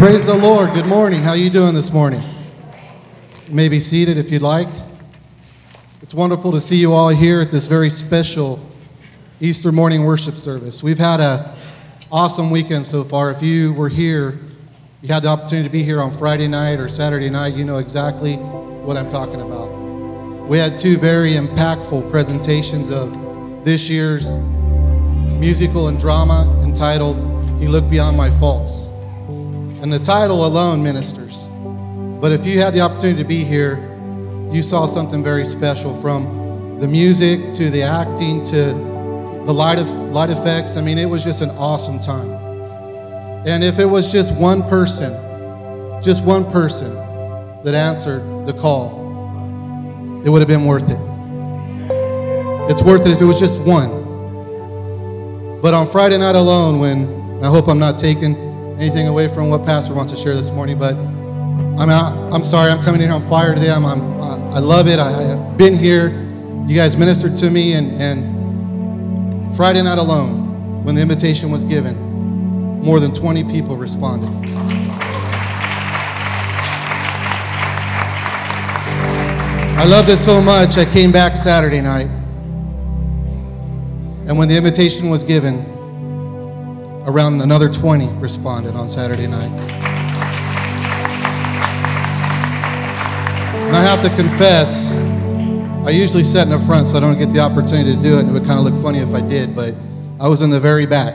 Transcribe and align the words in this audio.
Praise 0.00 0.24
the 0.24 0.34
Lord. 0.34 0.72
Good 0.72 0.86
morning. 0.86 1.22
How 1.22 1.34
you 1.34 1.50
doing 1.50 1.74
this 1.74 1.92
morning? 1.92 2.22
You 3.46 3.54
may 3.54 3.68
be 3.68 3.78
seated 3.78 4.16
if 4.16 4.30
you'd 4.30 4.40
like. 4.40 4.66
It's 6.00 6.14
wonderful 6.14 6.52
to 6.52 6.60
see 6.62 6.76
you 6.76 6.94
all 6.94 7.10
here 7.10 7.42
at 7.42 7.50
this 7.50 7.66
very 7.66 7.90
special 7.90 8.58
Easter 9.40 9.70
morning 9.70 10.06
worship 10.06 10.36
service. 10.36 10.82
We've 10.82 10.96
had 10.96 11.20
a 11.20 11.54
awesome 12.10 12.50
weekend 12.50 12.86
so 12.86 13.04
far. 13.04 13.30
If 13.30 13.42
you 13.42 13.74
were 13.74 13.90
here, 13.90 14.40
you 15.02 15.12
had 15.12 15.24
the 15.24 15.28
opportunity 15.28 15.68
to 15.68 15.72
be 15.72 15.82
here 15.82 16.00
on 16.00 16.12
Friday 16.12 16.48
night 16.48 16.80
or 16.80 16.88
Saturday 16.88 17.28
night, 17.28 17.52
you 17.52 17.66
know 17.66 17.76
exactly 17.76 18.36
what 18.36 18.96
I'm 18.96 19.06
talking 19.06 19.42
about. 19.42 19.66
We 20.48 20.56
had 20.56 20.78
two 20.78 20.96
very 20.96 21.32
impactful 21.32 22.10
presentations 22.10 22.90
of 22.90 23.12
this 23.66 23.90
year's 23.90 24.38
musical 25.38 25.88
and 25.88 26.00
drama 26.00 26.58
entitled 26.64 27.18
He 27.60 27.68
Looked 27.68 27.90
Beyond 27.90 28.16
My 28.16 28.30
Faults. 28.30 28.79
And 29.82 29.90
the 29.90 29.98
title 29.98 30.46
alone 30.46 30.82
ministers. 30.82 31.48
But 32.20 32.32
if 32.32 32.46
you 32.46 32.60
had 32.60 32.74
the 32.74 32.80
opportunity 32.80 33.22
to 33.22 33.28
be 33.28 33.42
here, 33.42 33.76
you 34.52 34.62
saw 34.62 34.84
something 34.84 35.24
very 35.24 35.46
special 35.46 35.94
from 35.94 36.78
the 36.78 36.86
music 36.86 37.54
to 37.54 37.70
the 37.70 37.82
acting 37.82 38.44
to 38.44 38.74
the 39.46 39.52
light, 39.52 39.78
of, 39.78 39.88
light 40.12 40.28
effects. 40.28 40.76
I 40.76 40.82
mean, 40.82 40.98
it 40.98 41.08
was 41.08 41.24
just 41.24 41.40
an 41.40 41.48
awesome 41.50 41.98
time. 41.98 42.30
And 43.46 43.64
if 43.64 43.78
it 43.78 43.86
was 43.86 44.12
just 44.12 44.36
one 44.36 44.62
person, 44.64 45.12
just 46.02 46.24
one 46.24 46.44
person 46.50 46.92
that 47.62 47.72
answered 47.74 48.20
the 48.44 48.52
call, 48.52 49.00
it 50.24 50.28
would 50.28 50.40
have 50.40 50.48
been 50.48 50.66
worth 50.66 50.90
it. 50.90 50.98
It's 52.70 52.82
worth 52.82 53.06
it 53.06 53.12
if 53.12 53.20
it 53.20 53.24
was 53.24 53.40
just 53.40 53.66
one. 53.66 54.00
But 55.62 55.72
on 55.72 55.86
Friday 55.86 56.18
night 56.18 56.36
alone, 56.36 56.80
when 56.80 57.42
I 57.42 57.48
hope 57.48 57.66
I'm 57.68 57.78
not 57.78 57.98
taking 57.98 58.49
anything 58.80 59.08
away 59.08 59.28
from 59.28 59.50
what 59.50 59.66
Pastor 59.66 59.92
wants 59.92 60.10
to 60.10 60.16
share 60.16 60.34
this 60.34 60.50
morning, 60.50 60.78
but 60.78 60.94
I'm 60.94 61.90
out, 61.90 62.32
I'm 62.32 62.42
sorry, 62.42 62.72
I'm 62.72 62.82
coming 62.82 63.02
in 63.02 63.10
on 63.10 63.20
fire 63.20 63.54
today. 63.54 63.70
I'm, 63.70 63.84
I'm 63.84 64.18
I 64.52 64.58
love 64.58 64.88
it. 64.88 64.98
I, 64.98 65.12
have 65.12 65.56
been 65.56 65.74
here. 65.74 66.08
You 66.66 66.74
guys 66.74 66.96
ministered 66.96 67.36
to 67.36 67.50
me, 67.50 67.74
and, 67.74 67.92
and 68.00 69.54
Friday 69.54 69.82
night 69.82 69.98
alone, 69.98 70.82
when 70.82 70.94
the 70.94 71.02
invitation 71.02 71.50
was 71.50 71.64
given, 71.64 71.96
more 72.82 73.00
than 73.00 73.12
20 73.12 73.44
people 73.44 73.76
responded. 73.76 74.28
I 79.78 79.84
loved 79.84 80.08
it 80.08 80.16
so 80.16 80.40
much, 80.40 80.78
I 80.78 80.84
came 80.84 81.12
back 81.12 81.36
Saturday 81.36 81.80
night. 81.80 82.08
And 84.26 84.38
when 84.38 84.48
the 84.48 84.56
invitation 84.56 85.10
was 85.10 85.22
given, 85.22 85.64
around 87.06 87.40
another 87.40 87.68
20 87.68 88.08
responded 88.18 88.74
on 88.74 88.88
Saturday 88.88 89.26
night. 89.26 89.50
And 93.66 93.76
I 93.76 93.82
have 93.82 94.00
to 94.02 94.08
confess, 94.16 94.98
I 95.86 95.90
usually 95.90 96.24
sit 96.24 96.42
in 96.42 96.50
the 96.50 96.58
front 96.58 96.88
so 96.88 96.96
I 96.96 97.00
don't 97.00 97.18
get 97.18 97.30
the 97.30 97.40
opportunity 97.40 97.94
to 97.94 98.00
do 98.00 98.16
it. 98.16 98.20
And 98.20 98.30
it 98.30 98.32
would 98.32 98.44
kind 98.44 98.58
of 98.58 98.64
look 98.64 98.80
funny 98.82 98.98
if 98.98 99.14
I 99.14 99.20
did, 99.20 99.54
but 99.54 99.74
I 100.20 100.28
was 100.28 100.42
in 100.42 100.50
the 100.50 100.60
very 100.60 100.86
back. 100.86 101.14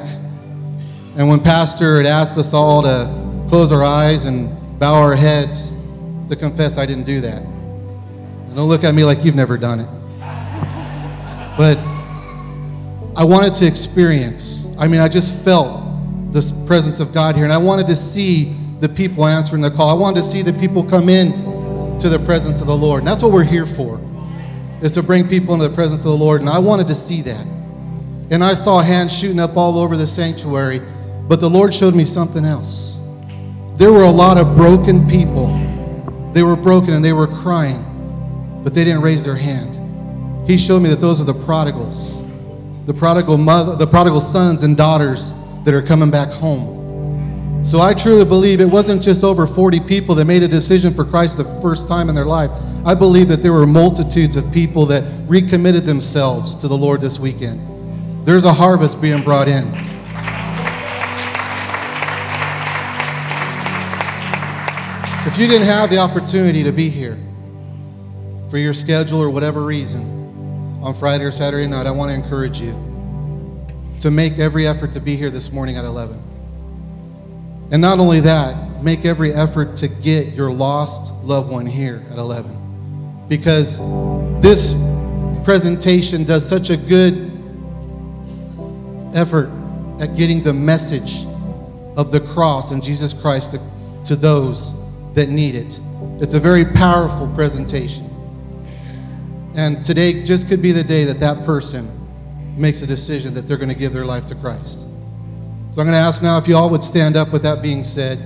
And 1.17 1.29
when 1.29 1.39
Pastor 1.39 1.97
had 1.97 2.05
asked 2.05 2.37
us 2.37 2.53
all 2.53 2.81
to 2.81 3.45
close 3.47 3.71
our 3.71 3.83
eyes 3.83 4.25
and 4.25 4.79
bow 4.79 4.95
our 4.95 5.15
heads, 5.15 5.75
to 6.27 6.35
confess 6.35 6.77
I 6.77 6.85
didn't 6.85 7.05
do 7.05 7.21
that. 7.21 7.41
And 7.41 8.55
don't 8.55 8.67
look 8.67 8.83
at 8.83 8.95
me 8.95 9.03
like 9.03 9.23
you've 9.23 9.35
never 9.35 9.57
done 9.57 9.79
it. 9.79 9.87
But 11.57 11.77
I 13.17 13.23
wanted 13.23 13.53
to 13.53 13.67
experience, 13.67 14.75
I 14.77 14.87
mean, 14.87 14.99
I 14.99 15.07
just 15.07 15.45
felt 15.45 16.33
this 16.33 16.51
presence 16.65 16.99
of 16.99 17.13
God 17.13 17.35
here, 17.35 17.45
and 17.45 17.53
I 17.53 17.57
wanted 17.57 17.87
to 17.87 17.95
see 17.95 18.53
the 18.79 18.89
people 18.89 19.25
answering 19.25 19.61
the 19.61 19.71
call. 19.71 19.89
I 19.89 19.99
wanted 19.99 20.17
to 20.17 20.23
see 20.23 20.41
the 20.41 20.51
people 20.53 20.83
come 20.83 21.07
in 21.07 21.97
to 21.99 22.09
the 22.09 22.19
presence 22.19 22.59
of 22.59 22.67
the 22.67 22.75
Lord. 22.75 22.99
And 22.99 23.07
that's 23.07 23.23
what 23.23 23.31
we're 23.31 23.45
here 23.45 23.65
for, 23.65 24.01
is 24.81 24.91
to 24.93 25.03
bring 25.03 25.29
people 25.29 25.53
into 25.53 25.69
the 25.69 25.73
presence 25.73 26.03
of 26.03 26.11
the 26.11 26.17
Lord. 26.17 26.41
And 26.41 26.49
I 26.49 26.59
wanted 26.59 26.87
to 26.89 26.95
see 26.95 27.21
that. 27.21 27.47
And 28.31 28.43
I 28.43 28.53
saw 28.53 28.81
hands 28.81 29.17
shooting 29.17 29.39
up 29.39 29.55
all 29.55 29.77
over 29.77 29.95
the 29.95 30.07
sanctuary, 30.07 30.81
but 31.29 31.39
the 31.39 31.49
Lord 31.49 31.73
showed 31.73 31.95
me 31.95 32.03
something 32.03 32.43
else. 32.43 32.99
There 33.75 33.93
were 33.93 34.03
a 34.03 34.11
lot 34.11 34.37
of 34.37 34.57
broken 34.57 35.07
people. 35.07 35.47
They 36.33 36.43
were 36.43 36.57
broken 36.57 36.93
and 36.93 37.05
they 37.05 37.13
were 37.13 37.27
crying, 37.27 37.81
but 38.61 38.73
they 38.73 38.83
didn't 38.83 39.03
raise 39.03 39.23
their 39.23 39.37
hand. 39.37 39.79
He 40.45 40.57
showed 40.57 40.81
me 40.81 40.89
that 40.89 40.99
those 40.99 41.21
are 41.21 41.23
the 41.23 41.45
prodigals, 41.45 42.24
the 42.85 42.93
prodigal 42.93 43.37
mother, 43.37 43.75
the 43.75 43.87
prodigal 43.87 44.21
sons 44.21 44.63
and 44.63 44.77
daughters 44.77 45.33
that 45.63 45.73
are 45.73 45.81
coming 45.81 46.11
back 46.11 46.29
home. 46.29 47.63
So 47.63 47.79
I 47.79 47.95
truly 47.95 48.25
believe 48.25 48.61
it 48.61 48.65
wasn't 48.65 49.01
just 49.01 49.23
over 49.23 49.47
40 49.47 49.79
people 49.81 50.13
that 50.15 50.25
made 50.25 50.43
a 50.43 50.47
decision 50.47 50.93
for 50.93 51.03
Christ 51.03 51.37
the 51.37 51.61
first 51.63 51.87
time 51.87 52.09
in 52.09 52.15
their 52.15 52.25
life. 52.25 52.51
I 52.85 52.93
believe 52.93 53.27
that 53.29 53.41
there 53.41 53.53
were 53.53 53.65
multitudes 53.65 54.37
of 54.37 54.51
people 54.53 54.85
that 54.85 55.03
recommitted 55.27 55.83
themselves 55.83 56.53
to 56.57 56.67
the 56.67 56.75
Lord 56.75 57.01
this 57.01 57.19
weekend. 57.19 57.59
There's 58.23 58.45
a 58.45 58.53
harvest 58.53 59.01
being 59.01 59.23
brought 59.23 59.47
in. 59.47 59.67
If 65.27 65.39
you 65.39 65.47
didn't 65.47 65.65
have 65.65 65.89
the 65.89 65.97
opportunity 65.97 66.63
to 66.63 66.71
be 66.71 66.87
here 66.87 67.17
for 68.51 68.59
your 68.59 68.73
schedule 68.73 69.19
or 69.19 69.31
whatever 69.31 69.63
reason 69.63 70.14
on 70.85 70.93
Friday 70.93 71.23
or 71.23 71.31
Saturday 71.31 71.65
night, 71.65 71.87
I 71.87 71.91
want 71.91 72.11
to 72.11 72.13
encourage 72.13 72.61
you 72.61 72.71
to 74.01 74.11
make 74.11 74.37
every 74.37 74.67
effort 74.67 74.91
to 74.91 74.99
be 74.99 75.15
here 75.15 75.31
this 75.31 75.51
morning 75.51 75.77
at 75.77 75.83
11. 75.83 76.21
And 77.71 77.81
not 77.81 77.97
only 77.97 78.19
that, 78.19 78.83
make 78.83 79.03
every 79.03 79.33
effort 79.33 79.77
to 79.77 79.87
get 79.87 80.33
your 80.33 80.51
lost 80.51 81.11
loved 81.23 81.51
one 81.51 81.65
here 81.65 82.05
at 82.11 82.19
11. 82.19 83.25
Because 83.27 83.79
this 84.41 84.75
presentation 85.43 86.23
does 86.23 86.47
such 86.47 86.69
a 86.69 86.77
good 86.77 87.31
effort 89.15 89.49
at 89.99 90.15
getting 90.15 90.43
the 90.43 90.53
message 90.53 91.25
of 91.97 92.11
the 92.11 92.19
cross 92.19 92.69
and 92.69 92.83
Jesus 92.83 93.11
Christ 93.11 93.53
to, 93.53 93.61
to 94.03 94.15
those 94.15 94.79
that 95.15 95.29
need 95.29 95.55
it. 95.55 95.79
It's 96.21 96.35
a 96.35 96.39
very 96.39 96.63
powerful 96.63 97.27
presentation. 97.33 98.07
And 99.55 99.85
today 99.85 100.23
just 100.23 100.49
could 100.49 100.61
be 100.61 100.71
the 100.71 100.83
day 100.83 101.05
that 101.05 101.19
that 101.19 101.45
person 101.45 101.89
makes 102.57 102.81
a 102.81 102.87
decision 102.87 103.33
that 103.35 103.47
they're 103.47 103.57
going 103.57 103.69
to 103.69 103.77
give 103.77 103.93
their 103.93 104.05
life 104.05 104.25
to 104.27 104.35
Christ. 104.35 104.81
So 105.69 105.81
I'm 105.81 105.87
going 105.87 105.91
to 105.91 105.97
ask 105.97 106.21
now 106.21 106.37
if 106.37 106.47
you 106.47 106.55
all 106.55 106.69
would 106.69 106.83
stand 106.83 107.15
up 107.15 107.31
with 107.31 107.43
that 107.43 107.61
being 107.61 107.83
said. 107.83 108.19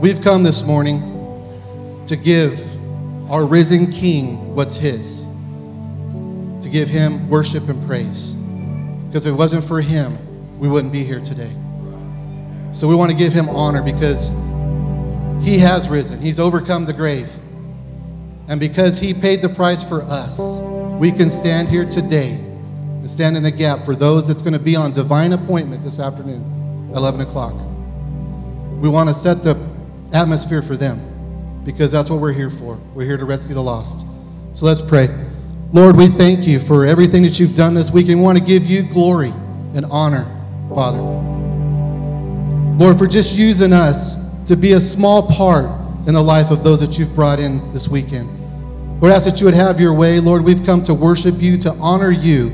We've 0.00 0.20
come 0.20 0.42
this 0.42 0.66
morning 0.66 1.00
to 2.06 2.16
give 2.16 2.60
our 3.30 3.46
risen 3.46 3.90
King 3.90 4.54
what's 4.54 4.76
his, 4.76 5.24
to 6.60 6.68
give 6.70 6.88
him 6.88 7.28
worship 7.28 7.68
and 7.68 7.82
praise. 7.84 8.34
Because 9.06 9.26
if 9.26 9.34
it 9.34 9.36
wasn't 9.36 9.64
for 9.64 9.80
him, 9.80 10.18
we 10.58 10.68
wouldn't 10.68 10.92
be 10.92 11.04
here 11.04 11.20
today. 11.20 11.52
So 12.72 12.88
we 12.88 12.94
want 12.96 13.12
to 13.12 13.16
give 13.16 13.32
him 13.32 13.48
honor 13.48 13.82
because 13.82 14.32
he 15.44 15.58
has 15.58 15.88
risen, 15.88 16.20
he's 16.20 16.40
overcome 16.40 16.86
the 16.86 16.92
grave. 16.92 17.32
And 18.48 18.60
because 18.60 18.98
he 18.98 19.14
paid 19.14 19.40
the 19.40 19.48
price 19.48 19.86
for 19.86 20.02
us, 20.02 20.62
we 21.00 21.10
can 21.10 21.30
stand 21.30 21.68
here 21.68 21.84
today 21.84 22.32
and 22.32 23.10
stand 23.10 23.36
in 23.36 23.42
the 23.42 23.50
gap 23.50 23.84
for 23.84 23.94
those 23.94 24.26
that's 24.28 24.42
going 24.42 24.52
to 24.52 24.58
be 24.58 24.76
on 24.76 24.92
divine 24.92 25.32
appointment 25.32 25.82
this 25.82 25.98
afternoon, 25.98 26.90
11 26.94 27.20
o'clock. 27.22 27.54
We 28.80 28.88
want 28.88 29.08
to 29.08 29.14
set 29.14 29.42
the 29.42 29.56
atmosphere 30.12 30.62
for 30.62 30.76
them 30.76 31.62
because 31.64 31.90
that's 31.90 32.10
what 32.10 32.20
we're 32.20 32.32
here 32.32 32.50
for. 32.50 32.76
We're 32.94 33.06
here 33.06 33.16
to 33.16 33.24
rescue 33.24 33.54
the 33.54 33.62
lost. 33.62 34.06
So 34.52 34.66
let's 34.66 34.82
pray. 34.82 35.08
Lord, 35.72 35.96
we 35.96 36.06
thank 36.06 36.46
you 36.46 36.60
for 36.60 36.84
everything 36.84 37.22
that 37.22 37.40
you've 37.40 37.54
done 37.54 37.74
this 37.74 37.90
week 37.90 38.08
and 38.08 38.18
we 38.18 38.22
want 38.22 38.38
to 38.38 38.44
give 38.44 38.66
you 38.66 38.82
glory 38.82 39.32
and 39.74 39.84
honor, 39.90 40.24
Father. 40.68 41.00
Lord, 42.76 42.98
for 42.98 43.06
just 43.06 43.38
using 43.38 43.72
us 43.72 44.44
to 44.44 44.56
be 44.56 44.72
a 44.72 44.80
small 44.80 45.28
part 45.28 45.66
in 46.06 46.14
the 46.14 46.22
life 46.22 46.50
of 46.50 46.62
those 46.62 46.80
that 46.80 46.98
you've 46.98 47.14
brought 47.14 47.38
in 47.38 47.72
this 47.72 47.88
weekend. 47.88 48.28
Lord, 49.00 49.12
I 49.12 49.16
ask 49.16 49.28
that 49.28 49.40
you 49.40 49.46
would 49.46 49.54
have 49.54 49.80
your 49.80 49.94
way. 49.94 50.20
Lord, 50.20 50.44
we've 50.44 50.64
come 50.64 50.82
to 50.84 50.94
worship 50.94 51.34
you, 51.38 51.56
to 51.58 51.70
honor 51.80 52.10
you, 52.10 52.50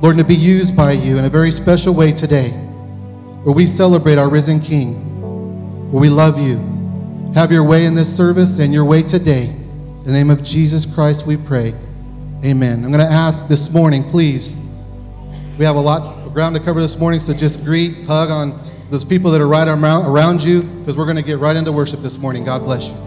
Lord, 0.00 0.16
and 0.16 0.18
to 0.18 0.24
be 0.24 0.34
used 0.34 0.76
by 0.76 0.92
you 0.92 1.16
in 1.18 1.24
a 1.24 1.30
very 1.30 1.50
special 1.50 1.94
way 1.94 2.12
today, 2.12 2.50
where 2.50 3.54
we 3.54 3.66
celebrate 3.66 4.18
our 4.18 4.28
risen 4.28 4.60
King, 4.60 5.90
where 5.90 6.00
we 6.00 6.08
love 6.08 6.40
you. 6.40 6.58
Have 7.34 7.50
your 7.50 7.64
way 7.64 7.86
in 7.86 7.94
this 7.94 8.14
service 8.14 8.58
and 8.58 8.72
your 8.72 8.84
way 8.84 9.02
today. 9.02 9.46
In 9.46 10.04
the 10.04 10.12
name 10.12 10.30
of 10.30 10.42
Jesus 10.42 10.86
Christ, 10.86 11.26
we 11.26 11.36
pray. 11.36 11.74
Amen. 12.44 12.84
I'm 12.84 12.92
going 12.92 13.04
to 13.04 13.12
ask 13.12 13.48
this 13.48 13.72
morning, 13.72 14.04
please. 14.04 14.54
We 15.58 15.64
have 15.64 15.76
a 15.76 15.80
lot 15.80 16.02
of 16.18 16.32
ground 16.32 16.56
to 16.56 16.62
cover 16.62 16.80
this 16.80 16.98
morning, 16.98 17.20
so 17.20 17.32
just 17.32 17.64
greet, 17.64 18.04
hug 18.04 18.30
on 18.30 18.63
those 18.94 19.04
people 19.04 19.32
that 19.32 19.40
are 19.40 19.48
right 19.48 19.66
around 19.66 20.44
you, 20.44 20.62
because 20.62 20.96
we're 20.96 21.04
going 21.04 21.16
to 21.16 21.22
get 21.24 21.38
right 21.38 21.56
into 21.56 21.72
worship 21.72 21.98
this 21.98 22.16
morning. 22.16 22.44
God 22.44 22.60
bless 22.60 22.90
you. 22.90 23.03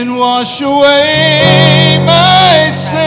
Can 0.00 0.14
wash 0.16 0.62
away 0.62 1.98
my 2.06 2.70
sin? 2.70 2.99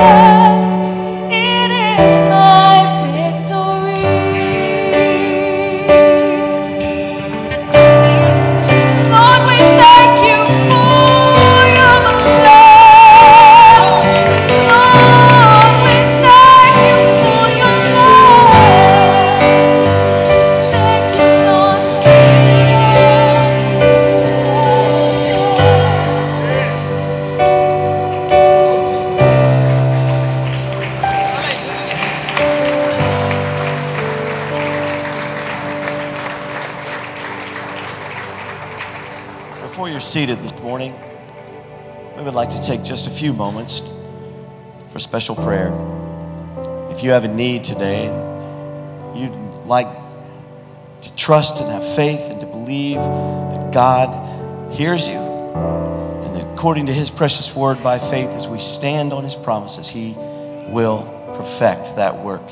Oh. 0.00 0.37
Few 43.18 43.32
moments 43.32 43.92
for 44.88 45.00
special 45.00 45.34
prayer. 45.34 45.72
If 46.88 47.02
you 47.02 47.10
have 47.10 47.24
a 47.24 47.34
need 47.34 47.64
today, 47.64 48.04
you'd 49.16 49.32
like 49.66 49.88
to 51.02 51.16
trust 51.16 51.60
and 51.60 51.68
have 51.68 51.84
faith 51.84 52.30
and 52.30 52.40
to 52.40 52.46
believe 52.46 52.96
that 52.96 53.72
God 53.72 54.72
hears 54.72 55.08
you, 55.08 55.16
and 55.16 56.36
that 56.36 56.46
according 56.54 56.86
to 56.86 56.92
His 56.92 57.10
precious 57.10 57.56
word 57.56 57.82
by 57.82 57.98
faith, 57.98 58.28
as 58.28 58.46
we 58.46 58.60
stand 58.60 59.12
on 59.12 59.24
His 59.24 59.34
promises, 59.34 59.88
He 59.88 60.14
will 60.68 61.02
perfect 61.34 61.96
that 61.96 62.22
work 62.22 62.42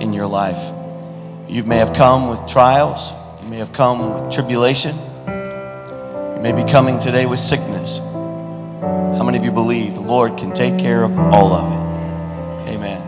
in 0.00 0.12
your 0.12 0.26
life. 0.26 0.72
You 1.46 1.62
may 1.62 1.76
have 1.76 1.94
come 1.94 2.28
with 2.28 2.44
trials, 2.48 3.12
you 3.44 3.48
may 3.48 3.58
have 3.58 3.72
come 3.72 4.24
with 4.24 4.32
tribulation, 4.32 4.96
you 5.28 6.40
may 6.42 6.52
be 6.52 6.68
coming 6.68 6.98
today 6.98 7.26
with 7.26 7.38
sickness. 7.38 7.67
Care 10.98 11.04
of 11.04 11.18
all 11.32 11.52
of 11.52 11.72
it? 11.72 12.74
Amen. 12.74 13.00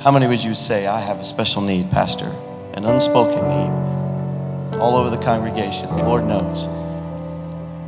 How 0.00 0.10
many 0.10 0.26
would 0.26 0.42
you 0.42 0.54
say, 0.54 0.86
I 0.86 1.00
have 1.00 1.20
a 1.20 1.24
special 1.24 1.60
need, 1.60 1.90
Pastor? 1.90 2.32
An 2.74 2.86
unspoken 2.86 3.46
need 3.48 4.78
all 4.78 4.96
over 4.96 5.10
the 5.14 5.22
congregation. 5.22 5.88
The 5.88 6.04
Lord 6.04 6.24
knows. 6.24 6.68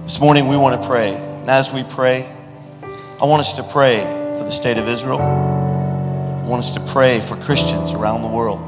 This 0.02 0.20
morning 0.20 0.48
we 0.48 0.56
want 0.56 0.80
to 0.80 0.86
pray. 0.86 1.14
And 1.14 1.48
as 1.48 1.72
we 1.72 1.84
pray, 1.84 2.30
I 3.20 3.24
want 3.24 3.40
us 3.40 3.54
to 3.54 3.62
pray 3.62 4.00
for 4.38 4.44
the 4.44 4.50
state 4.50 4.76
of 4.78 4.88
Israel. 4.88 5.20
I 5.20 6.42
want 6.46 6.60
us 6.60 6.72
to 6.72 6.92
pray 6.92 7.20
for 7.20 7.36
Christians 7.36 7.92
around 7.92 8.22
the 8.22 8.28
world 8.28 8.60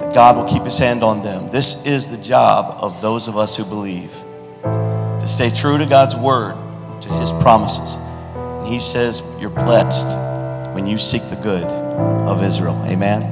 that 0.00 0.12
God 0.14 0.36
will 0.36 0.48
keep 0.52 0.62
his 0.62 0.78
hand 0.78 1.02
on 1.02 1.22
them. 1.22 1.48
This 1.48 1.86
is 1.86 2.08
the 2.08 2.22
job 2.22 2.78
of 2.80 3.00
those 3.00 3.28
of 3.28 3.36
us 3.36 3.56
who 3.56 3.64
believe 3.64 4.12
to 4.62 5.26
stay 5.26 5.50
true 5.50 5.78
to 5.78 5.86
God's 5.86 6.16
word, 6.16 6.56
to 7.02 7.08
his 7.14 7.32
promises. 7.32 7.96
He 8.66 8.80
says, 8.80 9.22
You're 9.38 9.50
blessed 9.50 10.18
when 10.74 10.86
you 10.86 10.98
seek 10.98 11.22
the 11.30 11.36
good 11.36 11.64
of 11.64 12.42
Israel. 12.42 12.80
Amen. 12.86 13.22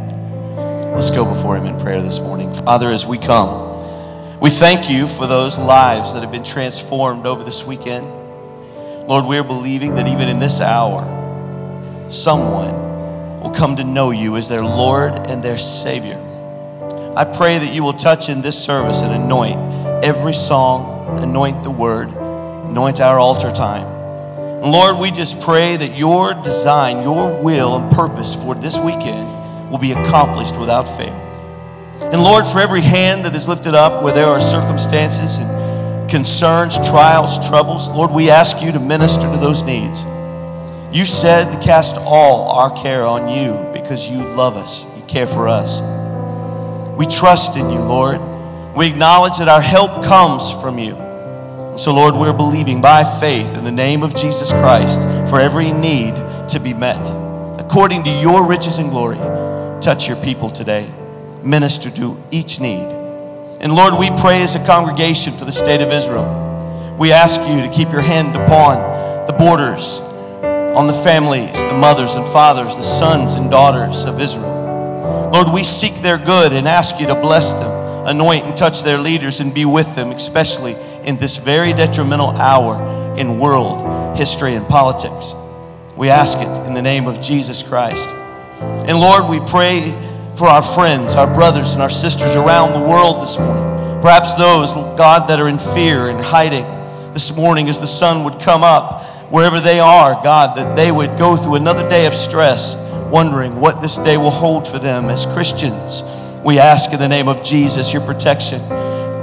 Let's 0.95 1.11
go 1.11 1.25
before 1.25 1.57
him 1.57 1.67
in 1.67 1.79
prayer 1.81 2.01
this 2.01 2.21
morning. 2.21 2.55
Father, 2.55 2.89
as 2.91 3.05
we 3.05 3.19
come, 3.19 4.41
we 4.41 4.49
thank 4.49 4.89
you 4.89 5.09
for 5.09 5.27
those 5.27 5.59
lives 5.59 6.15
that 6.15 6.23
have 6.23 6.31
been 6.31 6.45
transformed 6.45 7.27
over 7.27 7.43
this 7.43 7.67
weekend. 7.67 8.07
Lord, 9.09 9.27
we're 9.27 9.43
believing 9.43 9.97
that 9.97 10.07
even 10.07 10.29
in 10.29 10.39
this 10.39 10.61
hour, 10.61 11.03
someone 12.09 13.41
will 13.41 13.51
come 13.51 13.77
to 13.77 13.85
know 13.85 14.13
you 14.13 14.37
as 14.37 14.49
their 14.49 14.65
Lord 14.65 15.15
and 15.29 15.43
their 15.43 15.59
Savior. 15.59 16.21
I 17.17 17.25
pray 17.25 17.59
that 17.59 17.75
you 17.75 17.83
will 17.83 17.93
touch 17.93 18.29
in 18.29 18.41
this 18.41 18.63
service 18.63 19.03
and 19.03 19.13
anoint 19.13 19.57
every 20.05 20.33
song, 20.33 21.23
anoint 21.23 21.63
the 21.63 21.71
word, 21.71 22.09
anoint 22.09 23.01
our 23.01 23.19
altar 23.19 23.51
time. 23.51 23.94
And 24.65 24.73
Lord, 24.73 24.97
we 24.97 25.11
just 25.11 25.43
pray 25.43 25.77
that 25.77 25.99
your 25.99 26.33
design, 26.43 27.03
your 27.03 27.39
will, 27.43 27.77
and 27.77 27.93
purpose 27.93 28.35
for 28.35 28.55
this 28.55 28.79
weekend 28.79 29.71
will 29.71 29.77
be 29.77 29.93
accomplished 29.93 30.59
without 30.59 30.85
fail. 30.85 31.13
And 32.01 32.19
Lord, 32.19 32.47
for 32.47 32.61
every 32.61 32.81
hand 32.81 33.27
that 33.27 33.35
is 33.35 33.47
lifted 33.47 33.75
up 33.75 34.03
where 34.03 34.15
there 34.15 34.25
are 34.29 34.41
circumstances 34.41 35.37
and 35.37 36.09
concerns, 36.09 36.77
trials, 36.89 37.47
troubles, 37.47 37.91
Lord, 37.91 38.11
we 38.11 38.31
ask 38.31 38.63
you 38.63 38.73
to 38.73 38.81
minister 38.81 39.31
to 39.31 39.37
those 39.37 39.63
needs. 39.63 40.07
You 40.97 41.05
said 41.05 41.53
to 41.53 41.61
cast 41.61 41.99
all 41.99 42.49
our 42.49 42.71
care 42.71 43.05
on 43.05 43.29
you 43.29 43.71
because 43.75 44.09
you 44.09 44.25
love 44.29 44.57
us, 44.57 44.87
you 44.97 45.05
care 45.05 45.27
for 45.27 45.47
us. 45.47 45.83
We 46.97 47.05
trust 47.05 47.59
in 47.59 47.69
you, 47.69 47.81
Lord. 47.81 48.19
We 48.75 48.89
acknowledge 48.89 49.37
that 49.41 49.49
our 49.49 49.61
help 49.61 50.03
comes 50.03 50.51
from 50.51 50.79
you. 50.79 51.04
So, 51.77 51.93
Lord, 51.93 52.15
we're 52.15 52.33
believing 52.33 52.81
by 52.81 53.03
faith 53.03 53.59
in 53.59 53.65
the 53.65 53.73
name 53.73 54.05
of 54.05 54.15
Jesus 54.15 54.53
Christ 54.53 55.01
for 55.29 55.41
every 55.41 55.73
need 55.73 56.15
to 56.51 56.61
be 56.61 56.73
met. 56.73 57.05
According 57.59 58.05
to 58.05 58.11
your 58.21 58.47
riches 58.47 58.79
and 58.79 58.91
glory, 58.91 59.19
touch 59.81 60.07
your 60.07 60.17
people 60.19 60.51
today. 60.51 60.89
Minister 61.43 61.91
to 61.91 62.23
each 62.31 62.61
need. 62.61 62.87
And 63.61 63.73
Lord, 63.73 63.99
we 63.99 64.09
pray 64.21 64.43
as 64.43 64.55
a 64.55 64.65
congregation 64.65 65.33
for 65.33 65.47
the 65.47 65.53
state 65.53 65.81
of 65.81 65.91
Israel. 65.91 66.95
We 66.97 67.11
ask 67.11 67.41
you 67.41 67.61
to 67.63 67.69
keep 67.73 67.91
your 67.91 68.03
hand 68.03 68.37
upon 68.37 69.27
the 69.27 69.33
borders, 69.33 70.01
on 70.77 70.87
the 70.87 70.93
families, 70.93 71.61
the 71.65 71.75
mothers 71.75 72.15
and 72.15 72.25
fathers, 72.25 72.77
the 72.77 72.85
sons 72.85 73.35
and 73.35 73.51
daughters 73.51 74.05
of 74.05 74.21
Israel. 74.21 75.31
Lord, 75.33 75.49
we 75.53 75.65
seek 75.65 75.95
their 76.03 76.19
good 76.19 76.53
and 76.53 76.69
ask 76.69 77.01
you 77.01 77.09
to 77.09 77.17
bless 77.17 77.53
them, 77.53 78.07
anoint 78.07 78.45
and 78.45 78.57
touch 78.57 78.85
their 78.85 78.99
leaders, 78.99 79.41
and 79.41 79.53
be 79.53 79.65
with 79.65 79.97
them, 79.97 80.11
especially 80.11 80.77
in 81.05 81.17
this 81.17 81.39
very 81.39 81.73
detrimental 81.73 82.31
hour 82.31 83.17
in 83.17 83.39
world 83.39 84.17
history 84.17 84.55
and 84.55 84.67
politics. 84.67 85.35
We 85.97 86.09
ask 86.09 86.39
it 86.39 86.67
in 86.67 86.75
the 86.75 86.83
name 86.83 87.07
of 87.07 87.21
Jesus 87.21 87.63
Christ. 87.63 88.11
And 88.61 88.99
Lord, 88.99 89.29
we 89.29 89.41
pray 89.41 89.93
for 90.37 90.49
our 90.49 90.63
friends, 90.63 91.15
our 91.15 91.33
brothers, 91.33 91.75
and 91.75 91.83
our 91.83 91.91
sisters 91.91 92.35
around 92.35 92.73
the 92.73 92.87
world 92.87 93.23
this 93.23 93.39
morning. 93.39 94.01
Perhaps 94.03 94.35
those, 94.35 94.75
God, 94.75 95.29
that 95.29 95.41
are 95.41 95.49
in 95.49 95.59
fear 95.59 96.09
and 96.09 96.19
hiding 96.19 96.65
this 97.13 97.37
morning 97.37 97.69
as 97.69 97.81
the 97.81 97.87
sun 97.87 98.25
would 98.25 98.41
come 98.41 98.65
up 98.65 99.03
wherever 99.31 99.61
they 99.61 99.81
are, 99.81 100.15
God, 100.23 100.57
that 100.59 100.77
they 100.77 100.91
would 100.91 101.17
go 101.17 101.37
through 101.37 101.55
another 101.55 101.89
day 101.89 102.07
of 102.07 102.13
stress, 102.13 102.77
wondering 103.11 103.61
what 103.61 103.81
this 103.81 103.97
day 103.97 104.17
will 104.17 104.31
hold 104.31 104.67
for 104.67 104.79
them 104.79 105.07
as 105.07 105.27
Christians. 105.27 106.03
We 106.45 106.59
ask 106.59 106.93
in 106.93 106.99
the 106.99 107.09
name 107.09 107.29
of 107.29 107.43
Jesus 107.43 107.93
your 107.93 108.03
protection. 108.03 108.61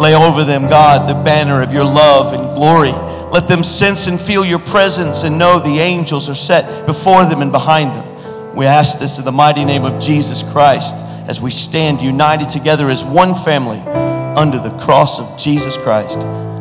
Lay 0.02 0.16
over 0.16 0.44
them, 0.44 0.68
God, 0.68 1.08
the 1.08 1.14
banner 1.14 1.62
of 1.62 1.72
your 1.72 1.84
love 1.84 2.34
and 2.34 2.56
glory. 2.56 2.92
Let 3.32 3.48
them 3.48 3.62
sense 3.62 4.08
and 4.08 4.20
feel 4.20 4.44
your 4.44 4.58
presence 4.58 5.22
and 5.24 5.38
know 5.38 5.60
the 5.60 5.78
angels 5.78 6.28
are 6.28 6.34
set 6.34 6.88
before 6.88 7.24
them 7.26 7.44
and 7.44 7.52
behind 7.52 7.92
them. 7.92 8.56
We 8.56 8.66
ask 8.66 8.98
this 8.98 9.20
in 9.20 9.26
the 9.26 9.32
mighty 9.32 9.64
name 9.64 9.86
of 9.86 10.02
Jesus 10.02 10.42
Christ 10.42 10.96
as 11.30 11.40
we 11.40 11.52
stand 11.52 12.02
united 12.02 12.50
together 12.50 12.90
as 12.90 13.06
one 13.06 13.36
family 13.36 13.78
under 13.78 14.58
the 14.58 14.76
cross 14.80 15.20
of 15.20 15.38
Jesus 15.38 15.78
Christ. 15.78 16.18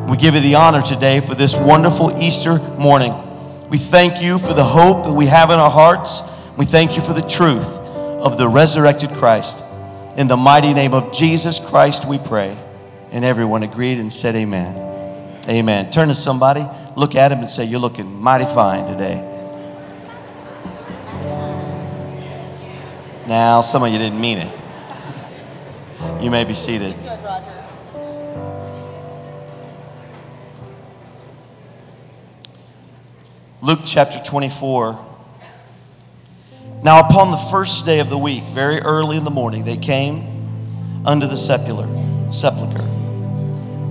We 0.07 0.19
give 0.19 0.35
you 0.35 0.43
the 0.43 0.57
honor 0.57 0.83
today 0.83 1.21
for 1.21 1.35
this 1.35 1.57
wonderful 1.57 2.23
Easter 2.23 2.59
morning. 2.79 3.15
We 3.71 3.79
thank 3.79 4.23
you 4.23 4.37
for 4.37 4.53
the 4.53 4.65
hope 4.65 5.07
that 5.07 5.15
we 5.15 5.29
have 5.29 5.49
in 5.49 5.59
our 5.59 5.71
hearts. 5.71 6.31
We 6.59 6.67
thank 6.67 6.95
you 6.95 7.03
for 7.03 7.15
the 7.15 7.27
truth 7.27 7.79
of 7.79 8.37
the 8.37 8.51
resurrected 8.51 9.13
Christ. 9.13 9.65
In 10.19 10.29
the 10.29 10.37
mighty 10.37 10.75
name 10.75 10.93
of 10.93 11.11
Jesus 11.11 11.59
Christ, 11.59 12.07
we 12.07 12.19
pray. 12.19 12.55
And 13.13 13.25
everyone 13.25 13.63
agreed 13.63 13.99
and 13.99 14.13
said, 14.13 14.37
Amen. 14.37 15.45
Amen. 15.49 15.91
Turn 15.91 16.09
to 16.09 16.15
somebody, 16.15 16.65
look 16.97 17.15
at 17.15 17.33
him, 17.33 17.41
and 17.41 17.51
say, 17.51 17.65
You're 17.65 17.81
looking 17.81 18.21
mighty 18.21 18.45
fine 18.45 18.87
today. 18.93 19.27
Now, 23.27 23.61
some 23.61 23.83
of 23.83 23.93
you 23.93 23.99
didn't 23.99 24.21
mean 24.21 24.39
it. 24.39 24.61
You 26.21 26.31
may 26.31 26.45
be 26.45 26.55
seated. 26.55 26.95
Luke 33.63 33.81
chapter 33.85 34.19
24. 34.19 34.99
Now, 36.83 37.01
upon 37.07 37.31
the 37.31 37.37
first 37.37 37.85
day 37.85 38.01
of 38.01 38.09
the 38.09 38.17
week, 38.17 38.43
very 38.45 38.79
early 38.79 39.19
in 39.19 39.25
the 39.25 39.31
morning, 39.31 39.65
they 39.65 39.77
came 39.77 40.25
unto 41.05 41.27
the 41.27 41.37
sepulchre, 41.37 41.87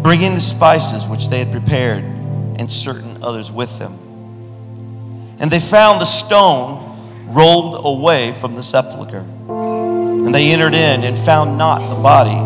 bringing 0.02 0.34
the 0.34 0.40
spices 0.40 1.08
which 1.08 1.30
they 1.30 1.40
had 1.40 1.52
prepared, 1.52 2.04
and 2.04 2.72
certain 2.72 3.22
others 3.24 3.52
with 3.52 3.80
them. 3.80 3.94
And 5.40 5.50
they 5.50 5.60
found 5.60 6.02
the 6.02 6.06
stone 6.06 6.86
rolled 7.28 7.86
away 7.86 8.32
from 8.34 8.56
the 8.56 8.64
sepulchre. 8.64 9.26
And 9.50 10.36
they 10.36 10.52
entered 10.52 10.74
in 10.74 11.04
and 11.04 11.18
found 11.18 11.58
not 11.58 11.90
the 11.90 11.96
body 11.96 12.38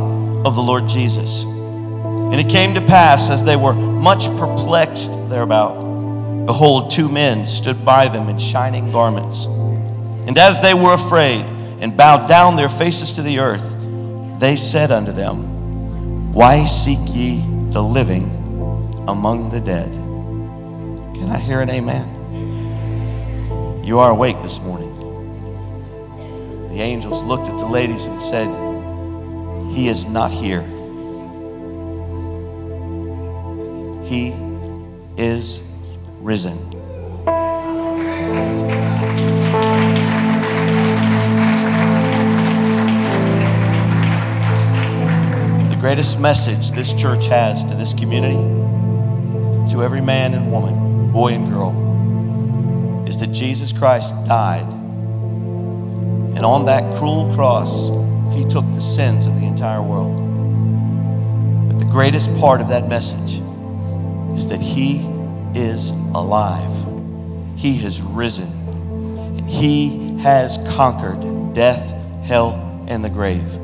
of 0.45 0.55
the 0.55 0.61
Lord 0.61 0.87
Jesus. 0.87 1.43
And 1.43 2.35
it 2.35 2.49
came 2.49 2.73
to 2.75 2.81
pass, 2.81 3.29
as 3.29 3.43
they 3.43 3.55
were 3.55 3.73
much 3.73 4.27
perplexed 4.37 5.29
thereabout, 5.29 6.45
behold, 6.45 6.91
two 6.91 7.09
men 7.09 7.47
stood 7.47 7.83
by 7.83 8.07
them 8.07 8.29
in 8.29 8.37
shining 8.37 8.91
garments. 8.91 9.45
And 9.45 10.37
as 10.37 10.61
they 10.61 10.73
were 10.73 10.93
afraid 10.93 11.45
and 11.79 11.97
bowed 11.97 12.27
down 12.27 12.55
their 12.55 12.69
faces 12.69 13.13
to 13.13 13.21
the 13.21 13.39
earth, 13.39 13.77
they 14.39 14.55
said 14.55 14.91
unto 14.91 15.11
them, 15.11 15.52
Why 16.33 16.65
seek 16.65 16.97
ye 17.13 17.45
the 17.69 17.83
living 17.83 18.23
among 19.07 19.51
the 19.51 19.61
dead? 19.61 19.93
Can 21.13 21.29
I 21.29 21.37
hear 21.37 21.61
an 21.61 21.69
amen? 21.69 22.09
You 23.83 23.99
are 23.99 24.09
awake 24.09 24.41
this 24.41 24.59
morning. 24.59 24.89
The 26.69 26.81
angels 26.81 27.23
looked 27.23 27.49
at 27.49 27.57
the 27.59 27.67
ladies 27.67 28.07
and 28.07 28.19
said, 28.19 28.47
He 29.75 29.87
is 29.87 30.07
not 30.07 30.31
here. 30.31 30.63
He 34.03 34.33
is 35.15 35.61
risen. 36.19 36.72
Greatest 45.83 46.17
message 46.17 46.71
this 46.71 46.93
church 46.93 47.27
has 47.27 47.65
to 47.65 47.75
this 47.75 47.93
community, 47.93 48.37
to 49.69 49.83
every 49.83 49.99
man 49.99 50.33
and 50.33 50.49
woman, 50.49 51.11
boy 51.11 51.33
and 51.33 51.51
girl, 51.51 53.03
is 53.05 53.17
that 53.17 53.33
Jesus 53.33 53.73
Christ 53.73 54.15
died. 54.25 54.63
And 54.71 56.45
on 56.45 56.67
that 56.67 56.95
cruel 56.95 57.29
cross, 57.35 57.89
he 58.33 58.45
took 58.45 58.63
the 58.73 58.79
sins 58.79 59.25
of 59.25 59.37
the 59.37 59.45
entire 59.45 59.81
world. 59.81 60.15
But 61.67 61.79
the 61.79 61.91
greatest 61.91 62.33
part 62.37 62.61
of 62.61 62.69
that 62.69 62.87
message 62.87 63.41
is 64.37 64.47
that 64.47 64.61
he 64.61 65.05
is 65.53 65.89
alive. 66.15 66.87
He 67.59 67.75
has 67.79 68.01
risen. 68.01 68.47
And 69.37 69.49
he 69.49 70.17
has 70.19 70.65
conquered 70.77 71.53
death, 71.53 71.91
hell, 72.23 72.85
and 72.87 73.03
the 73.03 73.09
grave 73.09 73.59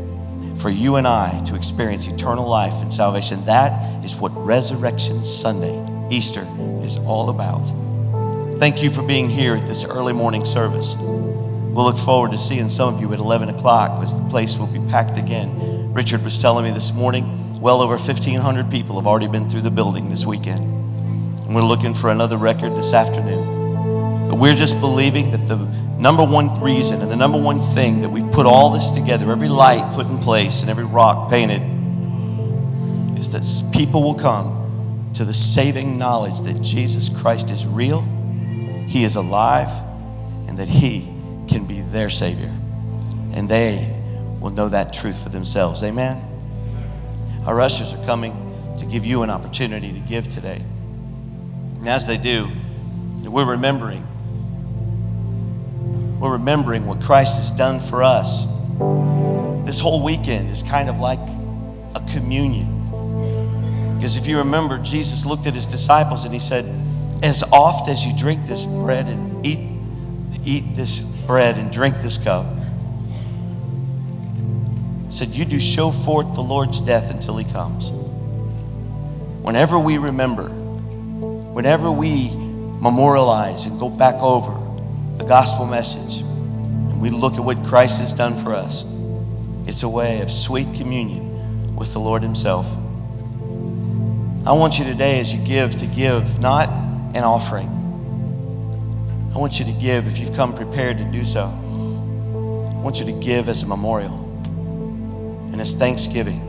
for 0.60 0.70
you 0.70 0.98
and 0.98 1.08
I 1.08 1.42
to 1.46 1.56
experience 1.56 2.08
eternal 2.08 2.48
life 2.48 2.82
and 2.82 2.92
salvation. 2.92 3.44
That 3.46 4.04
is 4.04 4.18
what 4.18 4.32
Resurrection 4.36 5.24
Sunday, 5.24 5.78
Easter, 6.10 6.46
is 6.82 6.98
all 6.98 7.30
about. 7.30 7.70
Thank 8.60 8.84
you 8.84 8.90
for 8.90 9.02
being 9.02 9.30
here 9.30 9.56
at 9.56 9.66
this 9.66 9.86
early 9.86 10.12
morning 10.12 10.44
service. 10.44 10.96
We'll 11.00 11.86
look 11.86 11.98
forward 11.98 12.32
to 12.32 12.38
seeing 12.38 12.68
some 12.68 12.94
of 12.94 13.00
you 13.00 13.14
at 13.14 13.20
11 13.20 13.50
o'clock 13.50 14.04
as 14.04 14.20
the 14.22 14.28
place 14.30 14.58
will 14.58 14.68
be 14.68 14.80
packed 14.92 15.16
again. 15.16 15.94
Richard 15.94 16.24
was 16.24 16.42
telling 16.42 16.66
me 16.66 16.72
this 16.72 16.94
morning, 16.94 17.62
well 17.62 17.82
over 17.82 17.94
1,500 17.94 18.70
people 18.70 18.96
have 18.96 19.08
already 19.08 19.28
been 19.28 19.48
through 19.48 19.62
the 19.62 19.72
building 19.72 20.10
this 20.10 20.26
weekend. 20.26 20.64
And 21.46 21.56
we're 21.56 21.62
looking 21.62 21.94
for 21.94 22.10
another 22.10 22.38
record 22.38 22.76
this 22.76 22.94
afternoon. 22.94 24.28
But 24.30 24.38
we're 24.38 24.56
just 24.56 24.82
believing 24.82 25.32
that 25.32 25.48
the 25.48 25.89
number 26.00 26.24
one 26.24 26.62
reason 26.62 27.02
and 27.02 27.12
the 27.12 27.16
number 27.16 27.38
one 27.38 27.60
thing 27.60 28.02
that 28.02 28.10
we've 28.10 28.32
put 28.32 28.46
all 28.46 28.72
this 28.72 28.92
together, 28.92 29.32
every 29.32 29.50
light 29.50 29.94
put 29.94 30.08
in 30.08 30.18
place 30.18 30.62
and 30.62 30.70
every 30.70 30.86
rock 30.86 31.30
painted, 31.30 31.62
is 33.20 33.32
that 33.32 33.78
people 33.78 34.02
will 34.02 34.16
come 34.16 35.12
to 35.14 35.26
the 35.26 35.34
saving 35.34 35.98
knowledge 35.98 36.42
that 36.42 36.62
Jesus 36.62 37.10
Christ 37.10 37.52
is 37.52 37.68
real, 37.68 38.02
He 38.88 39.04
is 39.04 39.18
alive, 39.18 39.70
and 40.48 40.58
that 40.58 40.70
He 40.70 41.02
can 41.50 41.66
be 41.66 41.82
their 41.82 42.10
Savior. 42.10 42.52
And 43.34 43.50
they 43.50 43.96
will 44.40 44.52
know 44.52 44.70
that 44.70 44.94
truth 44.94 45.22
for 45.22 45.30
themselves. 45.30 45.84
Amen? 45.84 46.22
Our 47.46 47.60
ushers 47.60 47.94
are 47.94 48.06
coming 48.06 48.34
to 48.78 48.86
give 48.86 49.06
you 49.06 49.24
an 49.24 49.30
opportunity 49.30 49.92
to 49.92 50.00
give 50.00 50.30
today. 50.30 50.62
And 51.76 51.88
as 51.90 52.08
they 52.08 52.18
do, 52.18 52.48
we're 53.24 53.50
remembering 53.50 54.08
we're 56.20 56.34
remembering 56.34 56.86
what 56.86 57.02
Christ 57.02 57.38
has 57.38 57.52
done 57.52 57.80
for 57.80 58.04
us. 58.04 58.46
This 59.66 59.80
whole 59.80 60.04
weekend 60.04 60.50
is 60.50 60.64
kind 60.64 60.90
of 60.90 61.00
like 61.00 61.20
a 61.96 62.02
communion. 62.14 62.76
Because 63.96 64.18
if 64.18 64.28
you 64.28 64.40
remember, 64.40 64.78
Jesus 64.80 65.26
looked 65.26 65.48
at 65.48 65.54
his 65.54 65.66
disciples 65.66 66.26
and 66.26 66.34
he 66.34 66.40
said, 66.40 66.66
As 67.24 67.44
oft 67.54 67.90
as 67.90 68.06
you 68.06 68.18
drink 68.18 68.44
this 68.44 68.66
bread 68.66 69.08
and 69.08 69.46
eat, 69.46 69.82
eat 70.44 70.76
this 70.76 71.02
bread 71.02 71.58
and 71.58 71.72
drink 71.72 71.96
this 71.98 72.18
cup, 72.18 72.46
said, 75.08 75.30
You 75.30 75.46
do 75.46 75.60
show 75.60 75.90
forth 75.90 76.34
the 76.34 76.42
Lord's 76.42 76.82
death 76.82 77.14
until 77.14 77.38
he 77.38 77.50
comes. 77.50 77.92
Whenever 79.42 79.80
we 79.80 79.98
remember, 79.98 80.50
whenever 80.50 81.90
we 81.92 82.30
memorialize 82.36 83.66
and 83.66 83.80
go 83.80 83.90
back 83.90 84.16
over 84.16 84.69
the 85.20 85.26
gospel 85.26 85.66
message 85.66 86.22
and 86.22 87.02
we 87.02 87.10
look 87.10 87.34
at 87.34 87.42
what 87.42 87.64
Christ 87.66 88.00
has 88.00 88.14
done 88.14 88.36
for 88.36 88.54
us, 88.54 88.86
it's 89.68 89.84
a 89.84 89.90
way 89.90 90.22
of 90.22 90.32
sweet 90.32 90.68
communion 90.76 91.76
with 91.76 91.94
the 91.94 92.00
Lord 92.00 92.24
Himself. 92.24 92.74
I 94.48 94.54
want 94.54 94.80
you 94.80 94.86
today, 94.86 95.20
as 95.20 95.36
you 95.36 95.46
give, 95.46 95.76
to 95.76 95.86
give 95.88 96.40
not 96.40 96.70
an 97.16 97.24
offering. 97.24 97.68
I 99.36 99.38
want 99.38 99.60
you 99.60 99.66
to 99.66 99.74
give 99.74 100.08
if 100.08 100.20
you've 100.20 100.34
come 100.34 100.54
prepared 100.54 100.98
to 100.98 101.04
do 101.04 101.26
so. 101.26 101.44
I 101.44 102.82
want 102.82 103.00
you 103.00 103.06
to 103.06 103.12
give 103.12 103.50
as 103.50 103.62
a 103.62 103.68
memorial 103.68 104.26
and 105.52 105.60
as 105.60 105.76
thanksgiving 105.76 106.40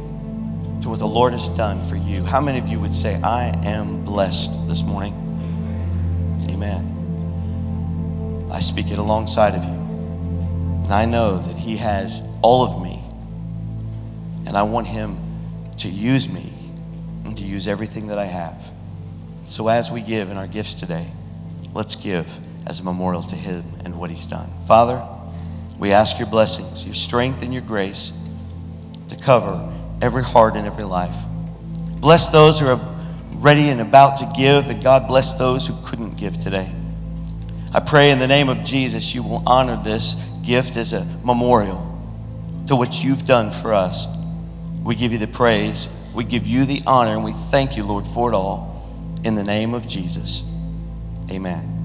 to 0.81 0.89
what 0.89 1.01
the 1.01 1.09
Lord 1.09 1.33
has 1.33 1.49
done 1.49 1.81
for 1.81 1.97
you. 1.97 2.25
How 2.25 2.41
many 2.41 2.61
of 2.61 2.69
you 2.69 2.79
would 2.79 2.95
say, 2.95 3.21
I 3.21 3.53
am 3.65 4.05
blessed 4.05 4.69
this 4.69 4.85
morning? 4.85 5.13
Amen. 6.49 7.00
I 8.51 8.61
speak 8.61 8.91
it 8.91 8.99
alongside 8.99 9.55
of 9.55 9.65
you. 9.65 9.71
And 9.71 10.93
I 10.93 11.05
know 11.05 11.39
that 11.39 11.57
He 11.57 11.77
has 11.77 12.23
all 12.43 12.65
of 12.65 12.83
me. 12.83 13.01
And 14.47 14.57
I 14.57 14.63
want 14.65 14.89
Him 14.89 15.17
to 15.79 15.89
use 15.89 16.33
me 16.33 16.53
and 17.25 17.37
to 17.37 17.45
use 17.45 17.69
everything 17.69 18.09
that 18.09 18.19
I 18.19 18.27
have. 18.27 18.71
So 19.45 19.69
as 19.69 19.91
we 19.91 20.01
give 20.01 20.31
in 20.31 20.37
our 20.37 20.47
gifts 20.47 20.75
today, 20.75 21.07
let's 21.75 21.95
give 21.95 22.27
as 22.67 22.81
a 22.81 22.85
memorial 22.85 23.23
to 23.23 23.37
Him 23.37 23.65
and 23.85 23.99
what 23.99 24.11
He's 24.11 24.27
done. 24.27 24.51
Father, 24.67 25.07
we 25.79 25.93
ask 25.93 26.19
your 26.19 26.29
blessings, 26.29 26.85
your 26.85 26.95
strength, 26.95 27.43
and 27.43 27.53
your 27.53 27.63
grace 27.63 28.17
to 29.09 29.17
cover 29.17 29.73
every 30.03 30.23
heart 30.23 30.57
and 30.57 30.67
every 30.67 30.85
life. 30.85 31.17
Bless 32.01 32.29
those 32.31 32.61
who 32.61 32.67
are 32.67 32.81
ready 33.35 33.69
and 33.69 33.81
about 33.81 34.19
to 34.19 34.31
give, 34.37 34.69
and 34.69 34.83
God 34.83 35.09
bless 35.09 35.35
those 35.35 35.67
who 35.67 35.75
couldn't 35.87 36.17
give 36.17 36.41
today. 36.41 36.71
I 37.73 37.81
pray 37.81 38.11
in 38.11 38.19
the 38.19 38.27
name 38.27 38.49
of 38.49 38.65
Jesus 38.65 39.15
you 39.15 39.23
will 39.23 39.43
honor 39.47 39.81
this 39.83 40.15
gift 40.45 40.77
as 40.77 40.93
a 40.93 41.05
memorial 41.25 41.87
to 42.67 42.75
what 42.75 43.05
you've 43.05 43.27
done 43.27 43.51
for 43.51 43.73
us. 43.73 44.07
We 44.85 44.95
give 44.95 45.13
you 45.13 45.19
the 45.19 45.29
praise, 45.29 45.89
we 46.15 46.25
give 46.25 46.47
you 46.47 46.65
the 46.65 46.81
honor, 46.87 47.13
and 47.13 47.25
we 47.25 47.33
thank 47.33 47.77
you, 47.77 47.85
Lord, 47.85 48.07
for 48.07 48.31
it 48.31 48.35
all. 48.35 48.69
In 49.25 49.35
the 49.35 49.45
name 49.45 49.75
of 49.75 49.87
Jesus, 49.87 50.53
amen. 51.31 51.80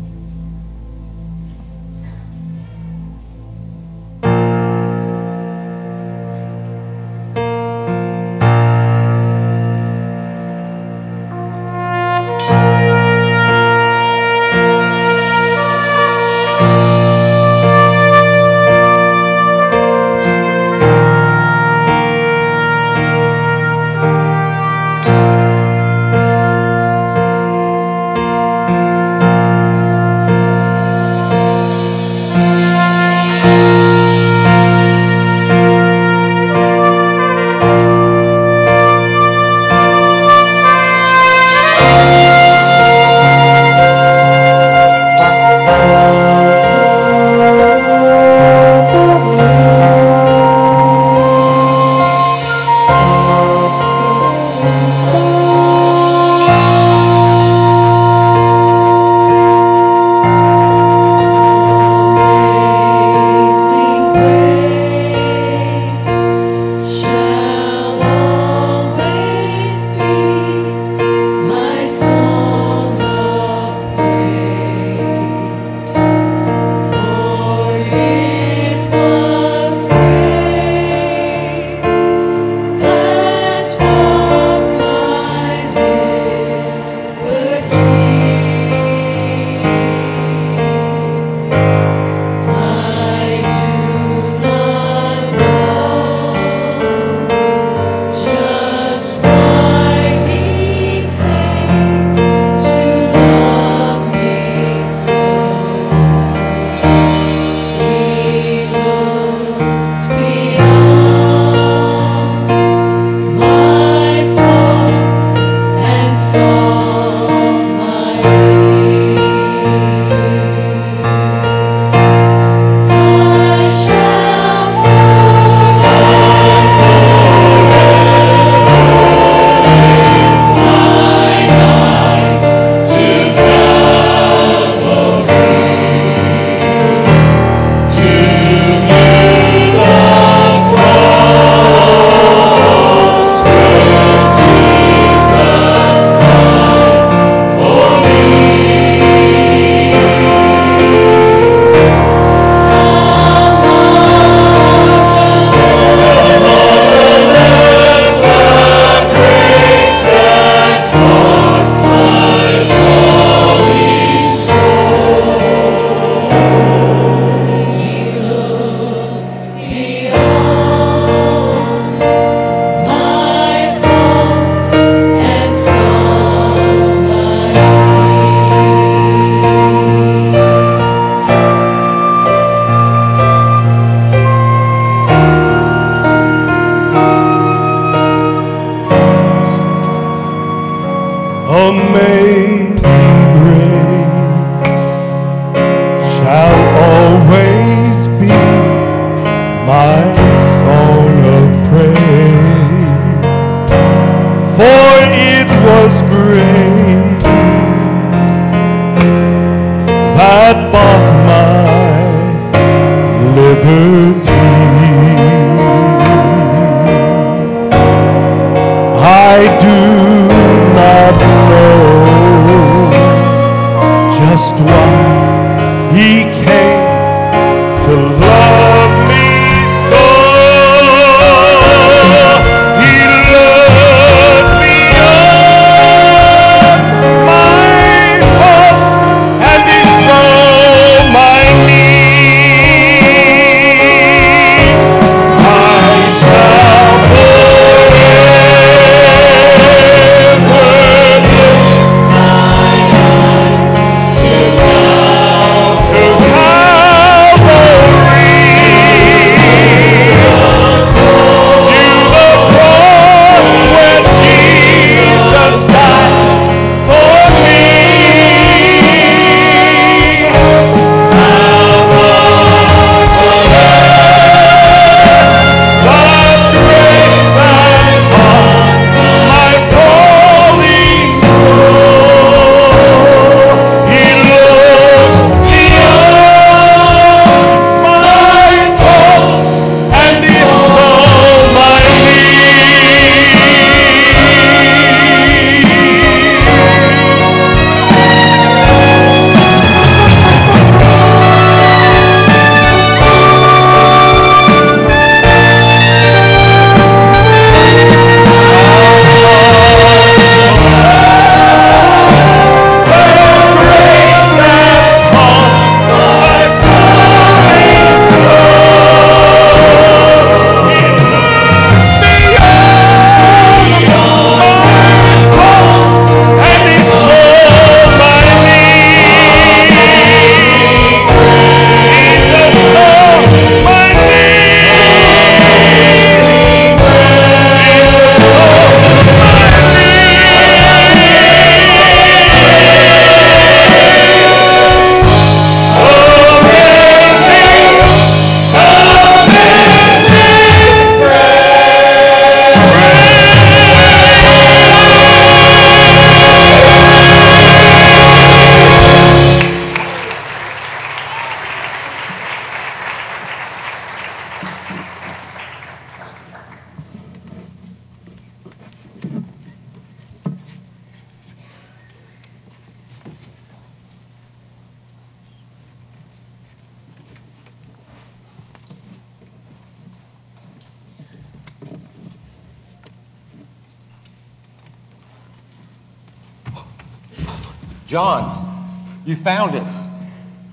John, 387.95 389.01
you 389.05 389.15
found 389.15 389.55
us. 389.55 389.87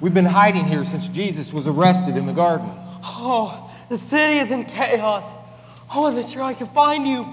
We've 0.01 0.15
been 0.15 0.25
hiding 0.25 0.65
here 0.65 0.85
since 0.85 1.09
Jesus 1.09 1.53
was 1.53 1.67
arrested 1.67 2.17
in 2.17 2.27
the 2.27 2.33
garden. 2.33 2.71
Oh, 3.03 3.69
the 3.89 3.99
city 3.99 4.35
is 4.35 4.53
in 4.53 4.65
chaos. 4.65 5.25
Oh, 5.27 5.87
I 5.91 5.99
wasn't 5.99 6.29
sure 6.29 6.45
I 6.45 6.55
could 6.55 6.69
find 6.69 7.05
you. 7.05 7.27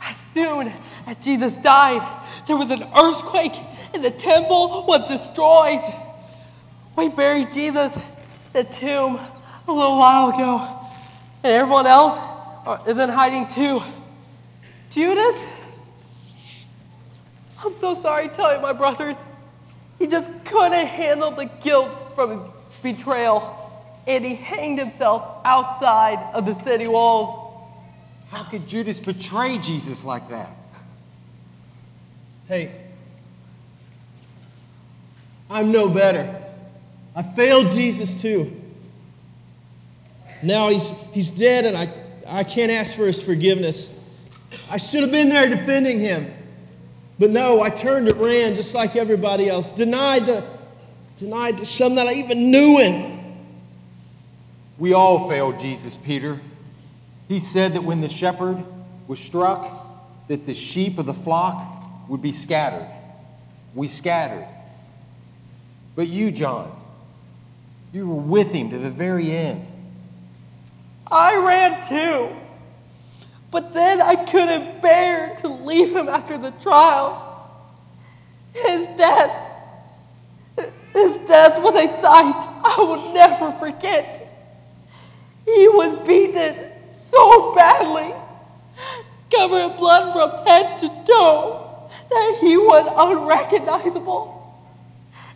As 0.00 0.16
soon 0.16 0.72
as 1.06 1.22
Jesus 1.22 1.58
died, 1.58 2.00
there 2.46 2.56
was 2.56 2.70
an 2.70 2.82
earthquake 2.98 3.52
and 3.92 4.02
the 4.02 4.10
temple 4.10 4.86
was 4.88 5.06
destroyed. 5.06 5.82
We 6.96 7.10
buried 7.10 7.52
Jesus 7.52 7.94
in 7.94 8.02
the 8.54 8.64
tomb 8.64 9.20
a 9.68 9.70
little 9.70 9.98
while 9.98 10.30
ago, 10.30 10.88
and 11.44 11.52
everyone 11.52 11.86
else 11.86 12.18
is 12.88 12.98
in 12.98 13.10
hiding 13.10 13.48
too. 13.48 13.82
Judas? 14.88 15.46
I'm 17.62 17.74
so 17.74 17.92
sorry 17.92 18.28
to 18.28 18.34
tell 18.34 18.54
you, 18.54 18.62
my 18.62 18.72
brothers. 18.72 19.16
He 20.02 20.08
just 20.08 20.28
couldn't 20.44 20.86
handle 20.86 21.30
the 21.30 21.44
guilt 21.44 21.96
from 22.16 22.30
his 22.30 22.50
betrayal, 22.82 23.72
and 24.04 24.26
he 24.26 24.34
hanged 24.34 24.80
himself 24.80 25.38
outside 25.44 26.18
of 26.34 26.44
the 26.44 26.54
city 26.64 26.88
walls. 26.88 27.54
How 28.26 28.42
could 28.42 28.66
Judas 28.66 28.98
betray 28.98 29.58
Jesus 29.58 30.04
like 30.04 30.28
that? 30.30 30.56
Hey, 32.48 32.72
I'm 35.48 35.70
no 35.70 35.88
better. 35.88 36.34
I 37.14 37.22
failed 37.22 37.68
Jesus 37.68 38.20
too. 38.20 38.60
Now 40.42 40.68
he's, 40.70 40.90
he's 41.12 41.30
dead 41.30 41.64
and 41.64 41.76
I, 41.76 41.94
I 42.26 42.42
can't 42.42 42.72
ask 42.72 42.96
for 42.96 43.06
his 43.06 43.22
forgiveness. 43.22 43.96
I 44.68 44.78
should 44.78 45.02
have 45.02 45.12
been 45.12 45.28
there 45.28 45.48
defending 45.48 46.00
him. 46.00 46.34
But 47.22 47.30
no, 47.30 47.60
I 47.60 47.70
turned 47.70 48.08
and 48.08 48.20
ran 48.20 48.56
just 48.56 48.74
like 48.74 48.96
everybody 48.96 49.48
else. 49.48 49.70
Denied 49.70 50.26
the, 50.26 50.44
denied 51.16 51.56
the 51.56 51.64
son 51.64 51.94
that 51.94 52.08
I 52.08 52.14
even 52.14 52.50
knew 52.50 52.80
him. 52.80 53.36
We 54.76 54.92
all 54.92 55.28
failed 55.28 55.60
Jesus, 55.60 55.96
Peter. 55.96 56.40
He 57.28 57.38
said 57.38 57.74
that 57.74 57.84
when 57.84 58.00
the 58.00 58.08
shepherd 58.08 58.64
was 59.06 59.20
struck, 59.20 60.26
that 60.26 60.46
the 60.46 60.52
sheep 60.52 60.98
of 60.98 61.06
the 61.06 61.14
flock 61.14 62.08
would 62.08 62.20
be 62.20 62.32
scattered. 62.32 62.88
We 63.72 63.86
scattered. 63.86 64.48
But 65.94 66.08
you, 66.08 66.32
John, 66.32 66.76
you 67.92 68.08
were 68.08 68.16
with 68.16 68.50
him 68.50 68.70
to 68.70 68.78
the 68.78 68.90
very 68.90 69.30
end. 69.30 69.64
I 71.08 71.36
ran 71.36 71.84
too. 71.84 72.41
But 73.52 73.74
then 73.74 74.00
I 74.00 74.16
couldn't 74.16 74.80
bear 74.80 75.36
to 75.36 75.48
leave 75.48 75.94
him 75.94 76.08
after 76.08 76.38
the 76.38 76.52
trial. 76.52 77.28
His 78.54 78.88
death, 78.96 79.50
his 80.94 81.18
death 81.18 81.58
was 81.60 81.74
a 81.74 81.86
sight 82.00 82.48
I 82.64 82.76
will 82.78 83.12
never 83.12 83.52
forget. 83.52 84.26
He 85.44 85.68
was 85.68 85.96
beaten 86.06 86.72
so 86.90 87.54
badly, 87.54 88.14
covered 89.30 89.72
in 89.72 89.76
blood 89.76 90.14
from 90.14 90.46
head 90.46 90.78
to 90.78 90.88
toe, 91.04 91.90
that 92.08 92.38
he 92.40 92.56
was 92.56 92.90
unrecognizable. 92.96 94.38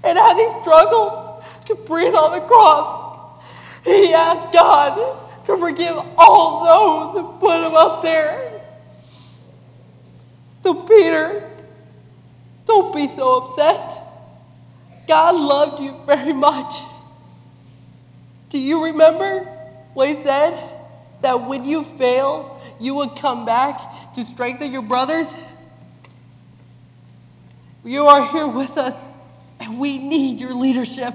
And 0.03 0.19
as 0.19 0.37
he 0.37 0.61
struggled 0.63 1.45
to 1.67 1.75
breathe 1.75 2.15
on 2.15 2.33
the 2.33 2.47
cross, 2.47 3.43
he 3.85 4.15
asked 4.15 4.53
God 4.53 5.26
to 5.47 5.57
forgive 5.57 5.97
all 6.19 6.65
those 6.65 7.21
who 7.21 7.39
put 7.39 7.65
him 7.65 7.75
up 7.75 8.03
there. 8.03 8.61
So, 10.63 10.75
Peter, 10.75 11.49
don't 12.65 12.93
be 12.95 13.07
so 13.07 13.45
upset. 13.45 14.03
God 15.07 15.37
loved 15.37 15.81
you 15.81 15.97
very 16.05 16.33
much. 16.33 16.75
Do 18.49 18.59
you 18.59 18.87
remember 18.87 19.45
what 19.95 20.09
he 20.09 20.23
said? 20.25 20.59
That 21.23 21.47
when 21.47 21.65
you 21.65 21.85
fail, 21.85 22.61
you 22.81 22.95
would 22.97 23.17
come 23.17 23.47
back 23.47 24.15
to 24.15 24.25
strengthen 24.25 24.73
your 24.73 24.83
brothers? 24.83 25.33
You 27.85 28.03
are 28.07 28.27
here 28.27 28.49
with 28.49 28.77
us, 28.77 28.95
and 29.61 29.79
we 29.79 29.99
need 29.99 30.41
your 30.41 30.55
leadership. 30.55 31.15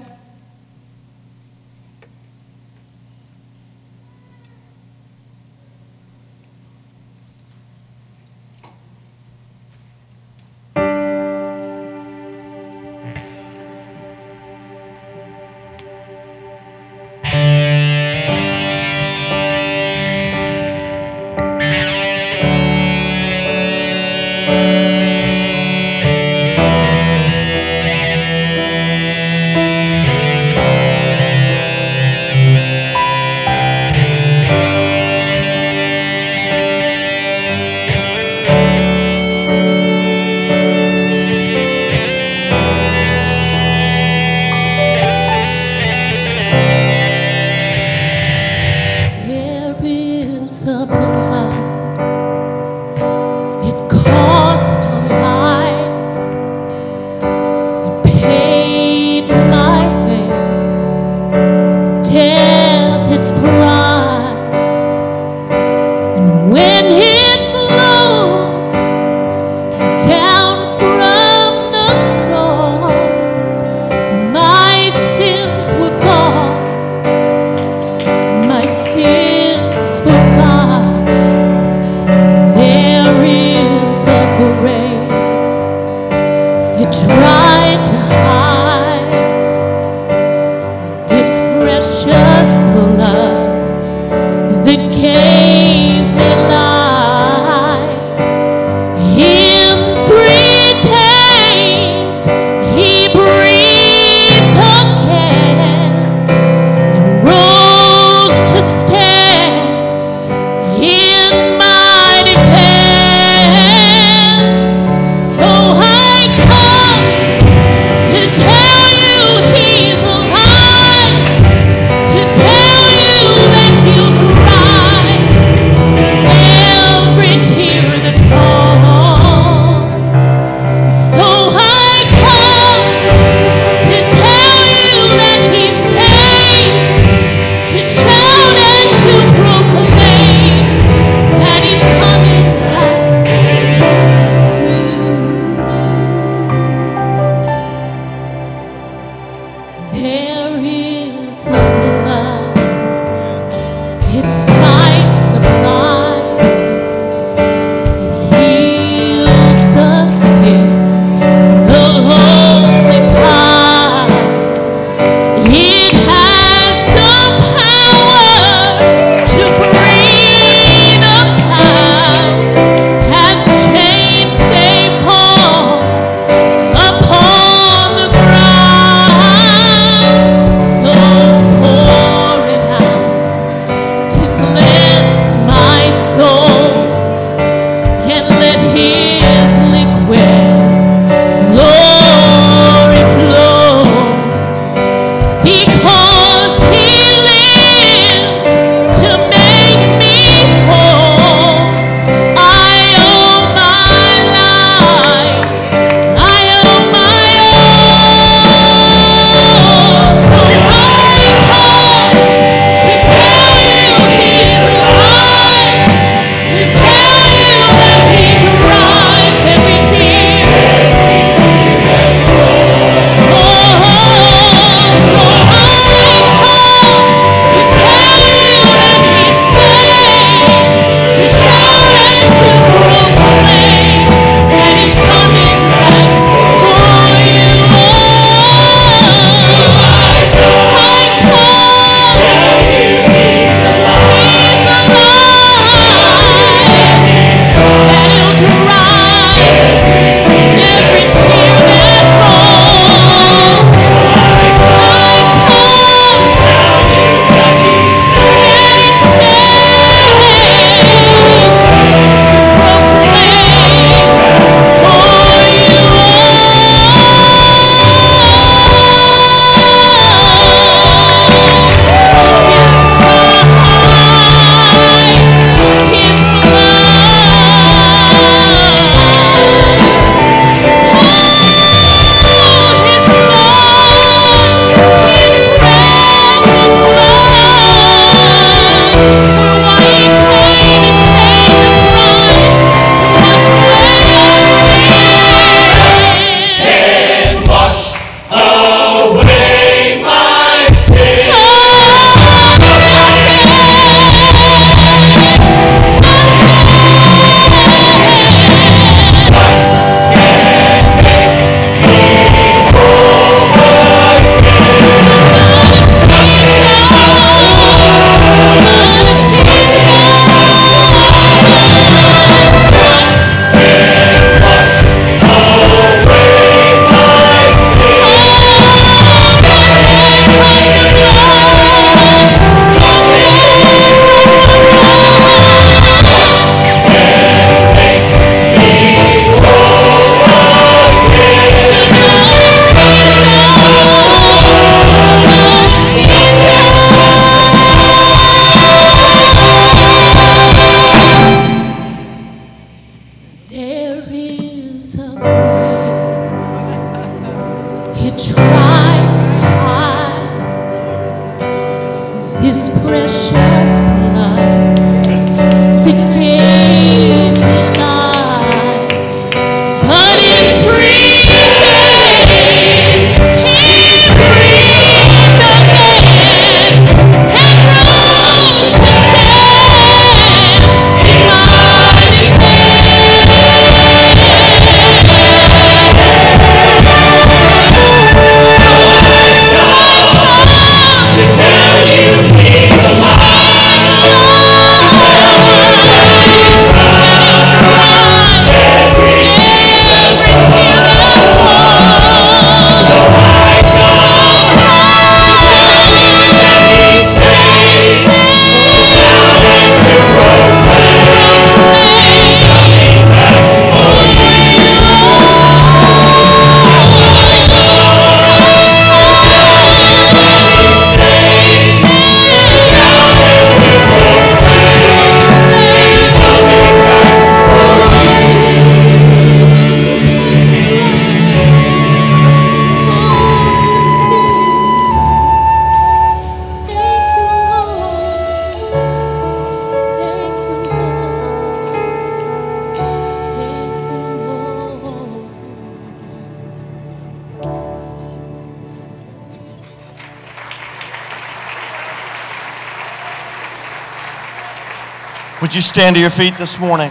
You 455.62 455.68
stand 455.68 455.94
to 455.94 456.00
your 456.00 456.10
feet 456.10 456.34
this 456.36 456.58
morning? 456.58 456.90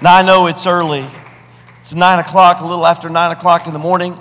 Now, 0.00 0.16
I 0.16 0.22
know 0.24 0.46
it's 0.46 0.66
early. 0.66 1.04
It's 1.80 1.94
nine 1.94 2.18
o'clock, 2.18 2.60
a 2.60 2.64
little 2.64 2.86
after 2.86 3.10
nine 3.10 3.30
o'clock 3.30 3.66
in 3.66 3.74
the 3.74 3.78
morning. 3.78 4.14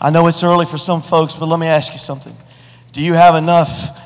I 0.00 0.10
know 0.10 0.26
it's 0.26 0.42
early 0.42 0.66
for 0.66 0.78
some 0.78 1.00
folks, 1.00 1.36
but 1.36 1.46
let 1.46 1.60
me 1.60 1.68
ask 1.68 1.92
you 1.92 2.00
something. 2.00 2.34
Do 2.90 3.04
you 3.04 3.14
have 3.14 3.36
enough 3.36 4.02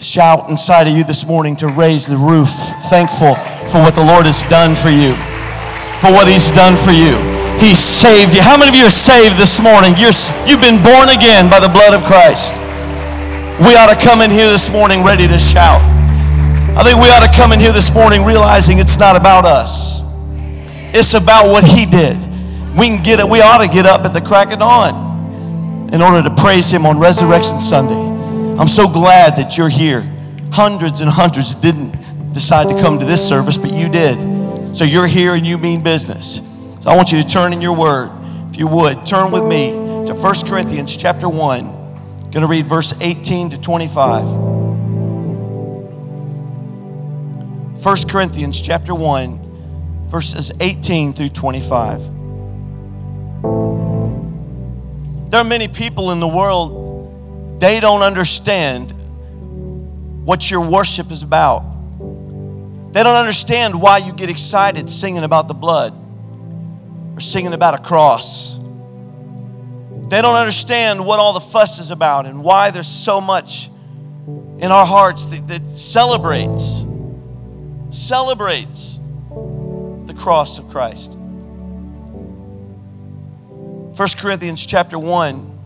shout 0.00 0.48
inside 0.48 0.88
of 0.88 0.96
you 0.96 1.04
this 1.04 1.26
morning 1.26 1.56
to 1.56 1.68
raise 1.68 2.06
the 2.06 2.16
roof, 2.16 2.48
thankful 2.88 3.34
for 3.68 3.84
what 3.84 3.94
the 3.94 4.04
Lord 4.04 4.24
has 4.24 4.42
done 4.44 4.74
for 4.74 4.88
you? 4.88 5.12
For 6.00 6.08
what 6.08 6.24
He's 6.26 6.50
done 6.52 6.78
for 6.80 6.92
you. 6.92 7.20
He 7.60 7.76
saved 7.76 8.32
you. 8.32 8.40
How 8.40 8.56
many 8.56 8.70
of 8.70 8.76
you 8.80 8.88
are 8.88 8.90
saved 8.90 9.36
this 9.36 9.60
morning? 9.60 9.92
You're, 10.00 10.16
you've 10.48 10.64
been 10.64 10.80
born 10.80 11.12
again 11.12 11.52
by 11.52 11.60
the 11.60 11.68
blood 11.68 11.92
of 11.92 12.08
Christ. 12.08 12.56
We 13.60 13.76
ought 13.76 13.92
to 13.92 14.00
come 14.00 14.22
in 14.22 14.30
here 14.30 14.48
this 14.48 14.72
morning 14.72 15.04
ready 15.04 15.28
to 15.28 15.38
shout. 15.38 15.84
I 16.78 16.84
think 16.84 17.02
we 17.02 17.10
ought 17.10 17.26
to 17.26 17.36
come 17.36 17.50
in 17.50 17.58
here 17.58 17.72
this 17.72 17.92
morning 17.92 18.24
realizing 18.24 18.78
it's 18.78 19.00
not 19.00 19.16
about 19.16 19.44
us. 19.44 20.04
It's 20.94 21.14
about 21.14 21.50
what 21.50 21.64
he 21.64 21.84
did. 21.84 22.16
We 22.78 22.86
can 22.86 23.02
get 23.02 23.18
it. 23.18 23.28
We 23.28 23.40
ought 23.40 23.58
to 23.58 23.66
get 23.66 23.84
up 23.84 24.04
at 24.04 24.12
the 24.12 24.20
crack 24.20 24.52
of 24.52 24.60
dawn 24.60 25.88
in 25.92 26.00
order 26.00 26.22
to 26.22 26.32
praise 26.36 26.70
him 26.70 26.86
on 26.86 27.00
Resurrection 27.00 27.58
Sunday. 27.58 27.98
I'm 28.56 28.68
so 28.68 28.88
glad 28.88 29.34
that 29.38 29.58
you're 29.58 29.68
here. 29.68 30.02
Hundreds 30.52 31.00
and 31.00 31.10
hundreds 31.10 31.56
didn't 31.56 32.32
decide 32.32 32.68
to 32.68 32.80
come 32.80 33.00
to 33.00 33.04
this 33.04 33.26
service, 33.26 33.58
but 33.58 33.72
you 33.72 33.88
did. 33.88 34.76
So 34.76 34.84
you're 34.84 35.08
here 35.08 35.34
and 35.34 35.44
you 35.44 35.58
mean 35.58 35.82
business. 35.82 36.46
So 36.78 36.90
I 36.90 36.96
want 36.96 37.10
you 37.10 37.20
to 37.20 37.26
turn 37.26 37.52
in 37.52 37.60
your 37.60 37.76
word, 37.76 38.12
if 38.50 38.56
you 38.56 38.68
would, 38.68 39.04
turn 39.04 39.32
with 39.32 39.42
me 39.42 39.70
to 40.06 40.14
1 40.14 40.34
Corinthians 40.46 40.96
chapter 40.96 41.28
1. 41.28 41.66
I'm 41.66 42.30
going 42.30 42.42
to 42.42 42.46
read 42.46 42.66
verse 42.66 42.94
18 43.00 43.50
to 43.50 43.60
25. 43.60 44.47
1 47.82 47.96
Corinthians 48.08 48.60
chapter 48.60 48.92
1 48.92 50.08
verses 50.08 50.50
18 50.58 51.12
through 51.12 51.28
25. 51.28 52.06
There 55.30 55.40
are 55.40 55.44
many 55.44 55.68
people 55.68 56.10
in 56.10 56.18
the 56.18 56.26
world 56.26 57.60
they 57.60 57.78
don't 57.78 58.02
understand 58.02 58.90
what 60.26 60.50
your 60.50 60.68
worship 60.68 61.12
is 61.12 61.22
about. 61.22 61.60
They 62.92 63.04
don't 63.04 63.14
understand 63.14 63.80
why 63.80 63.98
you 63.98 64.12
get 64.12 64.28
excited 64.28 64.90
singing 64.90 65.22
about 65.22 65.46
the 65.46 65.54
blood 65.54 65.94
or 67.14 67.20
singing 67.20 67.52
about 67.52 67.78
a 67.78 67.82
cross. 67.82 68.58
They 68.58 70.20
don't 70.20 70.34
understand 70.34 71.06
what 71.06 71.20
all 71.20 71.32
the 71.32 71.38
fuss 71.38 71.78
is 71.78 71.92
about 71.92 72.26
and 72.26 72.42
why 72.42 72.72
there's 72.72 72.88
so 72.88 73.20
much 73.20 73.68
in 74.58 74.72
our 74.72 74.84
hearts 74.84 75.26
that, 75.26 75.46
that 75.46 75.76
celebrates 75.76 76.87
celebrates 77.98 78.98
the 80.06 80.14
cross 80.16 80.58
of 80.58 80.68
Christ. 80.68 81.16
1 83.98 84.08
Corinthians 84.18 84.64
chapter 84.64 84.98
1 84.98 85.58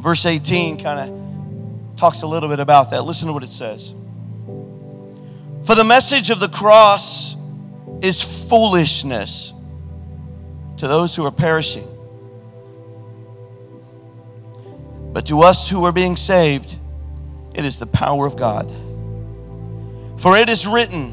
verse 0.00 0.26
18 0.26 0.78
kind 0.82 1.10
of 1.10 1.96
talks 1.96 2.22
a 2.22 2.26
little 2.26 2.48
bit 2.48 2.60
about 2.60 2.90
that. 2.90 3.02
Listen 3.02 3.28
to 3.28 3.32
what 3.32 3.42
it 3.42 3.50
says. 3.50 3.94
For 5.66 5.74
the 5.74 5.84
message 5.84 6.30
of 6.30 6.40
the 6.40 6.48
cross 6.48 7.36
is 8.02 8.48
foolishness 8.48 9.52
to 10.78 10.88
those 10.88 11.14
who 11.14 11.26
are 11.26 11.30
perishing. 11.30 11.86
But 15.12 15.26
to 15.26 15.40
us 15.42 15.68
who 15.68 15.84
are 15.84 15.92
being 15.92 16.16
saved, 16.16 16.78
it 17.54 17.64
is 17.64 17.78
the 17.78 17.86
power 17.86 18.26
of 18.26 18.36
God. 18.36 18.70
For 20.18 20.36
it 20.36 20.48
is 20.48 20.66
written, 20.66 21.12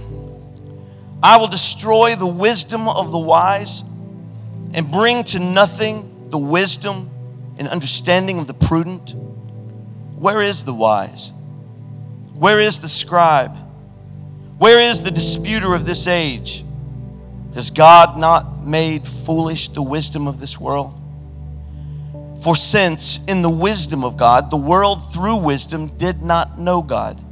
I 1.21 1.37
will 1.37 1.47
destroy 1.47 2.15
the 2.15 2.27
wisdom 2.27 2.87
of 2.87 3.11
the 3.11 3.19
wise 3.19 3.83
and 4.73 4.91
bring 4.91 5.23
to 5.25 5.39
nothing 5.39 6.29
the 6.29 6.37
wisdom 6.37 7.09
and 7.57 7.67
understanding 7.67 8.39
of 8.39 8.47
the 8.47 8.53
prudent. 8.53 9.15
Where 10.17 10.41
is 10.41 10.63
the 10.63 10.73
wise? 10.73 11.31
Where 12.35 12.59
is 12.59 12.79
the 12.79 12.87
scribe? 12.87 13.55
Where 14.57 14.79
is 14.79 15.01
the 15.01 15.11
disputer 15.11 15.73
of 15.73 15.85
this 15.85 16.07
age? 16.07 16.63
Has 17.55 17.71
God 17.71 18.19
not 18.19 18.63
made 18.63 19.05
foolish 19.07 19.69
the 19.69 19.81
wisdom 19.81 20.27
of 20.27 20.39
this 20.39 20.59
world? 20.59 20.93
For 22.43 22.55
since 22.55 23.25
in 23.25 23.41
the 23.41 23.49
wisdom 23.49 24.03
of 24.03 24.17
God, 24.17 24.51
the 24.51 24.57
world 24.57 25.11
through 25.11 25.37
wisdom 25.37 25.87
did 25.87 26.21
not 26.21 26.59
know 26.59 26.83
God, 26.83 27.23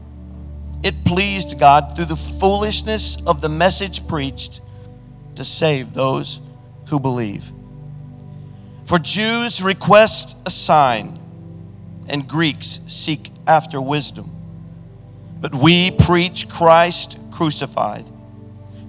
it 0.86 1.04
pleased 1.04 1.60
God 1.60 1.96
through 1.96 2.06
the 2.06 2.16
foolishness 2.16 3.18
of 3.26 3.42
the 3.42 3.50
message 3.50 4.08
preached 4.08 4.62
to 5.34 5.44
save 5.44 5.96
those 5.96 6.40
who 6.90 7.00
believe. 7.00 7.52
For 8.84 9.00
Jews 9.00 9.64
request 9.64 10.38
a 10.46 10.52
sign, 10.52 11.20
and 12.08 12.28
Greeks 12.28 12.82
seek 12.86 13.32
after 13.48 13.82
wisdom. 13.82 14.30
But 15.42 15.56
we 15.56 15.90
preach 15.90 16.48
Christ 16.48 17.20
crucified. 17.32 18.06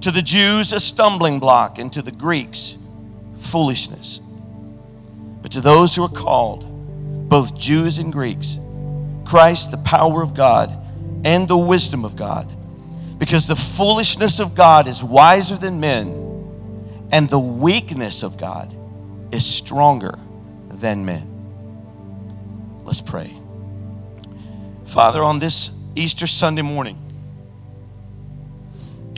To 0.03 0.11
the 0.11 0.20
Jews, 0.20 0.74
a 0.74 0.80
stumbling 0.80 1.38
block, 1.40 1.78
and 1.78 1.90
to 1.94 2.03
the 2.03 2.12
Greeks, 2.12 2.76
foolishness. 3.36 4.20
But 5.40 5.51
to 5.53 5.62
those 5.62 5.97
who 5.97 6.05
are 6.05 6.11
called, 6.11 7.30
both 7.30 7.59
Jews 7.59 7.97
and 7.97 8.12
Greeks, 8.12 8.59
Christ, 9.24 9.70
the 9.70 9.78
power 9.78 10.22
of 10.22 10.34
God 10.34 10.82
and 11.27 11.49
the 11.49 11.59
wisdom 11.59 12.05
of 12.05 12.14
God. 12.14 12.51
Because 13.18 13.49
the 13.49 13.57
foolishness 13.57 14.39
of 14.39 14.55
God 14.55 14.87
is 14.87 15.03
wiser 15.03 15.57
than 15.57 15.81
men, 15.81 16.07
and 17.11 17.29
the 17.29 17.39
weakness 17.39 18.22
of 18.22 18.39
God 18.39 18.72
is 19.33 19.45
stronger 19.45 20.14
than 20.68 21.05
men. 21.05 22.81
Let's 22.85 23.01
pray. 23.01 23.35
Father, 24.85 25.24
on 25.24 25.41
this 25.41 25.77
Easter 25.97 26.29
Sunday 26.29 26.62
morning, 26.62 26.97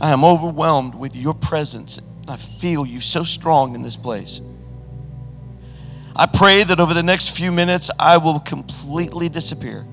I 0.01 0.11
am 0.11 0.25
overwhelmed 0.25 0.95
with 0.95 1.15
your 1.15 1.35
presence. 1.35 2.01
I 2.27 2.37
feel 2.37 2.87
you 2.87 3.03
so 3.03 3.23
strong 3.23 3.75
in 3.75 3.83
this 3.83 3.97
place. 3.97 4.41
I 6.17 6.27
pray 6.27 6.63
that 6.63 6.81
over 6.81 6.95
the 6.95 7.03
next 7.03 7.37
few 7.37 7.53
minutes, 7.53 7.91
I 7.99 8.17
will 8.17 8.41
completely 8.41 9.29
disappear 9.29 9.87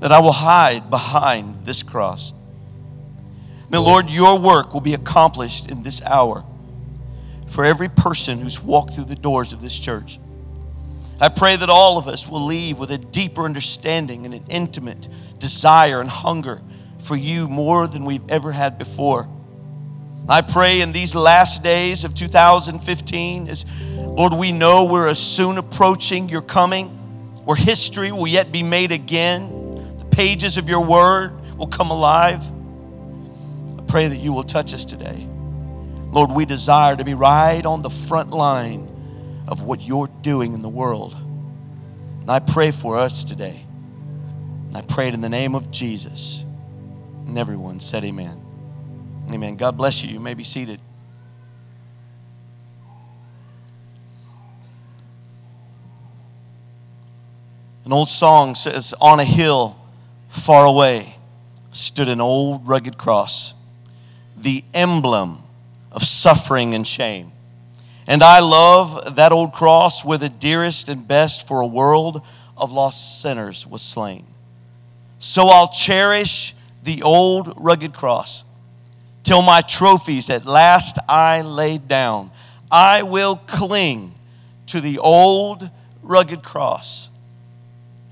that 0.00 0.12
I 0.12 0.20
will 0.20 0.32
hide 0.32 0.90
behind 0.90 1.64
this 1.64 1.82
cross. 1.82 2.32
That, 3.68 3.80
Lord, 3.80 4.10
your 4.10 4.38
work 4.38 4.74
will 4.74 4.80
be 4.80 4.94
accomplished 4.94 5.70
in 5.70 5.82
this 5.82 6.02
hour 6.02 6.44
for 7.46 7.64
every 7.64 7.88
person 7.88 8.40
who's 8.40 8.62
walked 8.62 8.94
through 8.94 9.04
the 9.04 9.14
doors 9.14 9.52
of 9.52 9.60
this 9.60 9.78
church. 9.78 10.18
I 11.20 11.28
pray 11.28 11.54
that 11.56 11.68
all 11.68 11.98
of 11.98 12.08
us 12.08 12.28
will 12.28 12.44
leave 12.44 12.78
with 12.78 12.90
a 12.90 12.98
deeper 12.98 13.44
understanding 13.44 14.24
and 14.24 14.34
an 14.34 14.44
intimate 14.48 15.06
desire 15.38 16.00
and 16.00 16.08
hunger 16.08 16.62
for 16.98 17.14
you 17.14 17.46
more 17.48 17.86
than 17.86 18.04
we've 18.04 18.28
ever 18.30 18.52
had 18.52 18.78
before. 18.78 19.28
I 20.28 20.40
pray 20.42 20.80
in 20.80 20.92
these 20.92 21.14
last 21.14 21.62
days 21.62 22.04
of 22.04 22.14
2015, 22.14 23.48
as 23.48 23.66
Lord, 23.96 24.32
we 24.32 24.52
know 24.52 24.84
we're 24.84 25.12
soon 25.14 25.58
approaching 25.58 26.28
your 26.28 26.42
coming, 26.42 26.88
where 27.44 27.56
history 27.56 28.12
will 28.12 28.28
yet 28.28 28.52
be 28.52 28.62
made 28.62 28.92
again 28.92 29.59
pages 30.20 30.58
of 30.58 30.68
your 30.68 30.84
word 30.84 31.32
will 31.56 31.66
come 31.66 31.90
alive. 31.90 32.44
I 33.78 33.82
pray 33.88 34.06
that 34.06 34.18
you 34.18 34.34
will 34.34 34.42
touch 34.42 34.74
us 34.74 34.84
today. 34.84 35.26
Lord, 36.12 36.30
we 36.30 36.44
desire 36.44 36.94
to 36.94 37.06
be 37.06 37.14
right 37.14 37.64
on 37.64 37.80
the 37.80 37.88
front 37.88 38.28
line 38.28 38.86
of 39.48 39.62
what 39.62 39.80
you're 39.80 40.10
doing 40.20 40.52
in 40.52 40.60
the 40.60 40.68
world. 40.68 41.16
And 42.20 42.30
I 42.30 42.38
pray 42.38 42.70
for 42.70 42.98
us 42.98 43.24
today. 43.24 43.64
And 44.66 44.76
I 44.76 44.82
pray 44.82 45.08
it 45.08 45.14
in 45.14 45.22
the 45.22 45.30
name 45.30 45.54
of 45.54 45.70
Jesus. 45.70 46.44
And 47.26 47.38
everyone 47.38 47.80
said, 47.80 48.04
Amen. 48.04 48.42
Amen. 49.32 49.56
God 49.56 49.78
bless 49.78 50.04
you. 50.04 50.12
You 50.12 50.20
may 50.20 50.34
be 50.34 50.44
seated. 50.44 50.82
An 57.86 57.94
old 57.94 58.10
song 58.10 58.54
says, 58.54 58.92
On 59.00 59.18
a 59.18 59.24
hill 59.24 59.79
Far 60.30 60.64
away 60.64 61.16
stood 61.72 62.08
an 62.08 62.20
old 62.20 62.66
rugged 62.66 62.96
cross, 62.96 63.52
the 64.36 64.62
emblem 64.72 65.38
of 65.90 66.04
suffering 66.04 66.72
and 66.72 66.86
shame. 66.86 67.32
And 68.06 68.22
I 68.22 68.38
love 68.38 69.16
that 69.16 69.32
old 69.32 69.52
cross 69.52 70.04
where 70.04 70.18
the 70.18 70.28
dearest 70.28 70.88
and 70.88 71.06
best 71.06 71.48
for 71.48 71.60
a 71.60 71.66
world 71.66 72.24
of 72.56 72.70
lost 72.70 73.20
sinners 73.20 73.66
was 73.66 73.82
slain. 73.82 74.24
So 75.18 75.48
I'll 75.48 75.68
cherish 75.68 76.54
the 76.84 77.02
old 77.02 77.52
rugged 77.56 77.92
cross 77.92 78.44
till 79.24 79.42
my 79.42 79.62
trophies 79.62 80.30
at 80.30 80.46
last 80.46 80.96
I 81.08 81.42
laid 81.42 81.88
down. 81.88 82.30
I 82.70 83.02
will 83.02 83.34
cling 83.34 84.14
to 84.66 84.80
the 84.80 84.98
old 84.98 85.70
rugged 86.02 86.44
cross 86.44 87.10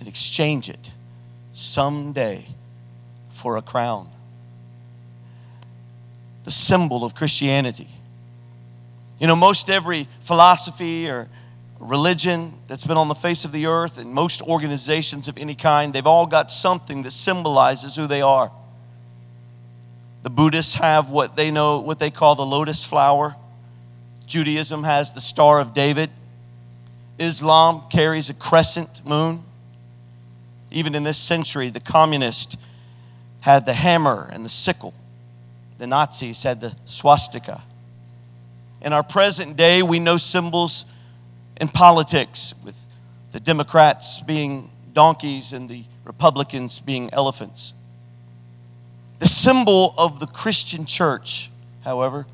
and 0.00 0.08
exchange 0.08 0.68
it 0.68 0.92
someday 1.58 2.46
for 3.28 3.56
a 3.56 3.62
crown. 3.62 4.08
The 6.44 6.50
symbol 6.50 7.04
of 7.04 7.14
Christianity. 7.14 7.88
You 9.18 9.26
know, 9.26 9.36
most 9.36 9.68
every 9.68 10.06
philosophy 10.20 11.08
or 11.10 11.28
religion 11.80 12.52
that's 12.66 12.86
been 12.86 12.96
on 12.96 13.08
the 13.08 13.14
face 13.14 13.44
of 13.44 13.52
the 13.52 13.66
earth 13.66 14.00
and 14.00 14.12
most 14.12 14.40
organizations 14.42 15.28
of 15.28 15.36
any 15.36 15.54
kind, 15.54 15.92
they've 15.92 16.06
all 16.06 16.26
got 16.26 16.50
something 16.50 17.02
that 17.02 17.10
symbolizes 17.10 17.96
who 17.96 18.06
they 18.06 18.22
are. 18.22 18.52
The 20.22 20.30
Buddhists 20.30 20.74
have 20.76 21.10
what 21.10 21.36
they 21.36 21.50
know, 21.50 21.80
what 21.80 21.98
they 21.98 22.10
call 22.10 22.34
the 22.34 22.46
lotus 22.46 22.84
flower. 22.84 23.34
Judaism 24.26 24.84
has 24.84 25.12
the 25.12 25.20
Star 25.20 25.60
of 25.60 25.74
David. 25.74 26.10
Islam 27.18 27.82
carries 27.90 28.30
a 28.30 28.34
crescent 28.34 29.04
moon. 29.04 29.42
Even 30.70 30.94
in 30.94 31.04
this 31.04 31.18
century, 31.18 31.70
the 31.70 31.80
communists 31.80 32.56
had 33.42 33.66
the 33.66 33.72
hammer 33.72 34.28
and 34.32 34.44
the 34.44 34.50
sickle. 34.50 34.94
The 35.78 35.86
Nazis 35.86 36.42
had 36.42 36.60
the 36.60 36.74
swastika. 36.84 37.62
In 38.82 38.92
our 38.92 39.02
present 39.02 39.56
day, 39.56 39.82
we 39.82 39.98
know 39.98 40.16
symbols 40.16 40.84
in 41.60 41.68
politics, 41.68 42.54
with 42.64 42.86
the 43.30 43.40
Democrats 43.40 44.20
being 44.20 44.68
donkeys 44.92 45.52
and 45.52 45.68
the 45.68 45.84
Republicans 46.04 46.78
being 46.78 47.10
elephants. 47.12 47.74
The 49.18 49.26
symbol 49.26 49.94
of 49.98 50.20
the 50.20 50.26
Christian 50.26 50.84
church, 50.84 51.50
however, 51.84 52.26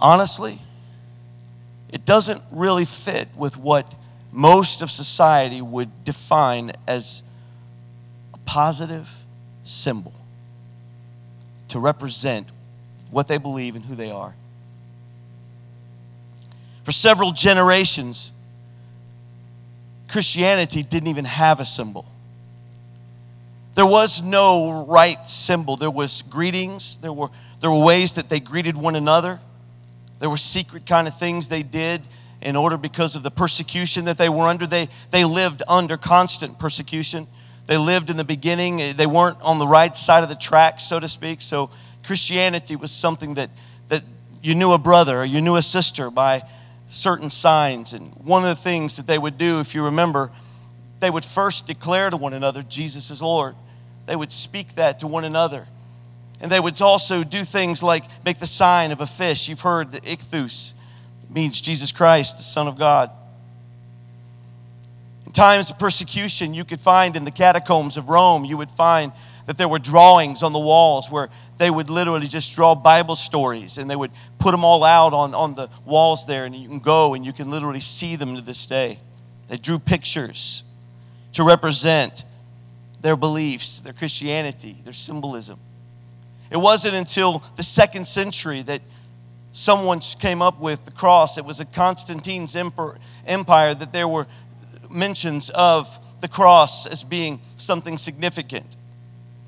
honestly, 0.00 0.58
it 1.92 2.04
doesn't 2.04 2.40
really 2.50 2.84
fit 2.84 3.28
with 3.36 3.56
what 3.56 3.94
most 4.36 4.82
of 4.82 4.90
society 4.90 5.62
would 5.62 6.04
define 6.04 6.70
as 6.86 7.22
a 8.34 8.38
positive 8.38 9.24
symbol 9.62 10.12
to 11.68 11.80
represent 11.80 12.50
what 13.10 13.28
they 13.28 13.38
believe 13.38 13.74
and 13.74 13.84
who 13.86 13.94
they 13.94 14.10
are. 14.10 14.34
For 16.84 16.92
several 16.92 17.32
generations, 17.32 18.34
Christianity 20.08 20.82
didn't 20.82 21.08
even 21.08 21.24
have 21.24 21.58
a 21.58 21.64
symbol. 21.64 22.04
There 23.74 23.86
was 23.86 24.22
no 24.22 24.84
right 24.86 25.26
symbol. 25.26 25.76
There 25.76 25.90
was 25.90 26.20
greetings. 26.20 26.98
There 26.98 27.12
were, 27.12 27.28
there 27.60 27.70
were 27.70 27.84
ways 27.84 28.12
that 28.12 28.28
they 28.28 28.40
greeted 28.40 28.76
one 28.76 28.96
another. 28.96 29.40
There 30.18 30.28
were 30.28 30.36
secret 30.36 30.84
kind 30.84 31.08
of 31.08 31.16
things 31.16 31.48
they 31.48 31.62
did 31.62 32.02
in 32.46 32.54
order 32.54 32.78
because 32.78 33.16
of 33.16 33.24
the 33.24 33.30
persecution 33.30 34.04
that 34.04 34.16
they 34.16 34.28
were 34.28 34.44
under. 34.44 34.66
They, 34.66 34.88
they 35.10 35.24
lived 35.24 35.62
under 35.68 35.96
constant 35.96 36.58
persecution. 36.58 37.26
They 37.66 37.76
lived 37.76 38.08
in 38.10 38.16
the 38.16 38.24
beginning, 38.24 38.80
they 38.96 39.06
weren't 39.06 39.42
on 39.42 39.58
the 39.58 39.66
right 39.66 39.94
side 39.96 40.22
of 40.22 40.28
the 40.28 40.36
track, 40.36 40.78
so 40.78 41.00
to 41.00 41.08
speak. 41.08 41.42
So 41.42 41.70
Christianity 42.04 42.76
was 42.76 42.92
something 42.92 43.34
that, 43.34 43.50
that 43.88 44.04
you 44.40 44.54
knew 44.54 44.70
a 44.70 44.78
brother 44.78 45.18
or 45.18 45.24
you 45.24 45.40
knew 45.40 45.56
a 45.56 45.62
sister 45.62 46.08
by 46.08 46.42
certain 46.86 47.28
signs. 47.28 47.92
And 47.92 48.12
one 48.12 48.44
of 48.44 48.48
the 48.48 48.54
things 48.54 48.96
that 48.96 49.08
they 49.08 49.18
would 49.18 49.36
do, 49.36 49.58
if 49.58 49.74
you 49.74 49.84
remember, 49.84 50.30
they 51.00 51.10
would 51.10 51.24
first 51.24 51.66
declare 51.66 52.08
to 52.10 52.16
one 52.16 52.32
another, 52.32 52.62
Jesus 52.62 53.10
is 53.10 53.20
Lord. 53.20 53.56
They 54.06 54.14
would 54.14 54.30
speak 54.30 54.74
that 54.74 55.00
to 55.00 55.08
one 55.08 55.24
another. 55.24 55.66
And 56.40 56.52
they 56.52 56.60
would 56.60 56.80
also 56.80 57.24
do 57.24 57.42
things 57.42 57.82
like 57.82 58.04
make 58.24 58.38
the 58.38 58.46
sign 58.46 58.92
of 58.92 59.00
a 59.00 59.06
fish. 59.06 59.48
You've 59.48 59.62
heard 59.62 59.90
the 59.90 60.00
ichthus, 60.02 60.74
means 61.30 61.60
Jesus 61.60 61.92
Christ, 61.92 62.36
the 62.36 62.42
Son 62.42 62.68
of 62.68 62.78
God. 62.78 63.10
In 65.24 65.32
times 65.32 65.70
of 65.70 65.78
persecution, 65.78 66.54
you 66.54 66.64
could 66.64 66.80
find 66.80 67.16
in 67.16 67.24
the 67.24 67.30
catacombs 67.30 67.96
of 67.96 68.08
Rome, 68.08 68.44
you 68.44 68.56
would 68.56 68.70
find 68.70 69.12
that 69.46 69.58
there 69.58 69.68
were 69.68 69.78
drawings 69.78 70.42
on 70.42 70.52
the 70.52 70.58
walls 70.58 71.10
where 71.10 71.28
they 71.56 71.70
would 71.70 71.88
literally 71.88 72.26
just 72.26 72.54
draw 72.54 72.74
Bible 72.74 73.14
stories 73.14 73.78
and 73.78 73.88
they 73.88 73.96
would 73.96 74.10
put 74.38 74.50
them 74.50 74.64
all 74.64 74.84
out 74.84 75.12
on, 75.12 75.34
on 75.34 75.54
the 75.54 75.68
walls 75.84 76.26
there, 76.26 76.44
and 76.44 76.54
you 76.54 76.68
can 76.68 76.80
go 76.80 77.14
and 77.14 77.24
you 77.24 77.32
can 77.32 77.50
literally 77.50 77.80
see 77.80 78.16
them 78.16 78.34
to 78.36 78.42
this 78.42 78.66
day. 78.66 78.98
They 79.48 79.56
drew 79.56 79.78
pictures 79.78 80.64
to 81.34 81.44
represent 81.44 82.24
their 83.00 83.16
beliefs, 83.16 83.80
their 83.80 83.92
Christianity, 83.92 84.76
their 84.84 84.92
symbolism. 84.92 85.60
It 86.50 86.56
wasn't 86.56 86.94
until 86.94 87.42
the 87.56 87.62
second 87.62 88.08
century 88.08 88.62
that 88.62 88.80
someone 89.56 90.00
came 90.20 90.42
up 90.42 90.60
with 90.60 90.84
the 90.84 90.90
cross. 90.90 91.38
It 91.38 91.44
was 91.44 91.60
a 91.60 91.64
Constantine's 91.64 92.54
empire 92.54 93.74
that 93.74 93.90
there 93.90 94.06
were 94.06 94.26
mentions 94.90 95.48
of 95.50 95.98
the 96.20 96.28
cross 96.28 96.86
as 96.86 97.02
being 97.02 97.40
something 97.56 97.96
significant. 97.96 98.76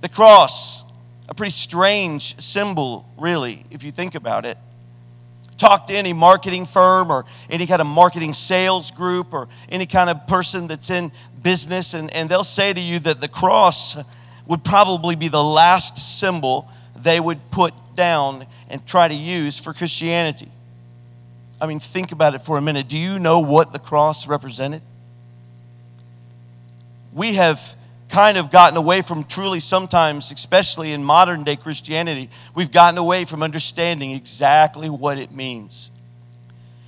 The 0.00 0.08
cross, 0.08 0.82
a 1.28 1.34
pretty 1.34 1.50
strange 1.50 2.40
symbol, 2.40 3.06
really, 3.18 3.64
if 3.70 3.84
you 3.84 3.90
think 3.90 4.14
about 4.14 4.46
it. 4.46 4.56
Talk 5.58 5.86
to 5.88 5.94
any 5.94 6.14
marketing 6.14 6.64
firm 6.64 7.10
or 7.10 7.26
any 7.50 7.66
kind 7.66 7.82
of 7.82 7.86
marketing 7.86 8.32
sales 8.32 8.90
group 8.90 9.34
or 9.34 9.46
any 9.68 9.86
kind 9.86 10.08
of 10.08 10.26
person 10.26 10.68
that's 10.68 10.88
in 10.88 11.12
business, 11.42 11.92
and, 11.92 12.12
and 12.14 12.30
they'll 12.30 12.44
say 12.44 12.72
to 12.72 12.80
you 12.80 12.98
that 13.00 13.20
the 13.20 13.28
cross 13.28 14.02
would 14.46 14.64
probably 14.64 15.16
be 15.16 15.28
the 15.28 15.42
last 15.42 16.18
symbol 16.18 16.70
they 17.02 17.20
would 17.20 17.50
put 17.50 17.74
down 17.94 18.44
and 18.68 18.86
try 18.86 19.08
to 19.08 19.14
use 19.14 19.58
for 19.58 19.72
Christianity. 19.72 20.48
I 21.60 21.66
mean, 21.66 21.80
think 21.80 22.12
about 22.12 22.34
it 22.34 22.42
for 22.42 22.56
a 22.56 22.62
minute. 22.62 22.88
Do 22.88 22.98
you 22.98 23.18
know 23.18 23.40
what 23.40 23.72
the 23.72 23.78
cross 23.78 24.28
represented? 24.28 24.82
We 27.12 27.34
have 27.34 27.76
kind 28.08 28.38
of 28.38 28.50
gotten 28.50 28.76
away 28.76 29.02
from 29.02 29.24
truly 29.24 29.60
sometimes, 29.60 30.30
especially 30.32 30.92
in 30.92 31.04
modern 31.04 31.44
day 31.44 31.56
Christianity, 31.56 32.30
we've 32.54 32.72
gotten 32.72 32.98
away 32.98 33.24
from 33.24 33.42
understanding 33.42 34.12
exactly 34.12 34.88
what 34.88 35.18
it 35.18 35.32
means. 35.32 35.90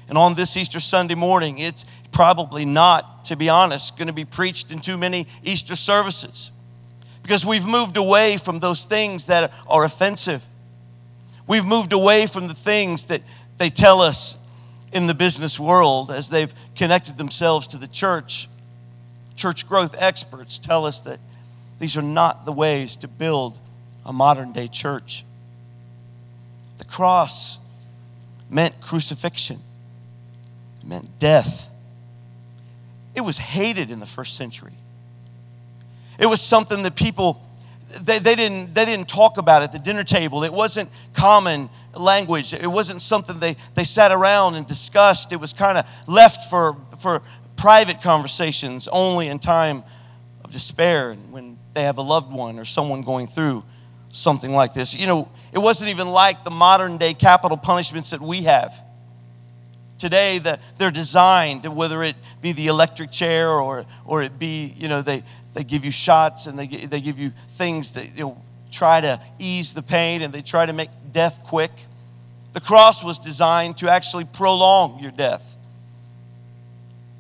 And 0.09 0.17
on 0.17 0.35
this 0.35 0.57
Easter 0.57 0.81
Sunday 0.81 1.15
morning, 1.15 1.59
it's 1.59 1.85
probably 2.13 2.65
not, 2.65 3.25
to 3.25 3.37
be 3.37 3.49
honest, 3.49 3.97
going 3.99 4.09
to 4.09 4.15
be 4.15 4.25
preached 4.25 4.73
in 4.73 4.79
too 4.79 4.97
many 4.97 5.27
Easter 5.45 5.77
services 5.77 6.53
because 7.31 7.47
we've 7.47 7.65
moved 7.65 7.97
away 7.97 8.37
from 8.37 8.59
those 8.59 8.85
things 8.85 9.27
that 9.27 9.55
are 9.69 9.85
offensive. 9.85 10.45
We've 11.47 11.65
moved 11.65 11.93
away 11.93 12.27
from 12.27 12.49
the 12.49 12.55
things 12.55 13.07
that 13.07 13.23
they 13.57 13.69
tell 13.69 14.01
us 14.01 14.37
in 14.93 15.07
the 15.07 15.15
business 15.15 15.61
world 15.61 16.11
as 16.11 16.29
they've 16.29 16.53
connected 16.75 17.19
themselves 17.19 17.69
to 17.69 17.79
the 17.79 17.87
church. 17.87 18.49
Church 19.37 19.69
growth 19.69 19.95
experts 19.97 20.59
tell 20.59 20.85
us 20.85 20.99
that 21.03 21.21
these 21.79 21.97
are 21.97 22.03
not 22.03 22.47
the 22.47 22.53
ways 22.53 22.97
to 22.97 23.07
build 23.07 23.61
a 24.05 24.13
modern 24.13 24.51
day 24.51 24.67
church. 24.67 25.25
The 26.79 26.85
cross 26.85 27.61
meant 28.49 28.81
crucifixion, 28.81 29.59
it 30.81 30.89
meant 30.89 31.21
death. 31.21 31.71
It 33.15 33.21
was 33.21 33.39
hated 33.39 33.89
in 33.93 34.01
the 34.01 34.07
first 34.07 34.37
century. 34.37 34.73
It 36.21 36.27
was 36.27 36.41
something 36.41 36.83
that 36.85 36.95
people 36.95 37.43
they, 38.03 38.19
they, 38.19 38.35
didn't, 38.35 38.75
they 38.75 38.85
didn't 38.85 39.09
talk 39.09 39.37
about 39.37 39.63
at 39.63 39.73
the 39.73 39.79
dinner 39.79 40.05
table. 40.05 40.45
It 40.45 40.53
wasn't 40.53 40.91
common 41.13 41.69
language. 41.95 42.55
It 42.55 42.67
wasn't 42.67 43.03
something 43.03 43.41
they, 43.41 43.57
they 43.75 43.85
sat 43.85 44.13
around 44.13 44.55
and 44.55 44.67
discussed. 44.67 45.33
It 45.33 45.41
was 45.41 45.53
kind 45.53 45.77
of 45.77 46.09
left 46.09 46.49
for, 46.49 46.77
for 46.99 47.23
private 47.57 48.01
conversations 48.01 48.89
only 48.89 49.29
in 49.29 49.39
time 49.39 49.83
of 50.45 50.53
despair 50.53 51.11
and 51.11 51.33
when 51.33 51.59
they 51.73 51.83
have 51.83 51.99
a 51.99 52.03
loved 52.03 52.33
one 52.33 52.59
or 52.59 52.65
someone 52.65 53.03
going 53.03 53.27
through 53.27 53.65
something 54.11 54.53
like 54.53 54.75
this. 54.75 54.99
You 54.99 55.07
know, 55.07 55.29
it 55.53 55.59
wasn't 55.59 55.91
even 55.91 56.09
like 56.09 56.45
the 56.45 56.51
modern 56.51 56.97
day 56.97 57.15
capital 57.15 57.57
punishments 57.57 58.11
that 58.11 58.21
we 58.21 58.43
have. 58.45 58.73
Today, 59.99 60.39
the, 60.39 60.59
they're 60.79 60.91
designed, 60.91 61.67
whether 61.77 62.03
it 62.03 62.17
be 62.41 62.53
the 62.53 62.69
electric 62.69 63.11
chair 63.11 63.51
or, 63.51 63.85
or 64.07 64.23
it 64.23 64.39
be, 64.39 64.75
you 64.79 64.89
know, 64.89 65.03
they, 65.03 65.23
they 65.55 65.65
give 65.65 65.85
you 65.85 65.91
shots 65.91 66.47
and 66.47 66.59
they, 66.59 66.67
they 66.67 67.01
give 67.01 67.19
you 67.19 67.31
things 67.31 67.93
that 67.93 68.17
you 68.17 68.25
know, 68.25 68.43
try 68.71 69.01
to 69.01 69.21
ease 69.39 69.73
the 69.73 69.83
pain 69.83 70.23
and 70.23 70.33
they 70.33 70.43
try 70.43 70.67
to 70.67 70.73
make 70.73 70.91
death 71.13 71.43
quick. 71.45 71.73
The 72.53 72.61
cross 72.61 73.05
was 73.05 73.19
designed 73.19 73.77
to 73.79 73.91
actually 73.91 74.25
prolong 74.25 75.01
your 75.01 75.11
death, 75.11 75.57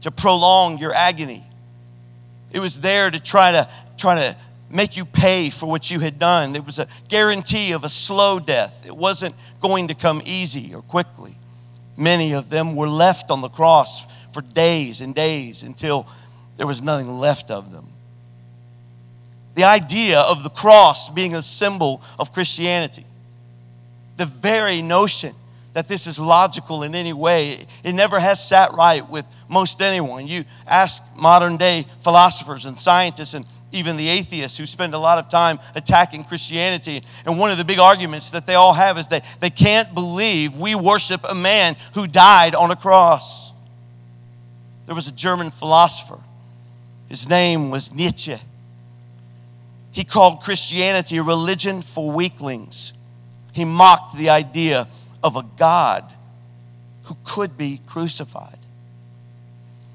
to 0.03 0.11
prolong 0.11 0.78
your 0.78 0.93
agony. 0.93 1.45
It 2.53 2.61
was 2.61 2.81
there 2.81 3.11
to 3.11 3.20
try 3.20 3.53
to 3.53 3.68
try 3.97 4.16
to 4.16 4.37
make 4.70 4.97
you 4.97 5.05
pay 5.05 5.51
for 5.51 5.68
what 5.68 5.91
you 5.91 6.01
had 6.01 6.18
done. 6.18 6.55
It 6.55 6.64
was 6.64 6.78
a 6.78 6.87
guarantee 7.09 7.72
of 7.72 7.85
a 7.85 7.89
slow 7.89 8.39
death. 8.39 8.87
It 8.87 8.97
wasn't 8.97 9.35
going 9.61 9.89
to 9.89 9.95
come 9.95 10.22
easy 10.24 10.74
or 10.74 10.83
quickly. 10.83 11.37
Many 11.97 12.33
of 12.33 12.51
them 12.51 12.76
were 12.76 12.89
left 12.89 13.31
on 13.31 13.41
the 13.41 13.49
cross 13.49 14.07
for 14.33 14.41
days 14.41 15.01
and 15.01 15.14
days 15.14 15.62
until 15.62 16.09
there 16.57 16.66
was 16.66 16.83
nothing 16.83 17.18
left 17.18 17.51
of 17.51 17.72
them. 17.72 17.89
The 19.55 19.65
idea 19.65 20.21
of 20.21 20.43
the 20.43 20.51
cross 20.51 21.11
being 21.11 21.35
a 21.35 21.43
symbol 21.43 22.03
of 22.19 22.33
Christianity, 22.33 23.05
the 24.17 24.27
very 24.27 24.81
notion 24.81 25.33
that 25.73 25.89
this 25.89 26.07
is 26.07 26.19
logical 26.19 26.83
in 26.83 26.95
any 26.95 27.13
way, 27.13 27.67
it 27.85 27.93
never 27.93 28.19
has 28.19 28.47
sat 28.47 28.73
right 28.73 29.09
with 29.09 29.27
most 29.49 29.81
anyone. 29.81 30.27
You 30.27 30.45
ask 30.67 31.03
modern 31.17 31.57
day 31.57 31.85
philosophers 32.01 32.65
and 32.67 32.79
scientists, 32.79 33.35
and 33.35 33.47
even 33.73 33.97
the 33.97 34.09
atheists 34.09 34.59
who 34.59 34.67
spend 34.67 34.95
a 34.95 34.99
lot 34.99 35.19
of 35.19 35.29
time 35.29 35.59
attacking 35.75 36.25
Christianity. 36.25 37.03
And 37.25 37.39
one 37.39 37.51
of 37.51 37.59
the 37.59 37.65
big 37.65 37.79
arguments 37.79 38.31
that 38.31 38.47
they 38.47 38.55
all 38.55 38.73
have 38.73 38.99
is 38.99 39.09
that 39.09 39.25
they 39.41 39.51
can't 39.51 39.95
believe 39.95 40.57
we 40.57 40.75
worship 40.75 41.21
a 41.29 41.35
man 41.35 41.77
who 41.95 42.07
died 42.07 42.55
on 42.55 42.71
a 42.71 42.77
cross. 42.77 43.53
There 44.87 44.95
was 44.95 45.09
a 45.09 45.15
German 45.15 45.51
philosopher, 45.51 46.19
his 47.09 47.29
name 47.29 47.71
was 47.71 47.95
Nietzsche. 47.95 48.37
He 49.93 50.05
called 50.05 50.41
Christianity 50.41 51.16
a 51.16 51.22
religion 51.22 51.82
for 51.82 52.12
weaklings. 52.12 52.93
He 53.53 53.64
mocked 53.64 54.16
the 54.16 54.30
idea 54.30 54.86
of 55.22 55.36
a 55.36 55.43
God 55.59 56.05
who 57.05 57.16
could 57.24 57.59
be 57.59 57.80
crucified. 57.86 58.59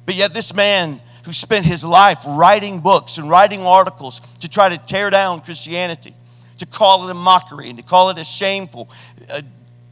But 0.05 0.15
yet, 0.15 0.33
this 0.33 0.53
man 0.53 0.99
who 1.25 1.33
spent 1.33 1.65
his 1.65 1.83
life 1.83 2.19
writing 2.27 2.79
books 2.79 3.17
and 3.17 3.29
writing 3.29 3.61
articles 3.61 4.19
to 4.39 4.49
try 4.49 4.69
to 4.69 4.77
tear 4.85 5.09
down 5.09 5.39
Christianity, 5.39 6.13
to 6.59 6.65
call 6.65 7.07
it 7.07 7.11
a 7.11 7.15
mockery 7.15 7.69
and 7.69 7.77
to 7.79 7.83
call 7.83 8.09
it 8.09 8.19
a 8.19 8.23
shameful 8.23 8.89
a 9.33 9.41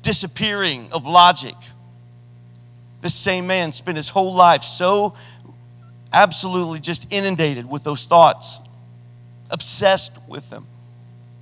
disappearing 0.04 0.86
of 0.92 1.08
logic. 1.08 1.56
This 3.02 3.16
same 3.16 3.48
man 3.48 3.72
spent 3.72 3.98
his 3.98 4.10
whole 4.10 4.36
life 4.36 4.62
so 4.62 5.16
absolutely 6.14 6.80
just 6.80 7.12
inundated 7.12 7.68
with 7.70 7.84
those 7.84 8.06
thoughts, 8.06 8.60
obsessed 9.52 10.20
with 10.28 10.50
them, 10.50 10.68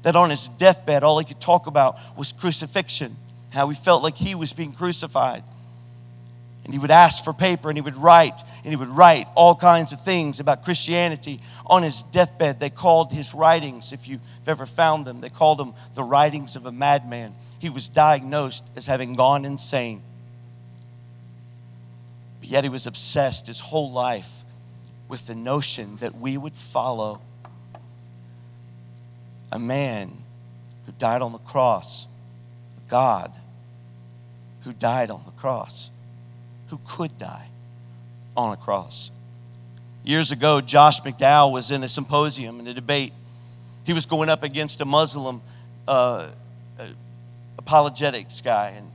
that 0.04 0.16
on 0.16 0.30
his 0.30 0.50
deathbed, 0.50 1.04
all 1.04 1.20
he 1.20 1.26
could 1.26 1.40
talk 1.40 1.68
about 1.68 1.98
was 2.18 2.34
crucifixion, 2.34 3.16
how 3.54 3.70
he 3.70 3.76
felt 3.76 4.04
like 4.04 4.18
he 4.18 4.36
was 4.36 4.54
being 4.54 4.72
crucified. 4.72 5.44
And 6.64 6.74
he 6.74 6.80
would 6.80 6.92
ask 6.92 7.24
for 7.24 7.34
paper 7.34 7.70
and 7.70 7.78
he 7.78 7.82
would 7.82 7.96
write 7.96 8.42
and 8.64 8.72
he 8.72 8.76
would 8.76 8.88
write 8.88 9.26
all 9.36 9.56
kinds 9.56 9.92
of 9.92 10.00
things 10.00 10.40
about 10.40 10.64
Christianity 10.64 11.40
on 11.66 11.82
his 11.82 12.04
deathbed. 12.04 12.60
They 12.60 12.70
called 12.70 13.12
his 13.12 13.34
writings, 13.34 13.92
if 13.92 14.08
you've 14.08 14.22
ever 14.48 14.66
found 14.66 15.06
them, 15.06 15.22
they 15.22 15.30
called 15.30 15.58
them 15.58 15.74
the 15.96 16.04
writings 16.04 16.56
of 16.56 16.66
a 16.66 16.72
madman. 16.72 17.34
He 17.58 17.70
was 17.70 17.90
diagnosed 17.90 18.70
as 18.76 18.86
having 18.86 19.16
gone 19.16 19.46
insane. 19.46 20.04
But 22.40 22.50
yet 22.50 22.64
he 22.64 22.70
was 22.70 22.86
obsessed 22.86 23.48
his 23.48 23.60
whole 23.60 23.92
life 23.92 24.44
with 25.08 25.28
the 25.28 25.36
notion 25.36 25.98
that 25.98 26.16
we 26.16 26.38
would 26.38 26.56
follow 26.56 27.22
a 29.52 29.60
man 29.60 30.12
who 30.86 30.92
died 30.94 31.22
on 31.22 31.32
the 31.32 31.40
cross, 31.40 32.08
a 32.78 32.90
God 32.90 33.32
who 34.64 34.74
died 34.74 35.10
on 35.10 35.22
the 35.26 35.32
cross 35.32 35.92
who 36.72 36.80
could 36.88 37.18
die 37.18 37.50
on 38.36 38.54
a 38.54 38.58
cross. 38.58 39.12
Years 40.04 40.32
ago, 40.32 40.62
Josh 40.62 41.02
McDowell 41.02 41.52
was 41.52 41.70
in 41.70 41.84
a 41.84 41.90
symposium 41.90 42.60
in 42.60 42.68
a 42.68 42.74
debate. 42.74 43.14
He 43.84 43.94
was 43.94 44.06
going 44.06 44.30
up 44.30 44.42
against 44.42 44.82
a 44.82 44.86
Muslim 44.86 45.42
uh, 45.88 46.32
uh, 46.80 46.88
apologetics 47.60 48.42
guy. 48.42 48.74
And 48.78 48.88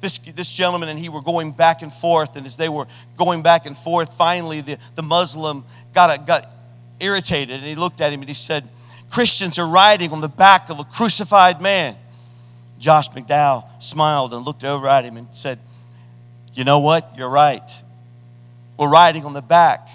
this, 0.00 0.18
this 0.18 0.52
gentleman 0.52 0.90
and 0.90 0.98
he 0.98 1.08
were 1.08 1.22
going 1.22 1.52
back 1.52 1.82
and 1.82 1.92
forth. 1.92 2.36
And 2.36 2.44
as 2.46 2.56
they 2.58 2.68
were 2.68 2.86
going 3.16 3.42
back 3.42 3.66
and 3.66 3.76
forth, 3.76 4.12
finally 4.12 4.60
the, 4.60 4.78
the 4.94 5.02
Muslim 5.02 5.64
got, 5.94 6.26
got 6.26 6.54
irritated 7.00 7.56
and 7.56 7.64
he 7.64 7.74
looked 7.74 8.00
at 8.00 8.12
him 8.12 8.20
and 8.20 8.28
he 8.28 8.34
said, 8.34 8.68
Christians 9.16 9.58
are 9.58 9.66
riding 9.66 10.12
on 10.12 10.20
the 10.20 10.28
back 10.28 10.68
of 10.68 10.78
a 10.78 10.84
crucified 10.84 11.62
man. 11.62 11.96
Josh 12.78 13.08
McDowell 13.08 13.64
smiled 13.82 14.34
and 14.34 14.44
looked 14.44 14.62
over 14.62 14.86
at 14.86 15.06
him 15.06 15.16
and 15.16 15.26
said, 15.32 15.58
you 16.52 16.64
know 16.64 16.80
what? 16.80 17.14
You're 17.16 17.30
right. 17.30 17.82
We're 18.78 18.90
riding 18.90 19.24
on 19.24 19.32
the 19.32 19.40
back 19.40 19.88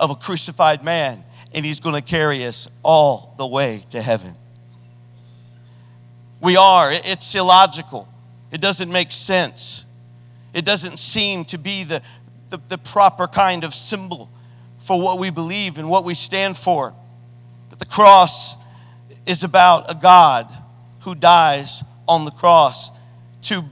of 0.00 0.10
a 0.10 0.16
crucified 0.16 0.82
man, 0.82 1.22
and 1.54 1.64
he's 1.64 1.78
going 1.78 1.94
to 1.94 2.02
carry 2.02 2.44
us 2.44 2.68
all 2.82 3.36
the 3.38 3.46
way 3.46 3.82
to 3.90 4.02
heaven. 4.02 4.34
We 6.42 6.56
are. 6.56 6.88
It's 6.90 7.32
illogical. 7.36 8.08
It 8.50 8.60
doesn't 8.60 8.90
make 8.90 9.12
sense. 9.12 9.84
It 10.52 10.64
doesn't 10.64 10.98
seem 10.98 11.44
to 11.44 11.58
be 11.58 11.84
the, 11.84 12.02
the, 12.48 12.56
the, 12.66 12.78
proper 12.78 13.28
kind 13.28 13.62
of 13.62 13.74
symbol 13.74 14.28
for 14.78 15.00
what 15.00 15.20
we 15.20 15.30
believe 15.30 15.78
and 15.78 15.88
what 15.88 16.04
we 16.04 16.14
stand 16.14 16.56
for. 16.56 16.96
The 17.78 17.86
cross 17.86 18.56
is 19.26 19.44
about 19.44 19.90
a 19.90 19.94
God 19.94 20.46
who 21.00 21.14
dies 21.14 21.82
on 22.08 22.24
the 22.24 22.30
cross 22.30 22.90
to, 23.42 23.64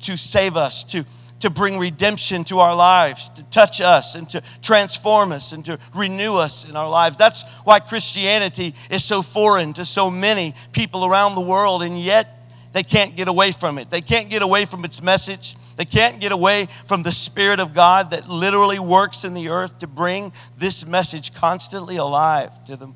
to 0.00 0.16
save 0.16 0.56
us, 0.56 0.84
to 0.84 1.04
to 1.40 1.50
bring 1.50 1.78
redemption 1.78 2.44
to 2.44 2.58
our 2.58 2.74
lives, 2.74 3.30
to 3.30 3.44
touch 3.44 3.80
us 3.80 4.14
and 4.14 4.28
to 4.28 4.42
transform 4.62 5.32
us 5.32 5.52
and 5.52 5.64
to 5.64 5.78
renew 5.94 6.36
us 6.36 6.68
in 6.68 6.76
our 6.76 6.88
lives. 6.88 7.16
That's 7.16 7.42
why 7.64 7.80
Christianity 7.80 8.74
is 8.90 9.04
so 9.04 9.22
foreign 9.22 9.72
to 9.74 9.84
so 9.84 10.10
many 10.10 10.54
people 10.72 11.04
around 11.04 11.34
the 11.34 11.40
world, 11.40 11.82
and 11.82 11.98
yet 11.98 12.28
they 12.72 12.82
can't 12.82 13.16
get 13.16 13.26
away 13.26 13.52
from 13.52 13.78
it. 13.78 13.90
They 13.90 14.02
can't 14.02 14.30
get 14.30 14.42
away 14.42 14.64
from 14.64 14.84
its 14.84 15.02
message. 15.02 15.56
They 15.76 15.84
can't 15.86 16.20
get 16.20 16.30
away 16.30 16.66
from 16.84 17.02
the 17.02 17.12
Spirit 17.12 17.58
of 17.58 17.74
God 17.74 18.10
that 18.10 18.28
literally 18.28 18.78
works 18.78 19.24
in 19.24 19.34
the 19.34 19.48
earth 19.48 19.78
to 19.78 19.86
bring 19.86 20.32
this 20.58 20.86
message 20.86 21.34
constantly 21.34 21.96
alive 21.96 22.62
to 22.66 22.76
them. 22.76 22.94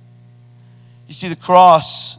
You 1.06 1.14
see, 1.14 1.28
the 1.28 1.36
cross 1.36 2.18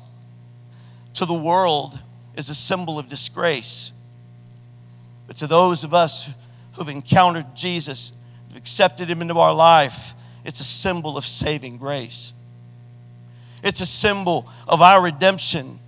to 1.16 1.26
the 1.26 1.34
world 1.34 2.00
is 2.36 2.50
a 2.50 2.56
symbol 2.56 3.00
of 3.00 3.10
disgrace. 3.10 3.94
But 5.28 5.38
to 5.38 5.48
those 5.48 5.84
of 5.84 5.94
us 5.94 6.34
who've 6.74 6.90
encountered 6.90 7.56
Jesus, 7.56 8.14
who've 8.48 8.58
accepted 8.58 9.10
him 9.10 9.22
into 9.22 9.38
our 9.40 9.54
life, 9.54 10.14
it's 10.44 10.60
a 10.60 10.66
symbol 10.66 11.18
of 11.18 11.24
saving 11.24 11.78
grace. 11.78 12.34
It's 13.64 13.82
a 13.82 13.86
symbol 13.86 14.48
of 14.68 14.82
our 14.82 15.04
redemption. 15.04 15.80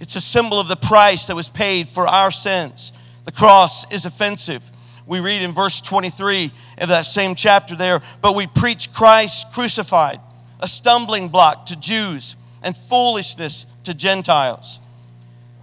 It's 0.00 0.16
a 0.16 0.20
symbol 0.20 0.60
of 0.60 0.68
the 0.68 0.76
price 0.76 1.26
that 1.28 1.36
was 1.36 1.48
paid 1.48 1.86
for 1.86 2.06
our 2.06 2.30
sins. 2.30 2.92
The 3.24 3.32
cross 3.32 3.90
is 3.92 4.04
offensive. 4.04 4.70
We 5.06 5.20
read 5.20 5.42
in 5.42 5.52
verse 5.52 5.80
23 5.80 6.52
of 6.78 6.88
that 6.88 7.04
same 7.04 7.34
chapter 7.34 7.74
there, 7.74 8.00
but 8.20 8.36
we 8.36 8.46
preach 8.46 8.92
Christ 8.92 9.52
crucified, 9.52 10.20
a 10.60 10.68
stumbling 10.68 11.28
block 11.28 11.66
to 11.66 11.78
Jews 11.78 12.36
and 12.62 12.76
foolishness 12.76 13.66
to 13.84 13.94
Gentiles. 13.94 14.80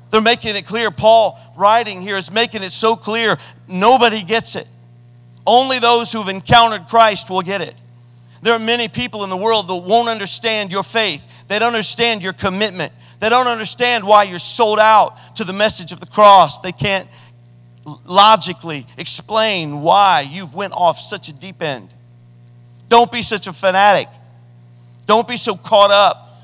They're 0.09 0.21
making 0.21 0.55
it 0.55 0.65
clear. 0.65 0.89
Paul, 0.91 1.39
writing 1.57 2.01
here, 2.01 2.15
is 2.15 2.31
making 2.31 2.63
it 2.63 2.71
so 2.71 2.95
clear 2.95 3.35
nobody 3.67 4.23
gets 4.23 4.55
it. 4.55 4.67
Only 5.45 5.79
those 5.79 6.11
who've 6.11 6.27
encountered 6.27 6.87
Christ 6.87 7.29
will 7.29 7.41
get 7.41 7.61
it. 7.61 7.75
There 8.41 8.53
are 8.53 8.59
many 8.59 8.87
people 8.87 9.23
in 9.23 9.29
the 9.29 9.37
world 9.37 9.67
that 9.67 9.83
won't 9.87 10.09
understand 10.09 10.71
your 10.71 10.83
faith, 10.83 11.47
they 11.47 11.59
don't 11.59 11.73
understand 11.73 12.21
your 12.21 12.33
commitment, 12.33 12.93
they 13.19 13.29
don't 13.29 13.47
understand 13.47 14.05
why 14.05 14.23
you're 14.23 14.39
sold 14.39 14.79
out 14.79 15.17
to 15.35 15.43
the 15.43 15.53
message 15.53 15.91
of 15.91 15.99
the 15.99 16.05
cross. 16.05 16.59
They 16.59 16.71
can't 16.71 17.07
logically 18.05 18.85
explain 18.97 19.81
why 19.81 20.27
you've 20.29 20.53
went 20.53 20.73
off 20.73 20.99
such 20.99 21.29
a 21.29 21.33
deep 21.33 21.63
end. 21.63 21.93
Don't 22.89 23.11
be 23.11 23.21
such 23.21 23.47
a 23.47 23.53
fanatic. 23.53 24.07
Don't 25.07 25.27
be 25.27 25.37
so 25.37 25.55
caught 25.55 25.89
up. 25.89 26.43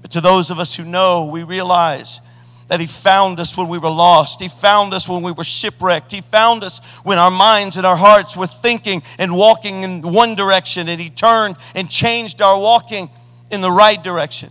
But 0.00 0.12
to 0.12 0.22
those 0.22 0.50
of 0.50 0.58
us 0.58 0.74
who 0.74 0.84
know, 0.84 1.28
we 1.30 1.42
realize 1.42 2.22
that 2.68 2.80
He 2.80 2.86
found 2.86 3.38
us 3.38 3.56
when 3.58 3.68
we 3.68 3.76
were 3.76 3.90
lost. 3.90 4.40
He 4.40 4.48
found 4.48 4.94
us 4.94 5.08
when 5.08 5.22
we 5.22 5.32
were 5.32 5.44
shipwrecked. 5.44 6.10
He 6.10 6.22
found 6.22 6.64
us 6.64 7.00
when 7.04 7.18
our 7.18 7.30
minds 7.30 7.76
and 7.76 7.84
our 7.84 7.96
hearts 7.96 8.36
were 8.36 8.46
thinking 8.46 9.02
and 9.18 9.36
walking 9.36 9.82
in 9.82 10.00
one 10.00 10.34
direction, 10.34 10.88
and 10.88 11.00
He 11.00 11.10
turned 11.10 11.56
and 11.74 11.90
changed 11.90 12.40
our 12.40 12.58
walking 12.58 13.10
in 13.50 13.60
the 13.60 13.70
right 13.70 14.02
direction. 14.02 14.50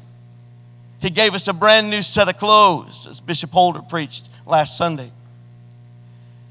He 1.00 1.10
gave 1.10 1.34
us 1.34 1.48
a 1.48 1.54
brand 1.54 1.89
new 1.89 2.04
set 2.04 2.30
of 2.30 2.38
clothes, 2.38 3.08
as 3.08 3.20
Bishop 3.20 3.52
Holder 3.52 3.82
preached 3.82 4.30
last 4.46 4.78
Sunday. 4.78 5.12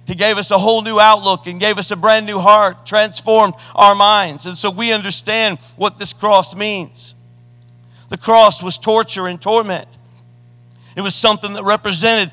He 0.06 0.14
gave 0.14 0.38
us 0.38 0.50
a 0.50 0.58
whole 0.58 0.82
new 0.82 0.98
outlook 0.98 1.46
and 1.46 1.60
gave 1.60 1.78
us 1.78 1.90
a 1.90 1.96
brand 1.96 2.26
new 2.26 2.38
heart, 2.38 2.84
transformed 2.84 3.54
our 3.74 3.94
minds. 3.94 4.46
And 4.46 4.56
so 4.56 4.70
we 4.70 4.92
understand 4.92 5.58
what 5.76 5.98
this 5.98 6.12
cross 6.12 6.56
means. 6.56 7.14
The 8.08 8.18
cross 8.18 8.62
was 8.62 8.76
torture 8.76 9.28
and 9.28 9.40
torment. 9.40 9.86
It 10.96 11.02
was 11.02 11.14
something 11.14 11.52
that 11.52 11.64
represented 11.64 12.32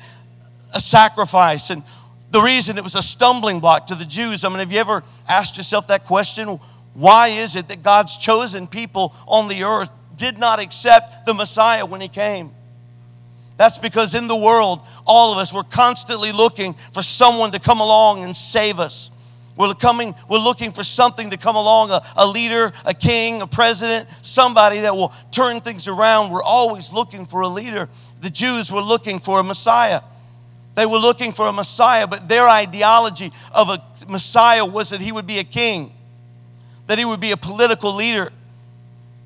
a 0.74 0.80
sacrifice. 0.80 1.70
And 1.70 1.84
the 2.30 2.40
reason 2.40 2.76
it 2.78 2.84
was 2.84 2.96
a 2.96 3.02
stumbling 3.02 3.60
block 3.60 3.86
to 3.86 3.94
the 3.94 4.04
Jews, 4.04 4.44
I 4.44 4.48
mean, 4.48 4.58
have 4.58 4.72
you 4.72 4.80
ever 4.80 5.02
asked 5.28 5.56
yourself 5.56 5.86
that 5.88 6.04
question? 6.04 6.58
Why 6.94 7.28
is 7.28 7.54
it 7.54 7.68
that 7.68 7.82
God's 7.82 8.16
chosen 8.18 8.66
people 8.66 9.14
on 9.26 9.48
the 9.48 9.62
earth 9.62 9.92
did 10.16 10.36
not 10.36 10.60
accept 10.60 11.26
the 11.26 11.34
Messiah 11.34 11.86
when 11.86 12.00
he 12.00 12.08
came? 12.08 12.50
That's 13.56 13.78
because 13.78 14.14
in 14.14 14.28
the 14.28 14.36
world, 14.36 14.80
all 15.08 15.32
of 15.32 15.38
us, 15.38 15.52
we're 15.52 15.64
constantly 15.64 16.30
looking 16.30 16.74
for 16.74 17.02
someone 17.02 17.50
to 17.52 17.58
come 17.58 17.80
along 17.80 18.22
and 18.22 18.36
save 18.36 18.78
us. 18.78 19.10
We're 19.56 19.74
coming, 19.74 20.14
we're 20.28 20.38
looking 20.38 20.70
for 20.70 20.84
something 20.84 21.30
to 21.30 21.36
come 21.36 21.56
along, 21.56 21.90
a, 21.90 22.00
a 22.16 22.26
leader, 22.26 22.70
a 22.86 22.94
king, 22.94 23.42
a 23.42 23.46
president, 23.46 24.08
somebody 24.22 24.80
that 24.80 24.94
will 24.94 25.12
turn 25.32 25.60
things 25.60 25.88
around. 25.88 26.30
We're 26.30 26.44
always 26.44 26.92
looking 26.92 27.26
for 27.26 27.40
a 27.40 27.48
leader. 27.48 27.88
The 28.20 28.30
Jews 28.30 28.70
were 28.70 28.82
looking 28.82 29.18
for 29.18 29.40
a 29.40 29.42
Messiah. 29.42 30.00
They 30.76 30.86
were 30.86 30.98
looking 30.98 31.32
for 31.32 31.46
a 31.48 31.52
Messiah, 31.52 32.06
but 32.06 32.28
their 32.28 32.48
ideology 32.48 33.32
of 33.50 33.70
a 33.70 33.78
Messiah 34.08 34.64
was 34.64 34.90
that 34.90 35.00
he 35.00 35.10
would 35.10 35.26
be 35.26 35.40
a 35.40 35.44
king, 35.44 35.90
that 36.86 36.98
he 36.98 37.04
would 37.04 37.20
be 37.20 37.32
a 37.32 37.36
political 37.36 37.92
leader, 37.96 38.30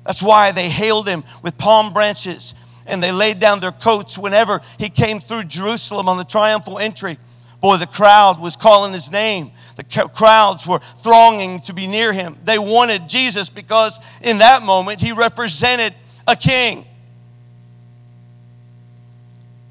That's 0.03 0.23
why 0.23 0.51
they 0.51 0.67
hailed 0.67 1.07
him 1.07 1.23
with 1.43 1.57
palm 1.57 1.93
branches 1.93 2.55
and 2.85 3.01
they 3.01 3.11
laid 3.11 3.39
down 3.39 3.59
their 3.59 3.71
coats 3.71 4.17
whenever 4.17 4.61
he 4.77 4.89
came 4.89 5.19
through 5.19 5.43
Jerusalem 5.43 6.07
on 6.07 6.17
the 6.17 6.23
triumphal 6.23 6.79
entry. 6.79 7.17
Boy, 7.61 7.77
the 7.77 7.87
crowd 7.87 8.41
was 8.41 8.57
calling 8.57 8.91
his 8.91 9.11
name. 9.11 9.51
The 9.77 10.09
crowds 10.13 10.67
were 10.67 10.79
thronging 10.79 11.61
to 11.61 11.73
be 11.73 11.87
near 11.87 12.11
him. 12.11 12.35
They 12.43 12.59
wanted 12.59 13.07
Jesus 13.07 13.49
because 13.49 13.99
in 14.21 14.39
that 14.39 14.63
moment 14.63 14.99
he 14.99 15.13
represented 15.13 15.93
a 16.27 16.35
king. 16.35 16.85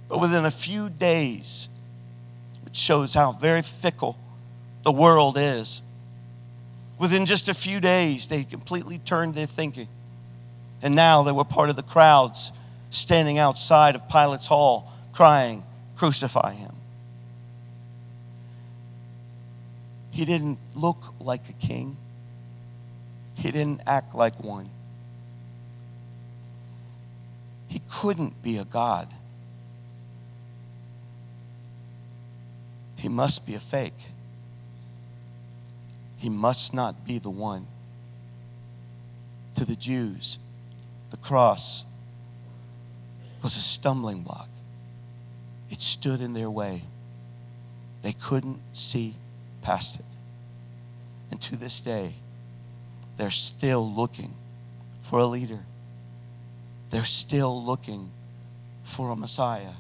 But 0.08 0.20
within 0.20 0.46
a 0.46 0.50
few 0.50 0.88
days, 0.88 1.68
it 2.66 2.74
shows 2.74 3.12
how 3.12 3.32
very 3.32 3.62
fickle 3.62 4.18
the 4.82 4.92
world 4.92 5.36
is, 5.38 5.82
within 6.98 7.26
just 7.26 7.48
a 7.48 7.54
few 7.54 7.80
days, 7.80 8.28
they 8.28 8.44
completely 8.44 8.98
turned 8.98 9.34
their 9.34 9.46
thinking. 9.46 9.88
And 10.82 10.94
now 10.94 11.22
they 11.22 11.32
were 11.32 11.44
part 11.44 11.70
of 11.70 11.76
the 11.76 11.82
crowds 11.82 12.52
standing 12.92 13.38
outside 13.38 13.94
of 13.94 14.06
Pilate's 14.08 14.46
hall 14.46 14.92
crying, 15.12 15.62
Crucify 15.96 16.52
him. 16.52 16.72
He 20.10 20.26
didn't 20.26 20.58
look 20.74 21.14
like 21.18 21.48
a 21.48 21.54
king, 21.54 21.96
he 23.38 23.50
didn't 23.50 23.80
act 23.86 24.14
like 24.14 24.44
one. 24.44 24.68
He 27.66 27.80
couldn't 27.90 28.42
be 28.42 28.58
a 28.58 28.64
God. 28.64 29.08
He 32.96 33.08
must 33.08 33.46
be 33.46 33.54
a 33.54 33.58
fake. 33.58 34.10
He 36.18 36.28
must 36.28 36.74
not 36.74 37.06
be 37.06 37.18
the 37.18 37.30
one. 37.30 37.66
To 39.54 39.64
the 39.64 39.76
Jews, 39.76 40.38
the 41.10 41.16
cross 41.16 41.86
was 43.42 43.56
a 43.56 43.60
stumbling 43.60 44.22
block. 44.22 44.48
It 45.70 45.82
stood 45.82 46.20
in 46.20 46.32
their 46.32 46.50
way. 46.50 46.82
They 48.02 48.12
couldn't 48.12 48.60
see 48.72 49.16
past 49.62 49.98
it. 49.98 50.04
And 51.30 51.40
to 51.42 51.56
this 51.56 51.80
day, 51.80 52.14
they're 53.16 53.30
still 53.30 53.90
looking 53.90 54.34
for 55.00 55.18
a 55.18 55.26
leader. 55.26 55.60
They're 56.90 57.04
still 57.04 57.64
looking 57.64 58.10
for 58.82 59.10
a 59.10 59.16
Messiah. 59.16 59.74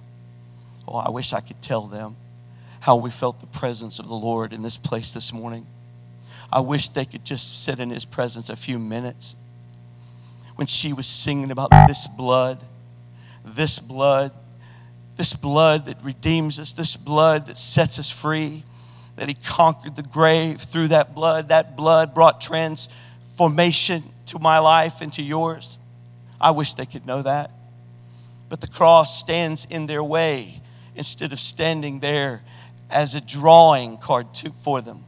Oh, 0.88 0.96
I 0.96 1.10
wish 1.10 1.32
I 1.32 1.40
could 1.40 1.60
tell 1.60 1.82
them 1.82 2.16
how 2.80 2.96
we 2.96 3.10
felt 3.10 3.40
the 3.40 3.46
presence 3.46 3.98
of 3.98 4.08
the 4.08 4.14
Lord 4.14 4.52
in 4.52 4.62
this 4.62 4.76
place 4.76 5.12
this 5.12 5.32
morning. 5.32 5.66
I 6.52 6.60
wish 6.60 6.88
they 6.88 7.04
could 7.04 7.24
just 7.24 7.62
sit 7.62 7.78
in 7.78 7.90
His 7.90 8.04
presence 8.04 8.48
a 8.48 8.56
few 8.56 8.78
minutes. 8.78 9.36
When 10.56 10.66
she 10.66 10.92
was 10.92 11.06
singing 11.06 11.50
about 11.50 11.70
this 11.86 12.06
blood, 12.06 12.58
this 13.44 13.78
blood, 13.78 14.32
this 15.16 15.34
blood 15.34 15.86
that 15.86 16.02
redeems 16.02 16.58
us, 16.58 16.72
this 16.72 16.96
blood 16.96 17.46
that 17.46 17.58
sets 17.58 17.98
us 17.98 18.10
free, 18.10 18.62
that 19.16 19.28
He 19.28 19.34
conquered 19.34 19.96
the 19.96 20.02
grave 20.02 20.60
through 20.60 20.88
that 20.88 21.14
blood. 21.14 21.48
That 21.48 21.76
blood 21.76 22.14
brought 22.14 22.40
transformation 22.40 24.02
to 24.26 24.38
my 24.38 24.58
life 24.58 25.00
and 25.00 25.12
to 25.14 25.22
yours. 25.22 25.78
I 26.40 26.50
wish 26.50 26.74
they 26.74 26.86
could 26.86 27.06
know 27.06 27.22
that. 27.22 27.50
But 28.48 28.60
the 28.60 28.68
cross 28.68 29.18
stands 29.18 29.66
in 29.70 29.86
their 29.86 30.04
way 30.04 30.60
instead 30.94 31.32
of 31.32 31.38
standing 31.38 32.00
there 32.00 32.42
as 32.90 33.14
a 33.14 33.20
drawing 33.20 33.96
card 33.96 34.34
to, 34.34 34.50
for 34.50 34.80
them, 34.80 35.04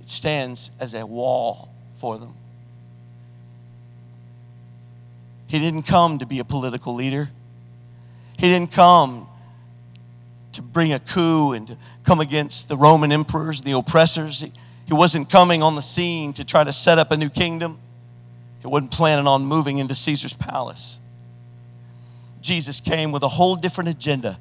it 0.00 0.08
stands 0.08 0.70
as 0.80 0.94
a 0.94 1.04
wall 1.04 1.74
for 1.94 2.16
them. 2.16 2.34
He 5.48 5.58
didn't 5.58 5.82
come 5.82 6.18
to 6.18 6.26
be 6.26 6.38
a 6.38 6.44
political 6.44 6.94
leader. 6.94 7.28
He 8.38 8.48
didn't 8.48 8.72
come 8.72 9.28
to 10.52 10.62
bring 10.62 10.92
a 10.92 10.98
coup 10.98 11.52
and 11.52 11.66
to 11.68 11.76
come 12.04 12.20
against 12.20 12.68
the 12.68 12.76
Roman 12.76 13.12
emperors, 13.12 13.60
the 13.62 13.72
oppressors. 13.72 14.40
He, 14.40 14.52
he 14.86 14.94
wasn't 14.94 15.30
coming 15.30 15.62
on 15.62 15.74
the 15.74 15.82
scene 15.82 16.32
to 16.34 16.44
try 16.44 16.64
to 16.64 16.72
set 16.72 16.98
up 16.98 17.10
a 17.10 17.16
new 17.16 17.28
kingdom. 17.28 17.78
He 18.60 18.66
wasn't 18.66 18.92
planning 18.92 19.26
on 19.26 19.44
moving 19.44 19.78
into 19.78 19.94
Caesar's 19.94 20.32
palace. 20.32 20.98
Jesus 22.40 22.80
came 22.80 23.12
with 23.12 23.22
a 23.22 23.28
whole 23.28 23.56
different 23.56 23.90
agenda 23.90 24.38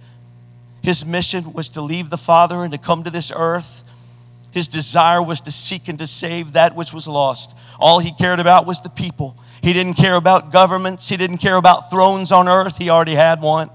his 0.87 1.05
mission 1.05 1.51
was 1.51 1.67
to 1.69 1.81
leave 1.81 2.09
the 2.09 2.17
Father 2.17 2.63
and 2.63 2.71
to 2.71 2.77
come 2.77 3.03
to 3.03 3.09
this 3.09 3.29
earth. 3.35 3.83
His 4.53 4.69
desire 4.69 5.21
was 5.21 5.41
to 5.41 5.51
seek 5.51 5.89
and 5.89 5.99
to 5.99 6.07
save 6.07 6.53
that 6.53 6.77
which 6.77 6.93
was 6.93 7.09
lost. 7.09 7.57
All 7.77 7.99
he 7.99 8.13
cared 8.13 8.39
about 8.39 8.65
was 8.65 8.79
the 8.79 8.89
people. 8.89 9.35
He 9.61 9.73
didn't 9.73 9.95
care 9.95 10.15
about 10.15 10.53
governments. 10.53 11.09
He 11.09 11.17
didn't 11.17 11.39
care 11.39 11.57
about 11.57 11.89
thrones 11.91 12.31
on 12.31 12.47
earth. 12.47 12.77
He 12.77 12.89
already 12.89 13.15
had 13.15 13.41
one. 13.41 13.69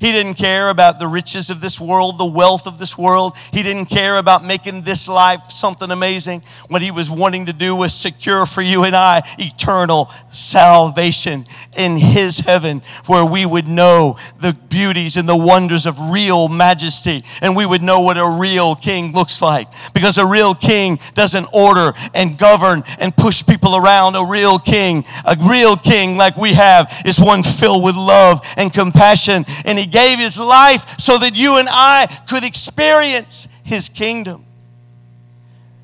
He 0.00 0.12
didn't 0.12 0.34
care 0.34 0.70
about 0.70 0.98
the 0.98 1.06
riches 1.06 1.50
of 1.50 1.60
this 1.60 1.78
world, 1.78 2.18
the 2.18 2.24
wealth 2.24 2.66
of 2.66 2.78
this 2.78 2.96
world. 2.96 3.36
He 3.52 3.62
didn't 3.62 3.86
care 3.86 4.16
about 4.16 4.42
making 4.42 4.80
this 4.80 5.08
life 5.08 5.42
something 5.50 5.90
amazing. 5.90 6.42
What 6.68 6.80
he 6.80 6.90
was 6.90 7.10
wanting 7.10 7.46
to 7.46 7.52
do 7.52 7.76
was 7.76 7.92
secure 7.92 8.46
for 8.46 8.62
you 8.62 8.84
and 8.84 8.96
I 8.96 9.20
eternal 9.38 10.06
salvation 10.30 11.44
in 11.76 11.98
his 11.98 12.38
heaven 12.38 12.80
where 13.06 13.26
we 13.26 13.44
would 13.44 13.68
know 13.68 14.16
the 14.40 14.56
beauties 14.70 15.18
and 15.18 15.28
the 15.28 15.36
wonders 15.36 15.84
of 15.84 16.10
real 16.10 16.48
majesty 16.48 17.20
and 17.42 17.54
we 17.54 17.66
would 17.66 17.82
know 17.82 18.00
what 18.00 18.16
a 18.16 18.38
real 18.40 18.74
king 18.76 19.12
looks 19.12 19.42
like. 19.42 19.68
Because 19.92 20.16
a 20.16 20.26
real 20.26 20.54
king 20.54 20.98
doesn't 21.12 21.46
order 21.52 21.92
and 22.14 22.38
govern 22.38 22.82
and 23.00 23.14
push 23.14 23.44
people 23.44 23.76
around. 23.76 24.16
A 24.16 24.24
real 24.24 24.58
king, 24.58 25.04
a 25.26 25.36
real 25.46 25.76
king 25.76 26.16
like 26.16 26.38
we 26.38 26.54
have 26.54 27.02
is 27.04 27.20
one 27.20 27.42
filled 27.42 27.84
with 27.84 27.96
love 27.96 28.40
and 28.56 28.72
compassion 28.72 29.44
and 29.66 29.78
he 29.78 29.89
gave 29.90 30.18
his 30.18 30.38
life 30.38 30.98
so 30.98 31.18
that 31.18 31.32
you 31.34 31.58
and 31.58 31.68
I 31.70 32.06
could 32.28 32.44
experience 32.44 33.48
his 33.64 33.88
kingdom. 33.88 34.44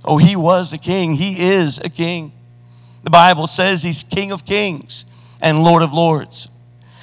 Oh, 0.05 0.19
he 0.19 0.37
was 0.37 0.73
a 0.73 0.79
king. 0.79 1.15
He 1.15 1.43
is 1.49 1.79
a 1.79 1.89
king. 1.89 2.33
The 3.03 3.11
Bible 3.11 3.47
says 3.47 3.83
he's 3.83 4.03
King 4.03 4.33
of 4.33 4.45
kings 4.45 5.05
and 5.41 5.63
Lord 5.63 5.83
of 5.83 5.93
lords. 5.93 6.49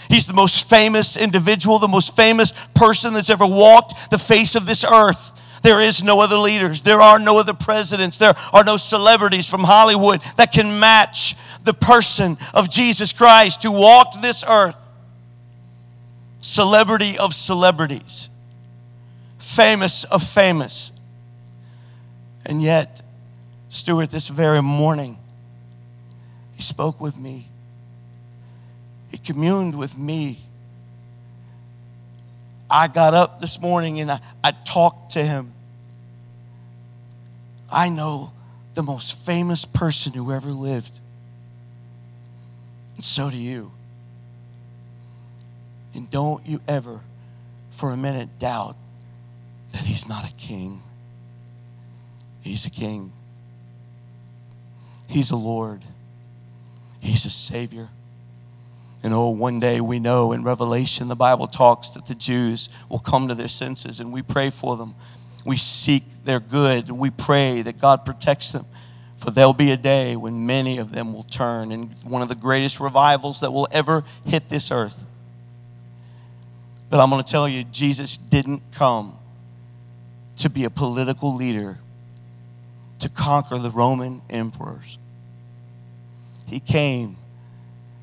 He's 0.10 0.26
the 0.26 0.34
most 0.34 0.70
famous 0.70 1.16
individual, 1.16 1.80
the 1.80 1.88
most 1.88 2.16
famous 2.16 2.51
person 2.76 3.14
that's 3.14 3.30
ever 3.30 3.47
walked 3.47 4.10
the 4.10 4.18
face 4.18 4.56
of 4.56 4.66
this 4.66 4.84
earth. 4.84 5.32
There 5.64 5.80
is 5.80 6.04
no 6.04 6.20
other 6.20 6.36
leaders. 6.36 6.82
There 6.82 7.01
are 7.01 7.20
no 7.20 7.39
other 7.39 7.54
presidents. 7.54 8.18
There 8.18 8.34
are 8.51 8.66
no 8.66 8.76
celebrities 8.76 9.49
from 9.49 9.62
Hollywood 9.62 10.22
that 10.36 10.51
can 10.51 10.80
match 10.80 11.36
the 11.64 11.74
person 11.74 12.38
of 12.54 12.70
Jesus 12.70 13.14
Christ 13.14 13.64
who 13.64 13.72
walked 13.72 14.22
this 14.22 14.43
earth 14.47 14.82
celebrity 16.54 17.18
of 17.18 17.34
celebrities, 17.34 18.30
famous 19.39 20.04
of 20.04 20.22
famous. 20.22 20.91
And 22.45 22.62
yet, 22.62 23.01
Stuart, 23.70 24.12
this 24.12 24.30
very 24.30 24.62
morning, 24.62 25.18
he 26.56 26.62
spoke 26.62 27.01
with 27.01 27.18
me. 27.18 27.47
He 29.10 29.18
communed 29.18 29.78
with 29.78 29.97
me. 29.97 30.41
I 32.70 32.88
got 32.88 33.16
up 33.16 33.39
this 33.39 33.60
morning 33.60 33.99
and 33.99 34.12
I, 34.12 34.20
I 34.43 34.51
talked 34.51 35.14
to 35.14 35.24
him. 35.24 35.54
I 37.72 37.89
know 37.89 38.32
the 38.76 38.84
most 38.84 39.26
famous 39.26 39.66
person 39.66 40.14
who 40.14 40.32
ever 40.32 40.49
lived. 40.49 40.99
And 42.95 43.04
so 43.04 43.32
do 43.32 43.41
you. 43.41 43.72
And 45.93 46.09
don't 46.09 46.45
you 46.47 46.59
ever 46.67 47.01
for 47.69 47.91
a 47.91 47.97
minute 47.97 48.39
doubt 48.39 48.75
that 49.71 49.81
he's 49.81 50.07
not 50.07 50.29
a 50.29 50.33
king. 50.35 50.81
He's 52.41 52.65
a 52.65 52.69
king. 52.69 53.11
He's 55.07 55.31
a 55.31 55.35
Lord. 55.35 55.81
He's 57.01 57.25
a 57.25 57.29
Savior. 57.29 57.89
And 59.03 59.13
oh, 59.13 59.29
one 59.29 59.59
day 59.59 59.81
we 59.81 59.99
know 59.99 60.31
in 60.31 60.43
Revelation, 60.43 61.09
the 61.09 61.15
Bible 61.15 61.47
talks 61.47 61.89
that 61.91 62.05
the 62.05 62.15
Jews 62.15 62.69
will 62.89 62.99
come 62.99 63.27
to 63.27 63.35
their 63.35 63.47
senses 63.47 63.99
and 63.99 64.13
we 64.13 64.21
pray 64.21 64.49
for 64.49 64.77
them. 64.77 64.95
We 65.45 65.57
seek 65.57 66.03
their 66.23 66.39
good 66.39 66.87
and 66.87 66.97
we 66.97 67.09
pray 67.09 67.61
that 67.63 67.81
God 67.81 68.05
protects 68.05 68.51
them. 68.51 68.65
For 69.17 69.31
there'll 69.31 69.53
be 69.53 69.71
a 69.71 69.77
day 69.77 70.15
when 70.15 70.45
many 70.45 70.77
of 70.77 70.91
them 70.91 71.13
will 71.13 71.23
turn, 71.23 71.71
and 71.71 71.93
one 72.03 72.21
of 72.21 72.27
the 72.27 72.35
greatest 72.35 72.81
revivals 72.81 73.39
that 73.39 73.51
will 73.51 73.69
ever 73.71 74.03
hit 74.25 74.49
this 74.49 74.69
earth 74.69 75.05
but 76.93 76.99
I'm 76.99 77.09
going 77.09 77.23
to 77.23 77.31
tell 77.31 77.49
you, 77.49 77.63
Jesus 77.63 78.17
didn't 78.17 78.61
come 78.71 79.17
to 80.37 80.47
be 80.47 80.63
a 80.65 80.69
political 80.69 81.33
leader 81.33 81.79
to 82.99 83.09
conquer 83.09 83.57
the 83.57 83.71
Roman 83.71 84.21
emperors. 84.29 84.99
He 86.45 86.59
came 86.59 87.17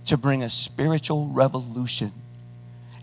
to 0.07 0.19
bring 0.19 0.43
a 0.43 0.51
spiritual 0.51 1.29
revolution 1.29 2.11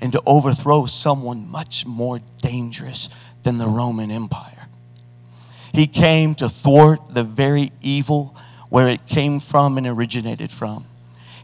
and 0.02 0.12
to 0.12 0.22
overthrow 0.26 0.88
someone 0.88 1.50
much 1.50 1.86
more 1.86 2.20
dangerous 2.42 3.08
than 3.44 3.58
the 3.58 3.70
Roman 3.70 4.12
Empire. 4.12 4.68
He 5.72 5.88
came 5.88 6.36
to 6.36 6.50
thwart 6.50 7.14
the 7.14 7.24
very 7.24 7.72
evil 7.82 8.36
where 8.68 8.90
it 8.90 9.06
came 9.06 9.40
from 9.40 9.78
and 9.78 9.88
originated 9.88 10.52
from. 10.52 10.86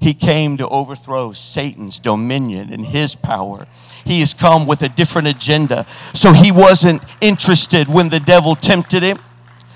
He 0.02 0.14
came 0.14 0.58
to 0.58 0.68
overthrow 0.68 1.32
Satan's 1.32 1.98
dominion 1.98 2.74
and 2.74 2.86
his 2.86 3.16
power. 3.16 3.68
He 4.06 4.20
has 4.20 4.34
come 4.34 4.68
with 4.68 4.82
a 4.82 4.90
different 4.90 5.28
agenda. 5.28 5.86
So 5.88 6.34
he 6.34 6.52
wasn't 6.52 7.04
interested 7.22 7.88
when 7.88 8.10
the 8.10 8.20
devil 8.20 8.56
tempted 8.56 9.04
him. 9.04 9.18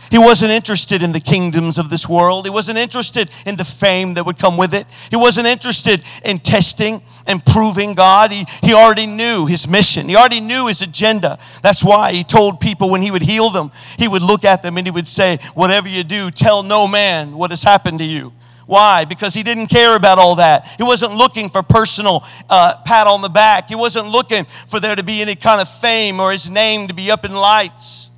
He 0.09 0.17
wasn't 0.17 0.51
interested 0.51 1.03
in 1.03 1.11
the 1.11 1.19
kingdoms 1.19 1.77
of 1.77 1.89
this 1.89 2.07
world. 2.07 2.45
He 2.45 2.49
wasn't 2.49 2.77
interested 2.77 3.29
in 3.45 3.57
the 3.57 3.65
fame 3.65 4.13
that 4.13 4.25
would 4.25 4.39
come 4.39 4.57
with 4.57 4.73
it. 4.73 4.85
He 5.09 5.17
wasn't 5.17 5.47
interested 5.47 6.03
in 6.23 6.39
testing 6.39 7.01
and 7.25 7.45
proving 7.45 7.93
God. 7.93 8.31
He, 8.31 8.45
he 8.63 8.73
already 8.73 9.05
knew 9.05 9.45
his 9.45 9.67
mission, 9.67 10.07
he 10.07 10.15
already 10.15 10.39
knew 10.39 10.67
his 10.67 10.81
agenda. 10.81 11.37
That's 11.61 11.83
why 11.83 12.13
he 12.13 12.23
told 12.23 12.59
people 12.59 12.89
when 12.89 13.01
he 13.01 13.11
would 13.11 13.23
heal 13.23 13.49
them, 13.49 13.71
he 13.97 14.07
would 14.07 14.21
look 14.21 14.45
at 14.45 14.63
them 14.63 14.77
and 14.77 14.87
he 14.87 14.91
would 14.91 15.07
say, 15.07 15.39
Whatever 15.53 15.89
you 15.89 16.03
do, 16.03 16.29
tell 16.31 16.63
no 16.63 16.87
man 16.87 17.33
what 17.35 17.51
has 17.51 17.63
happened 17.63 17.99
to 17.99 18.05
you. 18.05 18.33
Why? 18.67 19.05
Because 19.05 19.33
he 19.33 19.43
didn't 19.43 19.67
care 19.67 19.95
about 19.95 20.19
all 20.19 20.35
that. 20.35 20.67
He 20.77 20.83
wasn't 20.83 21.13
looking 21.13 21.49
for 21.49 21.63
personal 21.63 22.23
uh, 22.49 22.75
pat 22.85 23.07
on 23.07 23.21
the 23.21 23.29
back. 23.29 23.69
He 23.69 23.75
wasn't 23.75 24.09
looking 24.09 24.43
for 24.43 24.79
there 24.79 24.95
to 24.95 25.03
be 25.03 25.21
any 25.21 25.35
kind 25.35 25.61
of 25.61 25.69
fame 25.69 26.19
or 26.19 26.31
his 26.31 26.49
name 26.49 26.87
to 26.89 26.93
be 26.93 27.09
up 27.09 27.25
in 27.25 27.33
lights. 27.33 28.11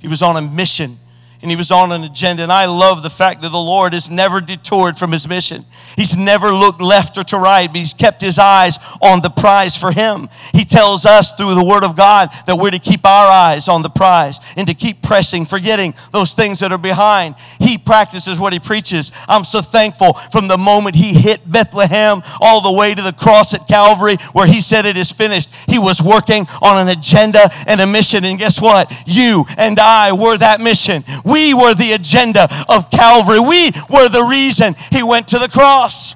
He 0.00 0.08
was 0.08 0.20
on 0.20 0.36
a 0.36 0.42
mission 0.42 0.98
and 1.42 1.50
he 1.50 1.56
was 1.56 1.70
on 1.70 1.92
an 1.92 2.04
agenda. 2.04 2.42
And 2.42 2.52
I 2.52 2.66
love 2.66 3.02
the 3.02 3.10
fact 3.10 3.40
that 3.42 3.50
the 3.50 3.58
Lord 3.58 3.94
is 3.94 4.10
never 4.10 4.40
detoured 4.40 4.96
from 4.96 5.12
his 5.12 5.28
mission. 5.28 5.64
He's 5.96 6.16
never 6.16 6.50
looked 6.50 6.80
left 6.80 7.16
or 7.18 7.22
to 7.24 7.38
right, 7.38 7.66
but 7.66 7.76
he's 7.76 7.94
kept 7.94 8.20
his 8.20 8.38
eyes 8.38 8.78
on 9.00 9.20
the 9.22 9.30
prize 9.30 9.76
for 9.76 9.92
him. 9.92 10.28
He 10.52 10.64
tells 10.64 11.06
us 11.06 11.32
through 11.36 11.54
the 11.54 11.64
word 11.64 11.84
of 11.84 11.96
God 11.96 12.30
that 12.46 12.56
we're 12.60 12.70
to 12.70 12.78
keep 12.78 13.06
our 13.06 13.28
eyes 13.30 13.68
on 13.68 13.82
the 13.82 13.88
prize 13.88 14.38
and 14.56 14.66
to 14.68 14.74
keep 14.74 15.02
pressing, 15.02 15.44
forgetting 15.44 15.94
those 16.12 16.34
things 16.34 16.60
that 16.60 16.72
are 16.72 16.78
behind. 16.78 17.34
He 17.58 17.78
practices 17.78 18.38
what 18.38 18.52
he 18.52 18.60
preaches. 18.60 19.12
I'm 19.28 19.44
so 19.44 19.60
thankful 19.60 20.14
from 20.14 20.48
the 20.48 20.58
moment 20.58 20.94
he 20.94 21.14
hit 21.14 21.40
Bethlehem 21.50 22.22
all 22.40 22.60
the 22.60 22.72
way 22.72 22.94
to 22.94 23.02
the 23.02 23.12
cross 23.12 23.54
at 23.54 23.66
Calvary 23.66 24.16
where 24.32 24.46
he 24.46 24.60
said 24.60 24.84
it 24.84 24.96
is 24.96 25.10
finished. 25.10 25.54
He 25.68 25.78
was 25.78 26.02
working 26.02 26.44
on 26.62 26.86
an 26.86 26.96
agenda 26.96 27.48
and 27.66 27.80
a 27.80 27.86
mission. 27.86 28.24
And 28.24 28.38
guess 28.38 28.60
what? 28.60 28.92
You 29.06 29.44
and 29.56 29.78
I 29.78 30.12
were 30.12 30.36
that 30.38 30.60
mission. 30.60 31.02
We 31.30 31.54
were 31.54 31.74
the 31.74 31.92
agenda 31.92 32.48
of 32.68 32.90
Calvary. 32.90 33.40
We 33.40 33.70
were 33.88 34.08
the 34.08 34.26
reason 34.28 34.74
he 34.90 35.02
went 35.02 35.28
to 35.28 35.38
the 35.38 35.48
cross. 35.48 36.14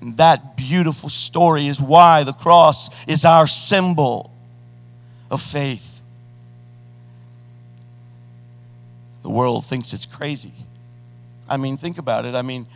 And 0.00 0.16
that 0.16 0.56
beautiful 0.56 1.08
story 1.08 1.66
is 1.66 1.80
why 1.80 2.24
the 2.24 2.32
cross 2.32 2.90
is 3.06 3.24
our 3.24 3.46
symbol 3.46 4.32
of 5.30 5.42
faith. 5.42 6.02
The 9.22 9.30
world 9.30 9.64
thinks 9.64 9.92
it's 9.92 10.06
crazy. 10.06 10.52
I 11.48 11.56
mean, 11.56 11.76
think 11.76 11.98
about 11.98 12.24
it. 12.24 12.34
I 12.34 12.42
mean, 12.42 12.66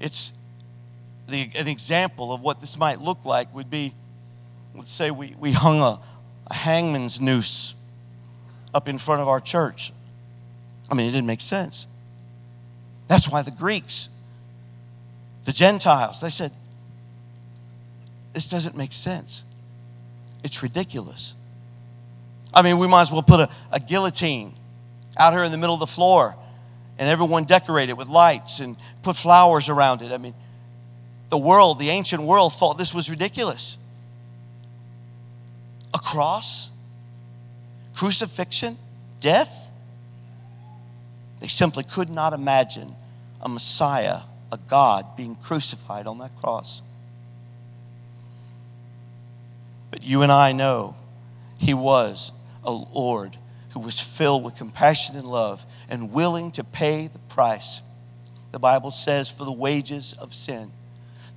it's 0.00 0.32
the, 1.28 1.48
an 1.58 1.68
example 1.68 2.32
of 2.32 2.40
what 2.40 2.60
this 2.60 2.78
might 2.78 3.00
look 3.00 3.24
like 3.24 3.54
would 3.54 3.70
be 3.70 3.92
let's 4.74 4.90
say 4.90 5.10
we, 5.10 5.34
we 5.38 5.52
hung 5.52 5.80
a, 5.80 6.00
a 6.52 6.54
hangman's 6.54 7.20
noose 7.20 7.74
up 8.74 8.86
in 8.88 8.98
front 8.98 9.22
of 9.22 9.28
our 9.28 9.40
church. 9.40 9.92
I 10.90 10.94
mean, 10.94 11.08
it 11.08 11.12
didn't 11.12 11.26
make 11.26 11.40
sense. 11.40 11.86
That's 13.08 13.28
why 13.28 13.42
the 13.42 13.50
Greeks, 13.50 14.10
the 15.44 15.52
Gentiles, 15.52 16.20
they 16.20 16.28
said, 16.28 16.52
this 18.34 18.48
doesn't 18.48 18.76
make 18.76 18.92
sense. 18.92 19.44
It's 20.44 20.62
ridiculous. 20.62 21.34
I 22.52 22.62
mean, 22.62 22.78
we 22.78 22.86
might 22.86 23.02
as 23.02 23.12
well 23.12 23.22
put 23.22 23.40
a, 23.40 23.48
a 23.72 23.80
guillotine 23.80 24.52
out 25.18 25.32
here 25.32 25.44
in 25.44 25.52
the 25.52 25.58
middle 25.58 25.74
of 25.74 25.80
the 25.80 25.86
floor 25.86 26.36
and 26.98 27.08
everyone 27.08 27.44
decorate 27.44 27.88
it 27.88 27.96
with 27.96 28.08
lights 28.08 28.60
and 28.60 28.76
put 29.02 29.16
flowers 29.16 29.70
around 29.70 30.02
it. 30.02 30.12
I 30.12 30.18
mean, 30.18 30.34
the 31.30 31.38
world, 31.38 31.78
the 31.78 31.88
ancient 31.88 32.22
world, 32.22 32.52
thought 32.52 32.76
this 32.76 32.92
was 32.94 33.08
ridiculous. 33.08 33.78
A 35.94 35.98
cross, 35.98 36.70
crucifixion, 37.94 38.76
death. 39.20 39.70
They 41.40 41.48
simply 41.48 41.84
could 41.84 42.08
not 42.08 42.32
imagine 42.32 42.96
a 43.40 43.48
Messiah, 43.48 44.20
a 44.50 44.58
God, 44.68 45.16
being 45.16 45.34
crucified 45.36 46.06
on 46.06 46.18
that 46.18 46.36
cross. 46.36 46.82
But 49.90 50.04
you 50.04 50.22
and 50.22 50.32
I 50.32 50.52
know 50.52 50.96
he 51.58 51.74
was 51.74 52.32
a 52.64 52.72
Lord 52.72 53.36
who 53.70 53.80
was 53.80 54.00
filled 54.00 54.44
with 54.44 54.56
compassion 54.56 55.16
and 55.16 55.26
love 55.26 55.66
and 55.88 56.12
willing 56.12 56.50
to 56.52 56.64
pay 56.64 57.06
the 57.08 57.18
price. 57.18 57.82
The 58.52 58.58
Bible 58.58 58.90
says, 58.90 59.30
for 59.30 59.44
the 59.44 59.52
wages 59.52 60.12
of 60.14 60.32
sin, 60.32 60.70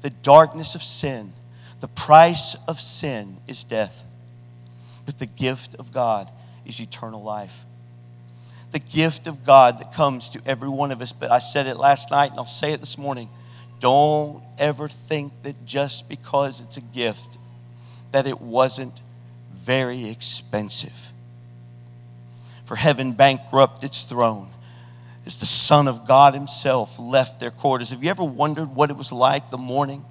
the 0.02 0.10
darkness 0.10 0.76
of 0.76 0.82
sin, 0.84 1.34
the 1.80 1.88
price 1.88 2.56
of 2.68 2.80
sin 2.80 3.38
is 3.48 3.64
death. 3.64 4.06
But 5.06 5.20
the 5.20 5.26
gift 5.26 5.76
of 5.76 5.92
God 5.92 6.30
is 6.66 6.80
eternal 6.80 7.22
life. 7.22 7.66
The 8.72 8.80
gift 8.80 9.28
of 9.28 9.44
God 9.44 9.80
that 9.80 9.94
comes 9.94 10.30
to 10.32 10.42
every 10.46 10.70
one 10.70 10.92
of 10.92 11.02
us. 11.02 11.14
But 11.14 11.32
I 11.32 11.40
said 11.40 11.68
it 11.68 11.78
last 11.78 12.12
night 12.12 12.32
and 12.32 12.40
I'll 12.40 12.46
say 12.46 12.72
it 12.72 12.80
this 12.80 12.98
morning. 12.98 13.30
Don't 13.80 14.44
ever 14.58 14.88
think 14.88 15.44
that 15.44 15.66
just 15.66 16.10
because 16.10 16.62
it's 16.62 16.78
a 16.78 16.82
gift, 16.82 17.38
that 18.12 18.26
it 18.26 18.42
wasn't 18.42 19.02
very 19.52 20.10
expensive. 20.10 21.14
For 22.64 22.76
heaven 22.76 23.14
bankrupt 23.14 23.84
its 23.84 24.04
throne 24.04 24.50
as 25.26 25.38
the 25.38 25.46
Son 25.46 25.88
of 25.88 26.08
God 26.08 26.34
Himself 26.34 27.00
left 27.00 27.40
their 27.40 27.52
quarters. 27.52 27.90
Have 27.90 28.04
you 28.04 28.10
ever 28.10 28.24
wondered 28.24 28.76
what 28.76 28.90
it 28.90 28.98
was 28.98 29.12
like 29.12 29.50
the 29.50 29.58
morning, 29.58 30.06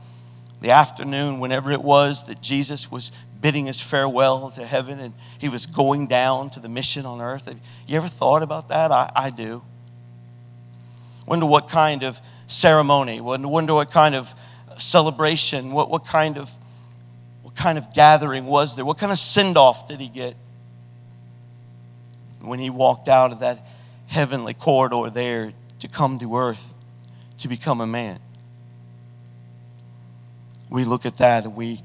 the 0.61 0.71
afternoon, 0.71 1.41
whenever 1.41 1.71
it 1.71 1.83
was 1.83 2.27
that 2.27 2.41
Jesus 2.41 2.91
was 2.91 3.13
bidding 3.45 3.67
his 3.67 3.79
farewell 3.79 4.51
to 4.51 4.65
heaven 4.65 4.99
and 4.99 5.13
he 5.39 5.51
was 5.51 5.67
going 5.67 6.07
down 6.07 6.49
to 6.49 6.59
the 6.59 6.69
mission 6.69 7.05
on 7.05 7.21
earth? 7.21 7.47
Have 7.47 7.61
you 7.87 7.95
ever 7.99 8.09
thought 8.09 8.43
about 8.43 8.69
that? 8.69 8.91
I, 8.91 9.13
I 9.15 9.29
do. 9.29 9.63
Wonder 11.27 11.45
what 11.45 11.69
kind 11.69 12.05
of 12.05 12.23
ceremony, 12.47 13.21
wonder 13.21 13.75
what 13.75 13.91
kind 13.91 14.15
of 14.15 14.35
celebration, 14.79 15.73
what, 15.73 15.91
what 15.91 16.07
kind 16.07 16.39
of 16.39 16.51
what 17.43 17.55
kind 17.55 17.77
of 17.77 17.93
gathering 17.93 18.47
was 18.47 18.77
there? 18.77 18.85
What 18.87 18.97
kind 18.97 19.13
of 19.13 19.19
send 19.19 19.59
off 19.59 19.87
did 19.89 20.01
he 20.01 20.09
get? 20.09 20.37
When 22.41 22.59
he 22.59 22.71
walked 22.71 23.09
out 23.09 23.31
of 23.31 23.41
that 23.41 23.67
heavenly 24.07 24.55
corridor 24.55 25.11
there 25.11 25.53
to 25.81 25.89
come 25.89 26.19
to 26.21 26.35
earth 26.35 26.75
to 27.37 27.49
become 27.49 27.83
a 27.83 27.87
man. 27.87 28.21
We 30.71 30.85
look 30.85 31.05
at 31.05 31.19
that 31.19 31.45
and 31.45 31.55
we 31.55 31.83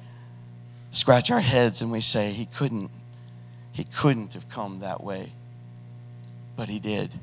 scratch 0.91 1.32
our 1.32 1.40
heads 1.40 1.82
and 1.82 1.91
we 1.91 2.02
say, 2.02 2.32
He 2.32 2.45
couldn't, 2.45 2.91
He 3.72 3.84
couldn't 3.84 4.34
have 4.34 4.49
come 4.49 4.80
that 4.80 5.03
way. 5.03 5.34
But 6.56 6.70
He 6.70 6.80
did. 6.80 7.14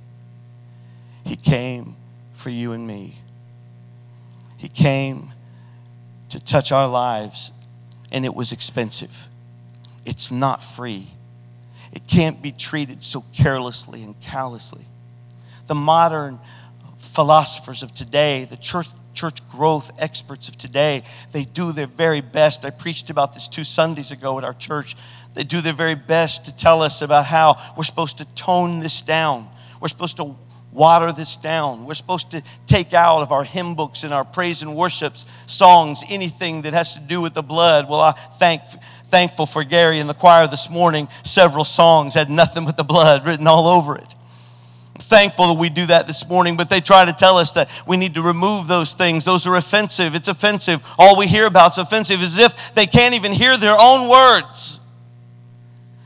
He 1.25 1.37
came 1.37 1.97
for 2.31 2.51
you 2.51 2.73
and 2.73 2.87
me. 2.87 3.17
He 4.59 4.69
came 4.69 5.33
to 6.29 6.41
touch 6.41 6.73
our 6.73 6.89
lives, 6.89 7.53
and 8.13 8.25
it 8.25 8.35
was 8.35 8.53
expensive. 8.53 9.29
It's 10.05 10.31
not 10.31 10.63
free. 10.63 11.09
It 11.93 12.07
can't 12.07 12.43
be 12.43 12.53
treated 12.53 13.03
so 13.03 13.25
carelessly 13.35 14.03
and 14.03 14.19
callously. 14.21 14.85
The 15.67 15.75
modern 15.75 16.39
philosophers 16.97 17.83
of 17.83 17.93
today, 17.93 18.45
the 18.45 18.57
church, 18.57 18.89
church 19.17 19.45
growth 19.49 19.91
experts 19.99 20.49
of 20.49 20.57
today, 20.57 21.03
they 21.33 21.45
do 21.45 21.73
their 21.73 21.87
very 21.87 22.21
best. 22.21 22.65
I 22.65 22.71
preached 22.71 23.11
about 23.11 23.35
this 23.35 23.49
two 23.49 23.65
Sundays 23.65 24.13
ago 24.13 24.39
at 24.39 24.45
our 24.45 24.53
church. 24.53 24.95
They 25.35 25.43
do 25.43 25.61
their 25.61 25.73
very 25.73 25.97
best 25.97 26.47
to 26.47 26.57
tell 26.57 26.83
us 26.83 27.03
about 27.03 27.27
how 27.27 27.57
we're 27.77 27.85
supposed 27.85 28.19
to 28.19 28.35
tone 28.35 28.81
this 28.81 29.03
down. 29.03 29.49
We're 29.81 29.89
supposed 29.89 30.19
to 30.19 30.37
water 30.73 31.11
this 31.11 31.37
down. 31.37 31.87
We're 31.87 31.95
supposed 31.95 32.31
to 32.33 32.43
take 32.67 32.93
out 32.93 33.23
of 33.23 33.33
our 33.33 33.45
hymn 33.45 33.75
books 33.75 34.05
and 34.05 34.13
our 34.13 34.25
praise 34.25 34.63
and 34.63 34.77
worships 34.77 35.25
songs 35.51 36.05
anything 36.11 36.63
that 36.63 36.75
has 36.75 36.95
to 36.95 37.01
do 37.01 37.21
with 37.23 37.35
the 37.35 37.43
blood. 37.43 37.89
Well, 37.89 38.01
I 38.01 38.13
thank 38.13 38.61
thankful 39.07 39.47
for 39.47 39.65
Gary 39.65 39.99
and 40.01 40.09
the 40.09 40.15
choir 40.15 40.47
this 40.47 40.71
morning. 40.71 41.09
Several 41.25 41.65
songs 41.65 42.15
had 42.15 42.29
nothing 42.29 42.65
but 42.65 42.77
the 42.77 42.85
blood 42.85 43.25
written 43.25 43.47
all 43.47 43.67
over 43.67 43.97
it. 43.97 44.16
Thankful 45.09 45.55
that 45.55 45.61
we 45.61 45.69
do 45.69 45.87
that 45.87 46.09
this 46.09 46.29
morning, 46.29 46.57
but 46.57 46.69
they 46.69 46.81
try 46.81 47.05
to 47.05 47.13
tell 47.13 47.37
us 47.37 47.53
that 47.53 47.71
we 47.87 47.97
need 47.97 48.15
to 48.15 48.23
remove 48.23 48.67
those 48.67 48.95
things. 48.95 49.25
Those 49.25 49.47
are 49.47 49.55
offensive. 49.55 50.17
It's 50.17 50.27
offensive. 50.27 50.85
All 50.99 51.17
we 51.17 51.29
hear 51.29 51.47
about 51.47 51.73
is 51.73 51.79
offensive, 51.79 52.21
as 52.21 52.39
if 52.39 52.75
they 52.75 52.87
can't 52.87 53.15
even 53.15 53.33
hear 53.33 53.57
their 53.57 53.77
own 53.79 54.11
words. 54.11 54.81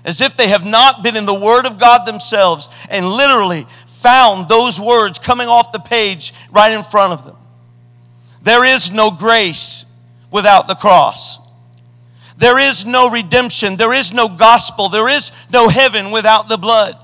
As 0.04 0.20
if 0.20 0.36
they 0.36 0.48
have 0.48 0.66
not 0.66 1.02
been 1.02 1.16
in 1.16 1.24
the 1.24 1.40
Word 1.42 1.66
of 1.66 1.78
God 1.78 2.06
themselves 2.06 2.68
and 2.90 3.06
literally 3.06 3.64
found 3.86 4.48
those 4.48 4.78
words 4.78 5.18
coming 5.18 5.48
off 5.48 5.72
the 5.72 5.78
page 5.78 6.34
right 6.52 6.72
in 6.72 6.82
front 6.82 7.14
of 7.14 7.24
them. 7.24 7.36
There 8.42 8.66
is 8.66 8.92
no 8.92 9.10
grace 9.10 9.86
without 10.30 10.68
the 10.68 10.74
cross. 10.74 11.38
There 12.36 12.58
is 12.58 12.84
no 12.84 13.10
redemption. 13.10 13.76
There 13.76 13.94
is 13.94 14.12
no 14.12 14.28
gospel. 14.28 14.88
There 14.88 15.08
is 15.08 15.32
no 15.52 15.68
heaven 15.68 16.10
without 16.12 16.48
the 16.48 16.58
blood. 16.58 16.96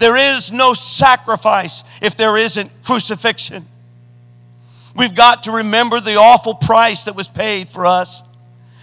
There 0.00 0.16
is 0.16 0.50
no 0.50 0.72
sacrifice 0.72 1.84
if 2.00 2.16
there 2.16 2.36
isn't 2.36 2.70
crucifixion. 2.84 3.64
We've 4.96 5.14
got 5.14 5.44
to 5.44 5.52
remember 5.52 6.00
the 6.00 6.16
awful 6.16 6.54
price 6.54 7.04
that 7.04 7.14
was 7.14 7.28
paid 7.28 7.68
for 7.68 7.86
us. 7.86 8.22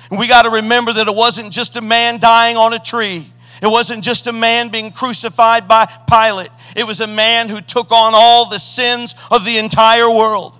And 0.10 0.20
we 0.20 0.28
got 0.28 0.44
to 0.44 0.50
remember 0.50 0.94
that 0.94 1.08
it 1.08 1.16
wasn't 1.16 1.52
just 1.52 1.76
a 1.76 1.82
man 1.82 2.20
dying 2.20 2.56
on 2.56 2.74
a 2.74 2.80
tree. 2.80 3.28
It 3.62 3.68
wasn't 3.68 4.04
just 4.04 4.28
a 4.28 4.32
man 4.32 4.70
being 4.70 4.92
crucified 4.92 5.68
by 5.68 5.86
Pilate. 6.08 6.50
It 6.76 6.86
was 6.86 7.02
a 7.02 7.08
man 7.08 7.50
who 7.50 7.60
took 7.62 7.92
on 7.92 8.14
all 8.16 8.48
the 8.50 8.60
sins 8.60 9.16
of 9.32 9.44
the 9.44 9.58
entire 9.58 10.10
world. 10.10 10.57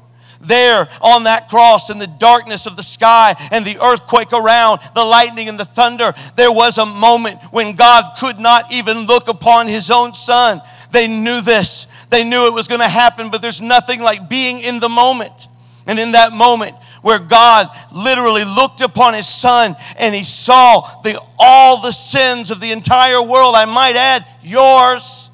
There 0.48 0.88
on 1.02 1.24
that 1.24 1.50
cross, 1.50 1.90
in 1.90 2.00
the 2.00 2.08
darkness 2.20 2.66
of 2.66 2.76
the 2.76 2.84
sky 2.84 3.36
and 3.52 3.66
the 3.66 3.78
earthquake 3.84 4.34
around, 4.34 4.80
the 4.96 5.04
lightning 5.04 5.50
and 5.50 5.60
the 5.60 5.66
thunder, 5.66 6.12
there 6.36 6.52
was 6.52 6.78
a 6.78 6.86
moment 6.86 7.38
when 7.52 7.76
God 7.76 8.16
could 8.20 8.40
not 8.40 8.72
even 8.72 9.06
look 9.06 9.28
upon 9.28 9.68
his 9.68 9.92
own 9.92 10.14
son. 10.14 10.62
They 10.92 11.08
knew 11.08 11.42
this. 11.42 11.86
They 12.10 12.24
knew 12.24 12.48
it 12.48 12.54
was 12.54 12.68
going 12.68 12.82
to 12.82 12.88
happen, 12.88 13.30
but 13.30 13.42
there's 13.42 13.62
nothing 13.62 14.02
like 14.02 14.30
being 14.30 14.62
in 14.62 14.80
the 14.80 14.90
moment. 14.90 15.50
And 15.86 16.00
in 16.00 16.14
that 16.14 16.34
moment, 16.34 16.76
where 17.02 17.20
God 17.20 17.68
literally 17.94 18.44
looked 18.44 18.82
upon 18.82 19.14
his 19.14 19.28
son 19.28 19.76
and 19.98 20.14
he 20.14 20.24
saw 20.24 20.82
the, 21.04 21.20
all 21.40 21.82
the 21.82 21.92
sins 21.92 22.52
of 22.52 22.60
the 22.60 22.72
entire 22.72 23.22
world, 23.22 23.56
I 23.56 23.66
might 23.66 23.96
add, 23.96 24.26
yours 24.42 25.32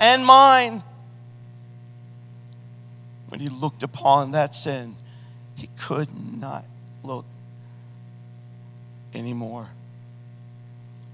and 0.00 0.24
mine. 0.24 0.82
When 3.34 3.40
he 3.40 3.48
looked 3.48 3.82
upon 3.82 4.30
that 4.30 4.54
sin, 4.54 4.94
he 5.56 5.68
could 5.76 6.06
not 6.40 6.64
look 7.02 7.24
anymore. 9.12 9.70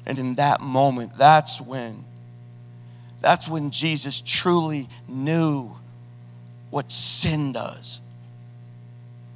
And 0.05 0.19
in 0.19 0.35
that 0.35 0.61
moment, 0.61 1.17
that's 1.17 1.63
when 1.63 2.05
that's 3.23 3.49
when 3.49 3.71
Jesus 3.71 4.21
truly 4.21 4.87
knew 5.09 5.75
what 6.69 6.93
sin 6.93 7.53
does. 7.53 8.03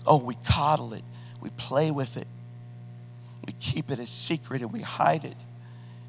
Oh, 0.07 0.23
we 0.23 0.35
coddle 0.45 0.93
it, 0.93 1.05
we 1.41 1.49
play 1.57 1.91
with 1.91 2.19
it, 2.19 2.29
we 3.47 3.55
keep 3.55 3.91
it 3.91 3.99
a 3.99 4.07
secret 4.07 4.61
and 4.61 4.71
we 4.71 4.83
hide 4.83 5.25
it. 5.25 5.39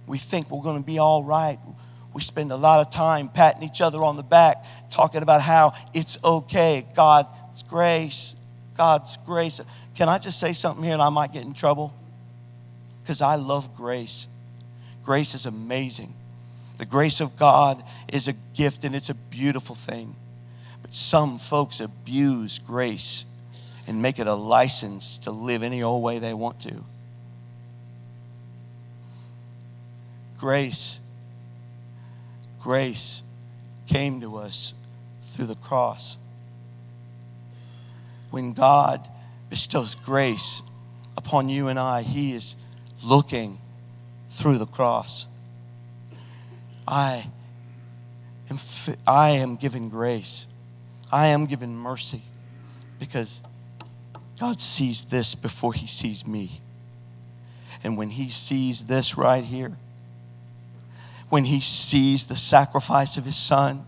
We 0.08 0.18
think 0.18 0.52
we're 0.52 0.62
going 0.62 0.82
to 0.82 0.86
be 0.86 1.00
all 1.00 1.24
right. 1.24 1.58
We 2.16 2.22
spend 2.22 2.54
a 2.54 2.56
lot 2.56 2.80
of 2.80 2.94
time 2.94 3.28
patting 3.28 3.62
each 3.64 3.82
other 3.82 4.02
on 4.02 4.16
the 4.16 4.24
back, 4.24 4.64
talking 4.90 5.22
about 5.22 5.42
how 5.42 5.74
it's 5.94 6.18
okay. 6.24 6.88
God's 6.96 7.62
grace, 7.64 8.38
God's 8.78 9.18
grace. 9.18 9.60
Can 9.96 10.08
I 10.08 10.18
just 10.18 10.40
say 10.40 10.54
something 10.54 10.82
here 10.82 10.94
and 10.94 11.02
I 11.02 11.10
might 11.10 11.34
get 11.34 11.44
in 11.44 11.54
trouble? 11.54 11.94
Because 13.04 13.22
I 13.22 13.36
love 13.36 13.76
grace. 13.76 14.30
Grace 15.04 15.36
is 15.36 15.46
amazing. 15.46 16.14
The 16.78 16.86
grace 16.86 17.20
of 17.20 17.36
God 17.36 17.84
is 18.14 18.30
a 18.30 18.34
gift 18.56 18.86
and 18.86 18.96
it's 18.96 19.10
a 19.10 19.16
beautiful 19.16 19.76
thing. 19.76 20.16
But 20.84 20.94
some 20.94 21.38
folks 21.38 21.82
abuse 21.82 22.60
grace 22.60 23.26
and 23.90 24.02
make 24.02 24.20
it 24.20 24.28
a 24.28 24.36
license 24.36 25.18
to 25.18 25.32
live 25.32 25.64
any 25.64 25.84
old 25.84 26.02
way 26.02 26.20
they 26.20 26.34
want 26.34 26.62
to. 26.62 26.82
Grace, 30.38 31.02
grace 32.66 33.24
came 33.86 34.20
to 34.20 34.38
us 34.38 34.74
through 35.22 35.46
the 35.46 35.54
cross. 35.54 36.18
When 38.32 38.54
God 38.54 39.08
bestows 39.52 39.94
grace 39.94 40.64
upon 41.16 41.48
you 41.48 41.68
and 41.68 41.78
I, 41.78 42.02
He 42.02 42.32
is 42.32 42.56
looking 43.04 43.60
through 44.30 44.58
the 44.58 44.66
cross. 44.66 45.28
I 46.88 47.28
am, 48.50 48.58
I 49.06 49.30
am 49.30 49.58
given 49.58 49.88
grace. 49.88 50.48
I 51.12 51.28
am 51.28 51.46
given 51.46 51.78
mercy 51.78 52.24
because 52.98 53.44
God 54.40 54.60
sees 54.60 55.04
this 55.04 55.36
before 55.36 55.74
He 55.74 55.86
sees 55.86 56.26
me. 56.26 56.62
And 57.84 57.96
when 57.96 58.10
He 58.10 58.30
sees 58.30 58.86
this 58.86 59.20
right 59.20 59.44
here, 59.44 59.78
when 61.36 61.44
He 61.44 61.60
sees 61.60 62.28
the 62.28 62.36
sacrifice 62.38 63.18
of 63.18 63.26
His 63.26 63.36
Son, 63.36 63.86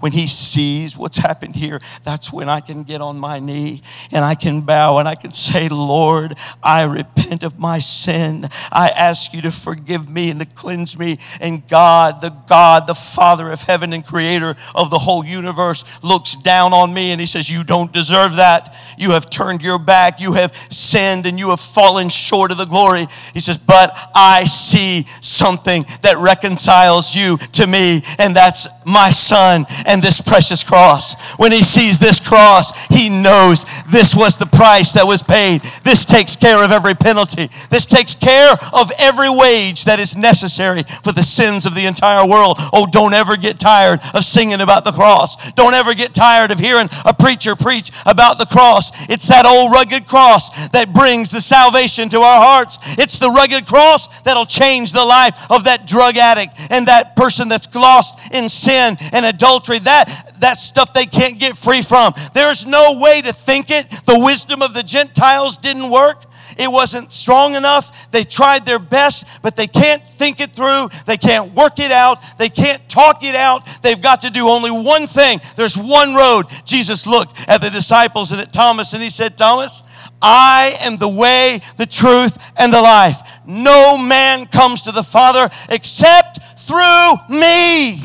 when 0.00 0.12
he 0.12 0.26
sees 0.26 0.96
what's 0.96 1.16
happened 1.16 1.56
here, 1.56 1.78
that's 2.02 2.32
when 2.32 2.48
I 2.48 2.60
can 2.60 2.82
get 2.82 3.00
on 3.00 3.18
my 3.18 3.38
knee 3.38 3.82
and 4.12 4.24
I 4.24 4.34
can 4.34 4.60
bow 4.60 4.98
and 4.98 5.08
I 5.08 5.14
can 5.14 5.32
say, 5.32 5.68
Lord, 5.68 6.36
I 6.62 6.84
repent 6.84 7.42
of 7.42 7.58
my 7.58 7.78
sin. 7.78 8.48
I 8.70 8.90
ask 8.96 9.32
you 9.32 9.42
to 9.42 9.50
forgive 9.50 10.08
me 10.08 10.30
and 10.30 10.40
to 10.40 10.46
cleanse 10.46 10.98
me. 10.98 11.16
And 11.40 11.66
God, 11.68 12.20
the 12.20 12.30
God, 12.46 12.86
the 12.86 12.94
Father 12.94 13.50
of 13.50 13.62
heaven 13.62 13.92
and 13.92 14.04
creator 14.04 14.54
of 14.74 14.90
the 14.90 14.98
whole 14.98 15.24
universe, 15.24 15.84
looks 16.02 16.36
down 16.36 16.72
on 16.72 16.92
me 16.92 17.10
and 17.10 17.20
he 17.20 17.26
says, 17.26 17.50
You 17.50 17.64
don't 17.64 17.92
deserve 17.92 18.36
that. 18.36 18.74
You 18.98 19.12
have 19.12 19.30
turned 19.30 19.62
your 19.62 19.78
back. 19.78 20.20
You 20.20 20.34
have 20.34 20.54
sinned 20.54 21.26
and 21.26 21.38
you 21.38 21.50
have 21.50 21.60
fallen 21.60 22.08
short 22.08 22.50
of 22.50 22.58
the 22.58 22.66
glory. 22.66 23.06
He 23.32 23.40
says, 23.40 23.58
But 23.58 23.92
I 24.14 24.44
see 24.44 25.04
something 25.20 25.84
that 26.02 26.16
reconciles 26.18 27.14
you 27.14 27.36
to 27.52 27.66
me, 27.66 28.02
and 28.18 28.34
that's 28.34 28.68
my 28.84 29.10
son 29.10 29.64
and 29.86 30.02
this 30.02 30.20
precious 30.20 30.62
cross. 30.62 31.36
When 31.38 31.52
he 31.52 31.62
sees 31.62 31.98
this 31.98 32.20
cross, 32.20 32.86
he 32.86 33.08
knows 33.08 33.64
this 33.86 34.14
was 34.14 34.36
the 34.36 34.46
price 34.46 34.92
that 34.92 35.06
was 35.06 35.22
paid. 35.22 35.62
This 35.84 36.04
takes 36.04 36.36
care 36.36 36.64
of 36.64 36.72
every 36.72 36.94
penalty. 36.94 37.48
This 37.70 37.86
takes 37.86 38.14
care 38.14 38.52
of 38.72 38.90
every 38.98 39.30
wage 39.30 39.84
that 39.84 39.98
is 39.98 40.16
necessary 40.16 40.82
for 40.82 41.12
the 41.12 41.22
sins 41.22 41.66
of 41.66 41.74
the 41.74 41.86
entire 41.86 42.26
world. 42.26 42.56
Oh, 42.72 42.86
don't 42.90 43.14
ever 43.14 43.36
get 43.36 43.58
tired 43.58 44.00
of 44.14 44.24
singing 44.24 44.60
about 44.60 44.84
the 44.84 44.92
cross. 44.92 45.52
Don't 45.52 45.74
ever 45.74 45.94
get 45.94 46.12
tired 46.12 46.50
of 46.50 46.58
hearing 46.58 46.88
a 47.04 47.14
preacher 47.14 47.54
preach 47.56 47.90
about 48.04 48.38
the 48.38 48.46
cross. 48.46 48.90
It's 49.08 49.28
that 49.28 49.46
old 49.46 49.72
rugged 49.72 50.06
cross 50.06 50.68
that 50.68 50.92
brings 50.92 51.30
the 51.30 51.40
salvation 51.40 52.08
to 52.10 52.18
our 52.18 52.42
hearts. 52.42 52.78
It's 52.98 53.15
the 53.26 53.32
rugged 53.32 53.66
cross 53.66 54.22
that'll 54.22 54.46
change 54.46 54.92
the 54.92 55.04
life 55.04 55.50
of 55.50 55.64
that 55.64 55.86
drug 55.86 56.16
addict 56.16 56.54
and 56.70 56.86
that 56.86 57.16
person 57.16 57.48
that's 57.48 57.72
lost 57.74 58.32
in 58.32 58.48
sin 58.48 58.96
and 59.12 59.26
adultery 59.26 59.80
that, 59.80 60.34
that 60.40 60.56
stuff 60.56 60.92
they 60.92 61.06
can't 61.06 61.40
get 61.40 61.56
free 61.56 61.82
from. 61.82 62.12
There's 62.34 62.66
no 62.66 63.00
way 63.00 63.22
to 63.22 63.32
think 63.32 63.70
it. 63.70 63.90
The 63.90 64.22
wisdom 64.24 64.62
of 64.62 64.74
the 64.74 64.82
Gentiles 64.82 65.56
didn't 65.56 65.90
work. 65.90 66.24
It 66.56 66.70
wasn't 66.70 67.12
strong 67.12 67.54
enough. 67.54 68.10
They 68.10 68.24
tried 68.24 68.64
their 68.64 68.78
best, 68.78 69.42
but 69.42 69.56
they 69.56 69.66
can't 69.66 70.06
think 70.06 70.40
it 70.40 70.52
through. 70.52 70.88
They 71.06 71.16
can't 71.16 71.52
work 71.54 71.78
it 71.78 71.90
out. 71.90 72.18
They 72.38 72.48
can't 72.48 72.86
talk 72.88 73.22
it 73.22 73.34
out. 73.34 73.66
They've 73.82 74.00
got 74.00 74.22
to 74.22 74.30
do 74.30 74.48
only 74.48 74.70
one 74.70 75.06
thing. 75.06 75.40
There's 75.56 75.76
one 75.76 76.14
road. 76.14 76.44
Jesus 76.64 77.06
looked 77.06 77.34
at 77.48 77.60
the 77.60 77.70
disciples 77.70 78.32
and 78.32 78.40
at 78.40 78.52
Thomas 78.52 78.92
and 78.94 79.02
he 79.02 79.10
said, 79.10 79.36
Thomas, 79.36 79.82
I 80.22 80.74
am 80.80 80.96
the 80.96 81.08
way, 81.08 81.60
the 81.76 81.86
truth, 81.86 82.38
and 82.56 82.72
the 82.72 82.80
life. 82.80 83.40
No 83.46 83.98
man 83.98 84.46
comes 84.46 84.82
to 84.82 84.92
the 84.92 85.02
Father 85.02 85.48
except 85.68 86.38
through 86.58 87.12
me 87.28 88.00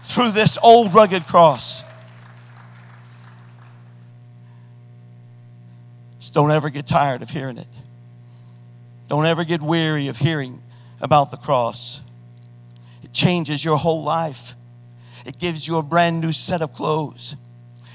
through 0.00 0.30
this 0.30 0.58
old 0.62 0.94
rugged 0.94 1.26
cross. 1.26 1.84
Don't 6.34 6.50
ever 6.50 6.68
get 6.68 6.86
tired 6.86 7.22
of 7.22 7.30
hearing 7.30 7.56
it. 7.56 7.68
Don't 9.08 9.24
ever 9.24 9.44
get 9.44 9.62
weary 9.62 10.08
of 10.08 10.18
hearing 10.18 10.60
about 11.00 11.30
the 11.30 11.36
cross. 11.36 12.02
It 13.02 13.12
changes 13.12 13.64
your 13.64 13.76
whole 13.76 14.02
life. 14.02 14.56
It 15.24 15.38
gives 15.38 15.66
you 15.66 15.78
a 15.78 15.82
brand 15.82 16.20
new 16.20 16.32
set 16.32 16.60
of 16.60 16.72
clothes. 16.72 17.36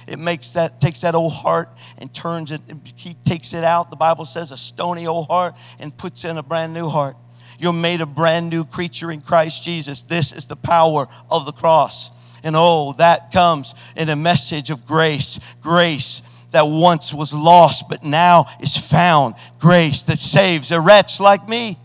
It 0.08 0.20
makes 0.20 0.52
that 0.52 0.80
takes 0.80 1.02
that 1.02 1.16
old 1.16 1.34
heart 1.34 1.70
and 1.98 2.12
turns 2.14 2.52
it. 2.52 2.62
He 2.96 3.14
takes 3.14 3.54
it 3.54 3.66
out. 3.66 3.92
The 3.92 3.98
Bible 3.98 4.26
says 4.26 4.52
a 4.52 4.58
stony 4.58 5.06
old 5.06 5.28
heart 5.28 5.56
and 5.78 5.96
puts 5.96 6.24
in 6.24 6.38
a 6.38 6.44
brand 6.44 6.74
new 6.74 6.88
heart. 6.88 7.18
You're 7.60 7.74
made 7.74 8.00
a 8.00 8.06
brand 8.06 8.50
new 8.50 8.64
creature 8.64 9.12
in 9.12 9.20
Christ 9.20 9.64
Jesus. 9.64 10.02
This 10.02 10.32
is 10.32 10.46
the 10.46 10.56
power 10.56 11.08
of 11.30 11.46
the 11.46 11.52
cross. 11.52 12.10
And 12.44 12.56
oh, 12.58 12.94
that 12.94 13.32
comes 13.34 13.76
in 13.98 14.08
a 14.08 14.16
message 14.16 14.70
of 14.70 14.86
grace. 14.86 15.40
Grace 15.62 16.19
that 16.52 16.64
once 16.64 17.14
was 17.14 17.34
lost 17.34 17.90
but 17.90 18.04
now 18.04 18.46
is 18.60 18.76
found. 18.76 19.36
Grace 19.60 20.04
that 20.04 20.18
saves 20.18 20.72
a 20.72 20.82
wretch 20.82 21.20
like 21.20 21.48
me. 21.48 21.78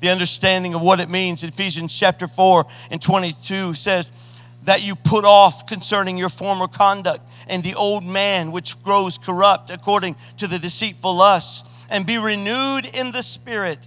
The 0.00 0.10
understanding 0.10 0.74
of 0.74 0.82
what 0.82 1.00
it 1.00 1.08
means, 1.08 1.42
Ephesians 1.42 1.98
chapter 1.98 2.26
4 2.26 2.66
and 2.90 3.00
22 3.00 3.72
says, 3.74 4.12
that 4.64 4.86
you 4.86 4.94
put 4.94 5.24
off 5.24 5.66
concerning 5.66 6.16
your 6.18 6.28
former 6.28 6.66
conduct 6.66 7.20
and 7.48 7.62
the 7.62 7.74
old 7.74 8.04
man 8.04 8.52
which 8.52 8.82
grows 8.82 9.18
corrupt 9.18 9.70
according 9.70 10.16
to 10.38 10.46
the 10.46 10.58
deceitful 10.58 11.14
lusts, 11.14 11.68
and 11.90 12.06
be 12.06 12.16
renewed 12.16 12.86
in 12.94 13.12
the 13.12 13.22
spirit 13.22 13.78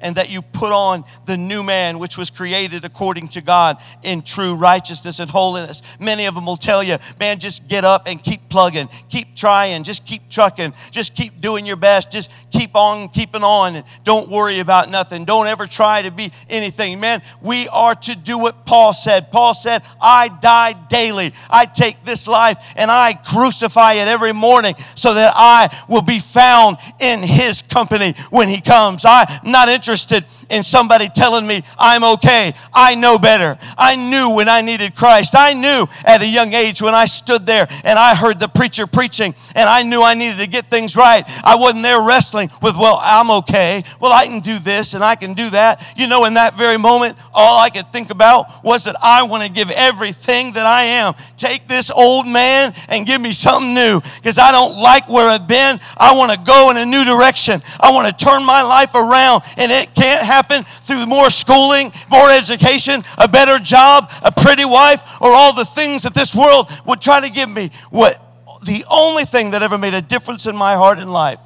and 0.00 0.16
that 0.16 0.30
you 0.30 0.42
put 0.42 0.72
on 0.72 1.04
the 1.26 1.36
new 1.36 1.62
man, 1.62 1.98
which 1.98 2.18
was 2.18 2.30
created 2.30 2.84
according 2.84 3.28
to 3.28 3.40
God 3.42 3.76
in 4.02 4.22
true 4.22 4.54
righteousness 4.54 5.18
and 5.20 5.30
holiness. 5.30 5.82
Many 6.00 6.26
of 6.26 6.34
them 6.34 6.46
will 6.46 6.56
tell 6.56 6.82
you, 6.82 6.96
man, 7.18 7.38
just 7.38 7.68
get 7.68 7.84
up 7.84 8.06
and 8.06 8.22
keep 8.22 8.48
plugging, 8.48 8.88
keep 9.08 9.34
trying, 9.34 9.82
just 9.82 10.06
keep 10.06 10.28
trucking, 10.28 10.72
just 10.90 11.14
keep 11.14 11.40
doing 11.40 11.66
your 11.66 11.76
best, 11.76 12.10
just 12.10 12.50
keep 12.50 12.74
on 12.74 13.08
keeping 13.08 13.42
on, 13.42 13.76
and 13.76 13.84
don't 14.04 14.28
worry 14.28 14.60
about 14.60 14.90
nothing. 14.90 15.24
Don't 15.24 15.46
ever 15.46 15.66
try 15.66 16.02
to 16.02 16.10
be 16.10 16.30
anything. 16.48 17.00
Man, 17.00 17.20
we 17.42 17.68
are 17.68 17.94
to 17.94 18.16
do 18.16 18.38
what 18.38 18.66
Paul 18.66 18.92
said. 18.92 19.30
Paul 19.30 19.54
said, 19.54 19.82
I 20.00 20.28
die 20.28 20.72
daily. 20.88 21.32
I 21.50 21.66
take 21.66 22.02
this 22.04 22.26
life 22.28 22.74
and 22.76 22.90
I 22.90 23.14
crucify 23.14 23.94
it 23.94 24.08
every 24.08 24.32
morning 24.32 24.74
so 24.94 25.14
that 25.14 25.32
I 25.34 25.68
will 25.88 26.02
be 26.02 26.18
found 26.18 26.76
in 27.00 27.20
his 27.20 27.62
company 27.62 28.14
when 28.30 28.48
he 28.48 28.60
comes. 28.60 29.04
I'm 29.06 29.26
not 29.44 29.68
interested 29.68 29.83
interested 29.84 30.24
in 30.50 30.62
somebody 30.62 31.08
telling 31.08 31.46
me 31.46 31.62
I'm 31.78 32.04
okay. 32.14 32.52
I 32.72 32.94
know 32.94 33.18
better. 33.18 33.58
I 33.78 33.96
knew 33.96 34.36
when 34.36 34.48
I 34.48 34.60
needed 34.60 34.94
Christ. 34.94 35.34
I 35.36 35.54
knew 35.54 35.86
at 36.04 36.22
a 36.22 36.28
young 36.28 36.52
age 36.52 36.82
when 36.82 36.94
I 36.94 37.06
stood 37.06 37.46
there 37.46 37.66
and 37.84 37.98
I 37.98 38.14
heard 38.14 38.38
the 38.38 38.48
preacher 38.48 38.86
preaching 38.86 39.34
and 39.54 39.68
I 39.68 39.82
knew 39.82 40.02
I 40.02 40.14
needed 40.14 40.38
to 40.38 40.48
get 40.48 40.66
things 40.66 40.96
right. 40.96 41.24
I 41.44 41.56
wasn't 41.56 41.82
there 41.82 42.02
wrestling 42.02 42.50
with, 42.62 42.76
well, 42.76 42.98
I'm 43.02 43.30
okay. 43.42 43.82
Well, 44.00 44.12
I 44.12 44.26
can 44.26 44.40
do 44.40 44.58
this 44.58 44.94
and 44.94 45.02
I 45.02 45.14
can 45.14 45.34
do 45.34 45.50
that. 45.50 45.82
You 45.96 46.08
know, 46.08 46.24
in 46.24 46.34
that 46.34 46.54
very 46.54 46.78
moment, 46.78 47.16
all 47.32 47.60
I 47.60 47.70
could 47.70 47.90
think 47.92 48.10
about 48.10 48.46
was 48.62 48.84
that 48.84 48.96
I 49.02 49.22
want 49.24 49.44
to 49.44 49.50
give 49.50 49.70
everything 49.70 50.52
that 50.52 50.66
I 50.66 50.82
am. 50.84 51.14
Take 51.36 51.66
this 51.66 51.90
old 51.90 52.26
man 52.26 52.72
and 52.88 53.06
give 53.06 53.20
me 53.20 53.32
something 53.32 53.74
new 53.74 54.00
because 54.16 54.38
I 54.38 54.52
don't 54.52 54.76
like 54.80 55.08
where 55.08 55.28
I've 55.28 55.48
been. 55.48 55.78
I 55.96 56.16
want 56.16 56.32
to 56.32 56.38
go 56.44 56.70
in 56.70 56.76
a 56.76 56.84
new 56.84 57.04
direction. 57.04 57.60
I 57.80 57.92
want 57.92 58.08
to 58.08 58.24
turn 58.24 58.44
my 58.44 58.62
life 58.62 58.94
around 58.94 59.42
and 59.56 59.70
it 59.70 59.94
can't 59.94 60.22
happen 60.22 60.33
through 60.42 61.06
more 61.06 61.30
schooling, 61.30 61.92
more 62.10 62.30
education, 62.30 63.02
a 63.18 63.28
better 63.28 63.58
job, 63.58 64.10
a 64.24 64.32
pretty 64.32 64.64
wife, 64.64 65.20
or 65.20 65.30
all 65.30 65.54
the 65.54 65.64
things 65.64 66.02
that 66.02 66.14
this 66.14 66.34
world 66.34 66.70
would 66.86 67.00
try 67.00 67.20
to 67.20 67.30
give 67.30 67.48
me. 67.48 67.70
What 67.90 68.20
the 68.64 68.84
only 68.90 69.24
thing 69.24 69.52
that 69.52 69.62
ever 69.62 69.78
made 69.78 69.94
a 69.94 70.02
difference 70.02 70.46
in 70.46 70.56
my 70.56 70.74
heart 70.74 70.98
and 70.98 71.12
life 71.12 71.40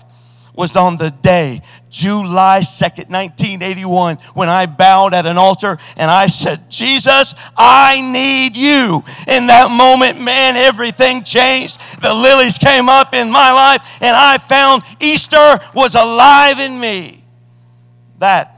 was 0.58 0.76
on 0.76 0.96
the 0.96 1.10
day, 1.22 1.62
July 1.88 2.58
2nd, 2.60 3.10
1981, 3.10 4.16
when 4.34 4.48
I 4.48 4.66
bowed 4.66 5.14
at 5.14 5.24
an 5.24 5.38
altar 5.38 5.78
and 5.96 6.10
I 6.10 6.26
said, 6.26 6.68
Jesus, 6.68 7.34
I 7.56 8.00
need 8.02 8.56
you. 8.56 9.04
In 9.28 9.46
that 9.46 9.70
moment, 9.70 10.22
man, 10.22 10.56
everything 10.56 11.22
changed. 11.22 12.02
The 12.02 12.12
lilies 12.12 12.58
came 12.58 12.88
up 12.88 13.14
in 13.14 13.30
my 13.30 13.52
life 13.52 14.02
and 14.02 14.14
I 14.16 14.38
found 14.38 14.82
Easter 15.00 15.58
was 15.74 15.94
alive 15.94 16.58
in 16.58 16.80
me. 16.80 17.22
That 18.18 18.57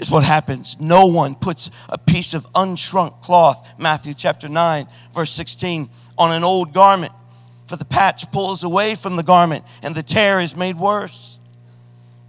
is 0.00 0.10
what 0.10 0.24
happens. 0.24 0.80
No 0.80 1.06
one 1.06 1.34
puts 1.34 1.70
a 1.88 1.98
piece 1.98 2.34
of 2.34 2.50
unshrunk 2.54 3.20
cloth, 3.22 3.78
Matthew 3.78 4.14
chapter 4.14 4.48
9, 4.48 4.86
verse 5.12 5.30
16, 5.30 5.88
on 6.18 6.32
an 6.32 6.42
old 6.42 6.72
garment 6.72 7.12
for 7.70 7.76
the 7.76 7.84
patch 7.84 8.32
pulls 8.32 8.64
away 8.64 8.96
from 8.96 9.14
the 9.14 9.22
garment 9.22 9.64
and 9.80 9.94
the 9.94 10.02
tear 10.02 10.40
is 10.40 10.56
made 10.56 10.76
worse. 10.76 11.38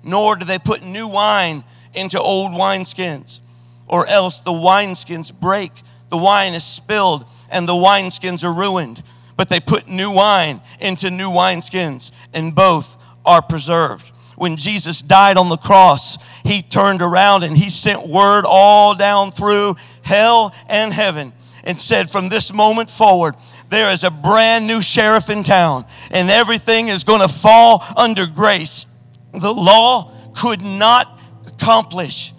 Nor 0.03 0.35
do 0.35 0.45
they 0.45 0.59
put 0.59 0.83
new 0.83 1.09
wine 1.09 1.63
into 1.95 2.21
old 2.21 2.51
wineskins, 2.51 3.39
or 3.87 4.05
else 4.05 4.41
the 4.41 4.51
wineskins 4.51 5.33
break, 5.33 5.71
the 6.09 6.17
wine 6.17 6.53
is 6.53 6.63
spilled, 6.63 7.27
and 7.49 7.67
the 7.67 7.73
wineskins 7.73 8.43
are 8.43 8.53
ruined. 8.53 9.01
But 9.35 9.49
they 9.49 9.59
put 9.59 9.87
new 9.87 10.13
wine 10.13 10.61
into 10.79 11.09
new 11.09 11.31
wineskins, 11.31 12.11
and 12.35 12.53
both 12.53 12.95
are 13.25 13.41
preserved. 13.41 14.09
When 14.37 14.57
Jesus 14.57 15.01
died 15.01 15.37
on 15.37 15.49
the 15.49 15.57
cross, 15.57 16.17
he 16.43 16.61
turned 16.61 17.01
around 17.01 17.43
and 17.43 17.55
he 17.55 17.69
sent 17.69 18.07
word 18.07 18.43
all 18.47 18.95
down 18.95 19.31
through 19.31 19.75
hell 20.03 20.53
and 20.67 20.91
heaven 20.93 21.33
and 21.63 21.79
said, 21.79 22.09
From 22.09 22.29
this 22.29 22.53
moment 22.53 22.89
forward, 22.89 23.35
there 23.69 23.91
is 23.91 24.03
a 24.03 24.11
brand 24.11 24.67
new 24.67 24.81
sheriff 24.81 25.29
in 25.29 25.43
town, 25.43 25.85
and 26.11 26.29
everything 26.29 26.87
is 26.87 27.03
going 27.03 27.21
to 27.21 27.33
fall 27.33 27.83
under 27.95 28.25
grace. 28.25 28.85
The 29.31 29.53
law 29.53 30.11
could 30.33 30.61
not 30.61 31.21
accomplish 31.47 32.33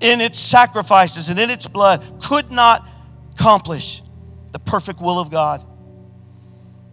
in 0.00 0.20
its 0.20 0.38
sacrifices 0.38 1.28
and 1.28 1.38
in 1.38 1.50
its 1.50 1.66
blood, 1.66 2.02
could 2.22 2.50
not 2.50 2.88
accomplish 3.34 4.02
the 4.52 4.58
perfect 4.58 5.00
will 5.00 5.18
of 5.18 5.30
God. 5.30 5.62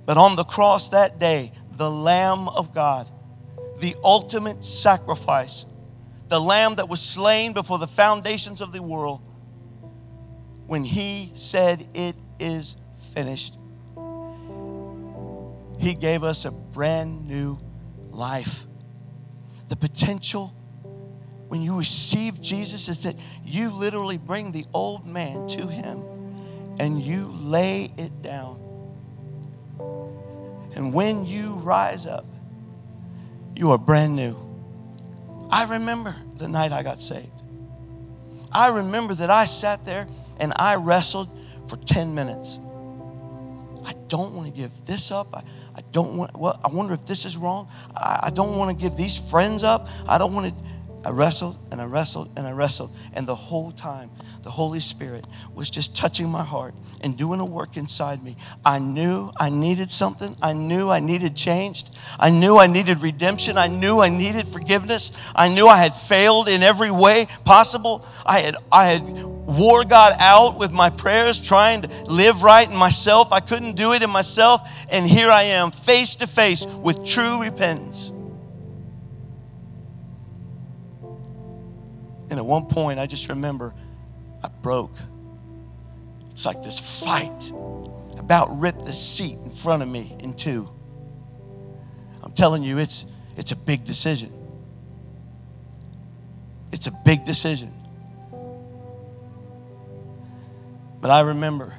But 0.05 0.17
on 0.17 0.35
the 0.35 0.43
cross 0.43 0.89
that 0.89 1.19
day, 1.19 1.51
the 1.71 1.89
Lamb 1.89 2.47
of 2.47 2.73
God, 2.73 3.09
the 3.79 3.95
ultimate 4.03 4.63
sacrifice, 4.63 5.65
the 6.35 6.41
Lamb 6.41 6.75
that 6.75 6.89
was 6.89 6.99
slain 6.99 7.53
before 7.53 7.77
the 7.77 7.87
foundations 7.87 8.59
of 8.59 8.73
the 8.73 8.83
world, 8.83 9.21
when 10.67 10.83
he 10.83 11.31
said, 11.33 11.87
It 11.95 12.13
is 12.41 12.75
finished. 13.13 13.57
He 15.79 15.93
gave 15.93 16.23
us 16.23 16.43
a 16.43 16.51
brand 16.51 17.25
new 17.25 17.57
life. 18.09 18.65
The 19.69 19.77
potential 19.77 20.47
when 21.47 21.61
you 21.61 21.77
receive 21.77 22.41
Jesus 22.41 22.89
is 22.89 23.03
that 23.03 23.15
you 23.45 23.71
literally 23.71 24.17
bring 24.17 24.51
the 24.51 24.65
old 24.73 25.07
man 25.07 25.47
to 25.47 25.67
him 25.67 26.03
and 26.79 26.99
you 26.99 27.31
lay 27.31 27.93
it 27.97 28.21
down. 28.21 28.59
And 30.75 30.93
when 30.93 31.25
you 31.25 31.53
rise 31.59 32.05
up, 32.05 32.25
you 33.55 33.71
are 33.71 33.77
brand 33.77 34.17
new. 34.17 34.35
I 35.49 35.77
remember 35.77 36.13
the 36.37 36.47
night 36.47 36.71
I 36.71 36.83
got 36.83 37.01
saved. 37.01 37.29
I 38.51 38.69
remember 38.69 39.13
that 39.15 39.29
I 39.29 39.45
sat 39.45 39.83
there 39.85 40.07
and 40.39 40.53
I 40.55 40.75
wrestled 40.75 41.29
for 41.67 41.77
10 41.77 42.15
minutes. 42.15 42.59
I 43.85 43.93
don't 44.07 44.33
want 44.33 44.47
to 44.47 44.53
give 44.53 44.71
this 44.85 45.11
up. 45.11 45.27
I, 45.33 45.43
I 45.75 45.81
don't 45.91 46.15
want, 46.15 46.37
well, 46.37 46.59
I 46.63 46.69
wonder 46.69 46.93
if 46.93 47.05
this 47.05 47.25
is 47.25 47.37
wrong. 47.37 47.67
I, 47.95 48.21
I 48.23 48.29
don't 48.31 48.57
want 48.57 48.75
to 48.75 48.81
give 48.81 48.97
these 48.97 49.17
friends 49.29 49.63
up. 49.63 49.87
I 50.07 50.17
don't 50.17 50.33
want 50.33 50.49
to. 50.49 50.55
I 51.05 51.11
wrestled 51.11 51.57
and 51.71 51.79
I 51.79 51.85
wrestled 51.85 52.31
and 52.35 52.47
I 52.47 52.51
wrestled. 52.51 52.91
And 53.13 53.27
the 53.27 53.35
whole 53.35 53.71
time, 53.71 54.09
the 54.41 54.49
Holy 54.49 54.79
Spirit 54.79 55.25
was 55.53 55.69
just 55.69 55.95
touching 55.95 56.29
my 56.29 56.43
heart 56.43 56.73
and 57.01 57.15
doing 57.15 57.39
a 57.39 57.45
work 57.45 57.77
inside 57.77 58.23
me. 58.23 58.35
I 58.65 58.79
knew 58.79 59.31
I 59.39 59.49
needed 59.49 59.91
something. 59.91 60.35
I 60.41 60.53
knew 60.53 60.89
I 60.89 60.99
needed 60.99 61.35
changed. 61.35 61.95
I 62.19 62.31
knew 62.31 62.57
I 62.57 62.67
needed 62.67 63.01
redemption. 63.01 63.57
I 63.57 63.67
knew 63.67 63.99
I 63.99 64.09
needed 64.09 64.47
forgiveness. 64.47 65.11
I 65.35 65.49
knew 65.49 65.67
I 65.67 65.77
had 65.77 65.93
failed 65.93 66.47
in 66.47 66.63
every 66.63 66.91
way 66.91 67.27
possible. 67.43 68.05
I 68.25 68.39
had, 68.39 68.55
I 68.71 68.85
had 68.85 69.23
wore 69.45 69.83
God 69.83 70.15
out 70.19 70.57
with 70.57 70.71
my 70.71 70.89
prayers, 70.89 71.39
trying 71.39 71.83
to 71.83 72.05
live 72.05 72.41
right 72.41 72.69
in 72.69 72.75
myself. 72.75 73.31
I 73.31 73.39
couldn't 73.39 73.75
do 73.75 73.93
it 73.93 74.01
in 74.01 74.09
myself. 74.09 74.87
And 74.89 75.05
here 75.05 75.29
I 75.29 75.43
am, 75.43 75.71
face 75.71 76.15
to 76.17 76.27
face 76.27 76.65
with 76.65 77.05
true 77.05 77.41
repentance. 77.41 78.11
And 82.35 82.41
at 82.41 82.45
one 82.45 82.65
point, 82.65 82.99
I 82.99 83.05
just 83.05 83.29
remember 83.29 83.73
I 84.43 84.49
broke. 84.61 84.91
It's 86.31 86.45
like 86.45 86.61
this 86.63 87.05
fight 87.05 87.53
about 88.19 88.59
ripped 88.59 88.83
the 88.85 88.91
seat 88.91 89.37
in 89.41 89.51
front 89.51 89.81
of 89.81 89.87
me 89.87 90.13
in 90.19 90.33
two. 90.33 90.67
I'm 92.21 92.33
telling 92.33 92.61
you, 92.61 92.77
it's, 92.77 93.05
it's 93.37 93.53
a 93.53 93.55
big 93.55 93.85
decision. 93.85 94.33
It's 96.73 96.87
a 96.87 96.91
big 97.05 97.23
decision. 97.23 97.71
But 100.99 101.09
I 101.09 101.21
remember 101.21 101.73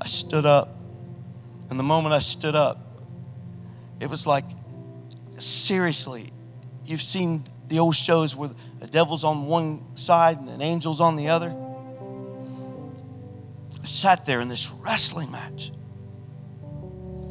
I 0.00 0.06
stood 0.06 0.46
up, 0.46 0.68
and 1.68 1.80
the 1.80 1.82
moment 1.82 2.14
I 2.14 2.20
stood 2.20 2.54
up, 2.54 2.78
it 3.98 4.08
was 4.08 4.24
like, 4.24 4.44
seriously, 5.36 6.30
you've 6.86 7.02
seen 7.02 7.42
the 7.66 7.80
old 7.80 7.96
shows 7.96 8.36
where 8.36 8.50
the 8.80 8.86
devil's 8.86 9.24
on 9.24 9.46
one 9.46 9.96
side 9.96 10.38
and 10.38 10.48
an 10.48 10.62
angel's 10.62 11.00
on 11.00 11.16
the 11.16 11.28
other. 11.28 11.54
I 13.80 13.86
sat 13.86 14.26
there 14.26 14.40
in 14.40 14.48
this 14.48 14.72
wrestling 14.82 15.30
match. 15.30 15.70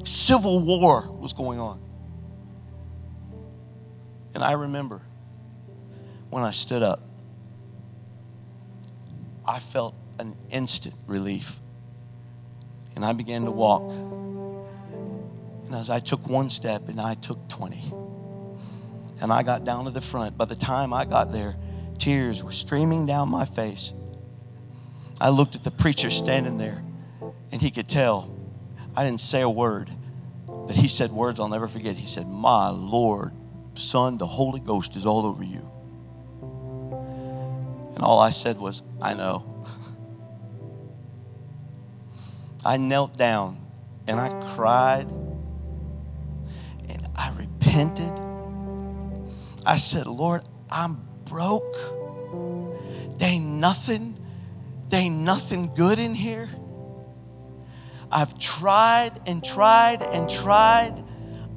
Civil 0.03 0.65
war 0.65 1.09
was 1.11 1.33
going 1.33 1.59
on. 1.59 1.81
And 4.35 4.43
I 4.43 4.53
remember 4.53 5.01
when 6.29 6.43
I 6.43 6.51
stood 6.51 6.83
up, 6.83 7.01
I 9.45 9.57
felt 9.57 9.95
an 10.19 10.35
instant 10.51 10.95
relief. 11.07 11.59
And 12.95 13.03
I 13.03 13.13
began 13.13 13.45
to 13.45 13.51
walk. 13.51 13.89
And 13.91 15.73
as 15.73 15.89
I 15.89 15.99
took 15.99 16.27
one 16.27 16.49
step, 16.49 16.89
and 16.89 17.01
I 17.01 17.15
took 17.15 17.47
20. 17.47 17.93
And 19.21 19.31
I 19.33 19.43
got 19.43 19.65
down 19.65 19.85
to 19.85 19.91
the 19.91 20.01
front. 20.01 20.37
By 20.37 20.45
the 20.45 20.55
time 20.55 20.93
I 20.93 21.05
got 21.05 21.31
there, 21.31 21.55
tears 21.97 22.43
were 22.43 22.51
streaming 22.51 23.05
down 23.05 23.29
my 23.29 23.45
face. 23.45 23.93
I 25.19 25.29
looked 25.29 25.55
at 25.55 25.63
the 25.63 25.71
preacher 25.71 26.09
standing 26.09 26.57
there, 26.57 26.81
and 27.51 27.61
he 27.61 27.71
could 27.71 27.89
tell 27.89 28.33
I 28.95 29.03
didn't 29.03 29.19
say 29.21 29.41
a 29.41 29.49
word, 29.49 29.89
but 30.47 30.75
he 30.75 30.87
said 30.87 31.11
words 31.11 31.39
I'll 31.39 31.47
never 31.49 31.67
forget. 31.67 31.97
He 31.97 32.07
said, 32.07 32.27
My 32.27 32.69
Lord, 32.69 33.33
Son, 33.73 34.17
the 34.17 34.25
Holy 34.25 34.59
Ghost 34.59 34.95
is 34.95 35.05
all 35.05 35.25
over 35.25 35.43
you. 35.43 35.69
And 37.95 38.03
all 38.03 38.19
I 38.19 38.29
said 38.29 38.57
was, 38.57 38.83
I 39.01 39.13
know. 39.13 39.45
I 42.65 42.77
knelt 42.77 43.17
down 43.17 43.57
and 44.07 44.19
I 44.19 44.29
cried. 44.53 45.11
And 46.89 47.07
I 47.15 47.33
repented. 47.37 48.28
I 49.69 49.75
said, 49.75 50.07
Lord, 50.07 50.41
I'm 50.71 50.99
broke. 51.25 51.75
There 53.19 53.29
ain't 53.29 53.45
nothing, 53.45 54.17
there 54.87 54.99
ain't 54.99 55.17
nothing 55.17 55.67
good 55.75 55.99
in 55.99 56.15
here. 56.15 56.49
I've 58.11 58.39
tried 58.39 59.11
and 59.27 59.43
tried 59.43 60.01
and 60.01 60.27
tried. 60.27 61.03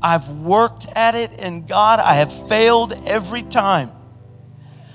I've 0.02 0.28
worked 0.28 0.89
at 0.94 1.14
it, 1.14 1.40
and 1.40 1.66
God, 1.66 2.01
I 2.01 2.12
have 2.16 2.30
failed 2.30 2.93
every 3.06 3.43
time. 3.44 3.89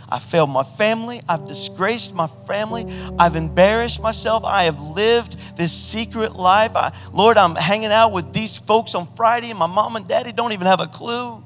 I 0.07 0.19
failed 0.19 0.52
my 0.52 0.64
family. 0.64 1.19
I've 1.27 1.48
disgraced 1.48 2.14
my 2.14 2.27
family. 2.27 2.85
I've 3.18 3.35
embarrassed 3.35 3.99
myself. 3.99 4.44
I 4.45 4.65
have 4.65 4.80
lived 4.80 5.57
this 5.57 5.73
secret 5.73 6.35
life. 6.35 6.76
I, 6.76 6.94
Lord, 7.14 7.38
I'm 7.38 7.56
hanging 7.56 7.91
out 7.91 8.14
with 8.14 8.31
these 8.31 8.60
folks 8.60 8.94
on 8.94 9.07
Friday, 9.07 9.49
and 9.49 9.57
my 9.57 9.65
mom 9.65 9.95
and 9.95 10.07
daddy 10.07 10.31
don't 10.31 10.52
even 10.52 10.68
have 10.68 10.81
a 10.81 10.88
clue. 10.88 11.44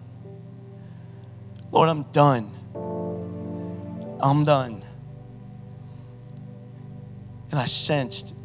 Lord, 1.72 1.89
I'm 1.89 2.03
done. 2.11 2.52
I'm 4.19 4.43
done. 4.43 4.84
And 7.49 7.60
I 7.60 7.65
sensed 7.65 8.35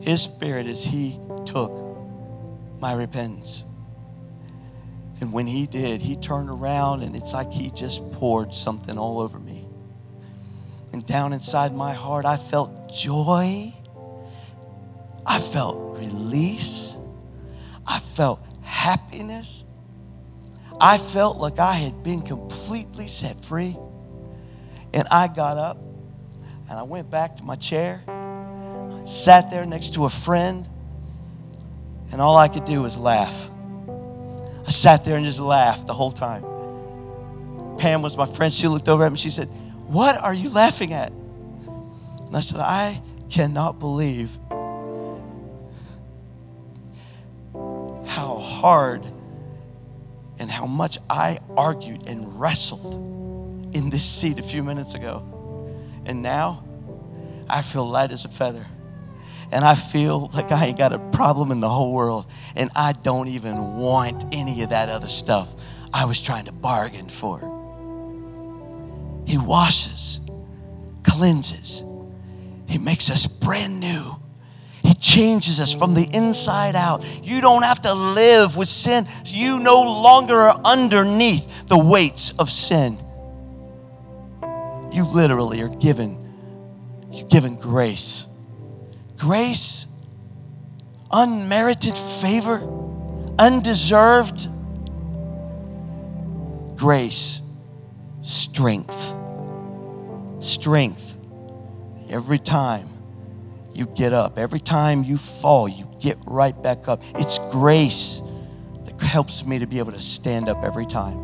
his 0.00 0.22
spirit 0.22 0.66
as 0.66 0.84
he 0.84 1.18
took 1.46 1.72
my 2.80 2.94
repentance. 2.94 3.64
And 5.20 5.32
when 5.32 5.46
he 5.46 5.66
did, 5.66 6.00
he 6.00 6.16
turned 6.16 6.50
around 6.50 7.02
and 7.02 7.14
it's 7.14 7.32
like 7.32 7.52
he 7.52 7.70
just 7.70 8.12
poured 8.12 8.52
something 8.52 8.98
all 8.98 9.20
over 9.20 9.38
me. 9.38 9.66
And 10.92 11.06
down 11.06 11.32
inside 11.32 11.74
my 11.74 11.92
heart, 11.92 12.24
I 12.24 12.36
felt 12.36 12.92
joy. 12.94 13.72
I 15.26 15.38
felt 15.38 15.98
release. 15.98 16.96
I 17.86 17.98
felt 17.98 18.44
happiness. 18.62 19.64
I 20.80 20.98
felt 20.98 21.38
like 21.38 21.58
I 21.58 21.72
had 21.72 22.02
been 22.02 22.22
completely 22.22 23.08
set 23.08 23.36
free. 23.36 23.76
And 24.92 25.08
I 25.10 25.28
got 25.28 25.56
up 25.56 25.78
and 26.68 26.78
I 26.78 26.82
went 26.84 27.10
back 27.10 27.36
to 27.36 27.42
my 27.42 27.56
chair, 27.56 28.02
sat 29.04 29.50
there 29.50 29.66
next 29.66 29.94
to 29.94 30.04
a 30.04 30.10
friend, 30.10 30.68
and 32.12 32.20
all 32.20 32.36
I 32.36 32.48
could 32.48 32.64
do 32.64 32.82
was 32.82 32.96
laugh. 32.96 33.50
I 34.66 34.70
sat 34.70 35.04
there 35.04 35.16
and 35.16 35.24
just 35.24 35.40
laughed 35.40 35.86
the 35.86 35.92
whole 35.92 36.12
time. 36.12 36.44
Pam 37.76 38.02
was 38.02 38.16
my 38.16 38.24
friend. 38.24 38.52
She 38.52 38.68
looked 38.68 38.88
over 38.88 39.04
at 39.04 39.12
me. 39.12 39.18
She 39.18 39.30
said, 39.30 39.48
What 39.88 40.16
are 40.22 40.32
you 40.32 40.48
laughing 40.50 40.92
at? 40.92 41.12
And 41.12 42.36
I 42.36 42.40
said, 42.40 42.60
I 42.60 43.02
cannot 43.28 43.78
believe 43.78 44.38
how 48.06 48.36
hard 48.38 49.04
and 50.38 50.50
how 50.50 50.66
much 50.66 50.98
I 51.08 51.38
argued 51.56 52.08
and 52.08 52.40
wrestled 52.40 52.94
in 53.74 53.90
this 53.90 54.04
seat 54.04 54.38
a 54.38 54.42
few 54.42 54.62
minutes 54.62 54.94
ago. 54.94 55.24
And 56.06 56.22
now 56.22 56.64
I 57.48 57.62
feel 57.62 57.86
light 57.86 58.10
as 58.10 58.24
a 58.24 58.28
feather. 58.28 58.66
And 59.52 59.64
I 59.64 59.74
feel 59.74 60.30
like 60.34 60.50
I 60.50 60.66
ain't 60.66 60.78
got 60.78 60.92
a 60.92 60.98
problem 60.98 61.50
in 61.50 61.60
the 61.60 61.68
whole 61.68 61.92
world. 61.92 62.26
And 62.56 62.70
I 62.74 62.92
don't 62.92 63.28
even 63.28 63.76
want 63.76 64.24
any 64.32 64.62
of 64.62 64.70
that 64.70 64.88
other 64.88 65.08
stuff 65.08 65.54
I 65.92 66.06
was 66.06 66.20
trying 66.20 66.46
to 66.46 66.52
bargain 66.52 67.08
for. 67.08 67.38
He 69.26 69.38
washes, 69.38 70.20
cleanses, 71.02 71.84
He 72.68 72.78
makes 72.78 73.10
us 73.10 73.26
brand 73.26 73.80
new. 73.80 74.16
Changes 75.04 75.60
us 75.60 75.74
from 75.74 75.92
the 75.92 76.08
inside 76.14 76.74
out. 76.74 77.04
You 77.22 77.42
don't 77.42 77.62
have 77.62 77.82
to 77.82 77.92
live 77.92 78.56
with 78.56 78.68
sin. 78.68 79.04
You 79.26 79.60
no 79.60 79.82
longer 79.82 80.34
are 80.34 80.58
underneath 80.64 81.68
the 81.68 81.78
weights 81.78 82.32
of 82.38 82.48
sin. 82.48 82.96
You 84.90 85.04
literally 85.04 85.60
are 85.60 85.68
given, 85.68 86.16
you're 87.12 87.28
given 87.28 87.56
grace. 87.56 88.26
Grace, 89.18 89.86
unmerited 91.12 91.98
favor, 91.98 92.62
undeserved 93.38 94.48
grace, 96.78 97.42
strength. 98.22 99.14
Strength. 100.40 101.18
Every 102.08 102.38
time 102.38 102.93
you 103.74 103.86
get 103.86 104.12
up, 104.12 104.38
every 104.38 104.60
time 104.60 105.04
you 105.04 105.16
fall, 105.16 105.68
you 105.68 105.88
get 106.00 106.18
right 106.26 106.60
back 106.62 106.88
up. 106.88 107.02
It's 107.16 107.38
grace 107.50 108.20
that 108.84 109.00
helps 109.02 109.46
me 109.46 109.58
to 109.58 109.66
be 109.66 109.78
able 109.78 109.92
to 109.92 110.00
stand 110.00 110.48
up 110.48 110.62
every 110.62 110.86
time. 110.86 111.16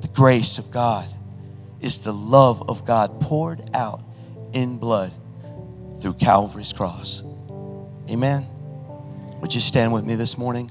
The 0.00 0.08
grace 0.08 0.58
of 0.58 0.70
God 0.70 1.06
is 1.80 2.02
the 2.02 2.12
love 2.12 2.68
of 2.68 2.84
God 2.84 3.20
poured 3.20 3.60
out 3.74 4.02
in 4.52 4.78
blood 4.78 5.12
through 6.00 6.14
Calvary's 6.14 6.72
cross. 6.72 7.22
Amen. 8.08 8.46
Would 9.40 9.54
you 9.54 9.60
stand 9.60 9.92
with 9.92 10.04
me 10.04 10.14
this 10.14 10.36
morning? 10.36 10.70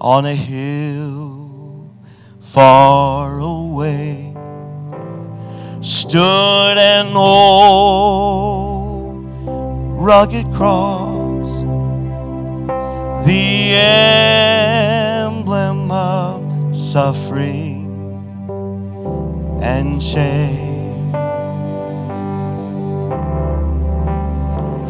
on 0.00 0.26
a 0.26 0.34
hill 0.34 1.90
far 2.40 3.38
away 3.38 4.34
stood 5.80 6.78
an 6.78 7.16
old 7.16 8.76
rugged 10.06 10.52
cross, 10.52 11.62
the 13.24 13.72
emblem 15.24 15.90
of 15.90 16.74
suffering 16.74 17.86
and 19.62 20.02
shame. 20.02 21.12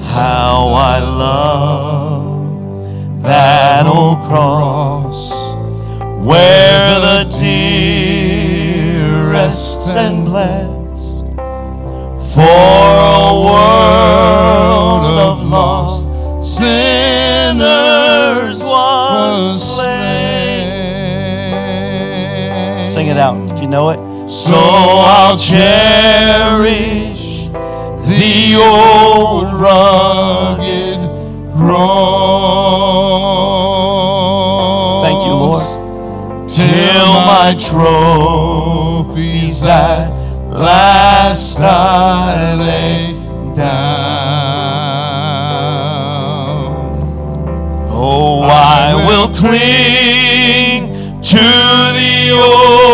How 0.02 0.72
I 0.74 0.98
love 1.00 2.05
that 3.26 3.86
old 3.86 4.20
cross 4.22 5.32
where 6.24 7.00
the 7.00 7.24
dearest 8.56 9.92
and 9.96 10.24
blessed 10.24 11.18
for 12.32 12.40
a 12.40 13.44
world 13.46 15.18
of 15.18 15.44
lost 15.48 16.06
sinners 16.40 18.62
was 18.62 19.74
slain. 19.74 20.70
Sing 22.84 23.08
it 23.08 23.16
out 23.16 23.50
if 23.50 23.60
you 23.60 23.66
know 23.66 23.90
it. 23.90 23.98
So 24.30 24.54
I'll 24.54 25.36
cherish 25.36 27.48
the 27.48 28.54
old 28.56 29.52
rugged 29.52 31.05
cross. 31.56 33.04
Thank 35.04 35.20
you, 35.26 35.34
Lord. 35.34 35.62
Till 36.48 37.12
my 37.26 37.54
trophies 37.58 39.64
at 39.64 40.10
last 40.48 41.58
I 41.60 42.54
lay 42.54 43.12
down. 43.54 44.26
Oh, 47.90 48.42
I 48.42 48.94
will 49.06 49.28
cling 49.34 50.92
to 51.22 51.46
the 51.98 52.30
old 52.32 52.85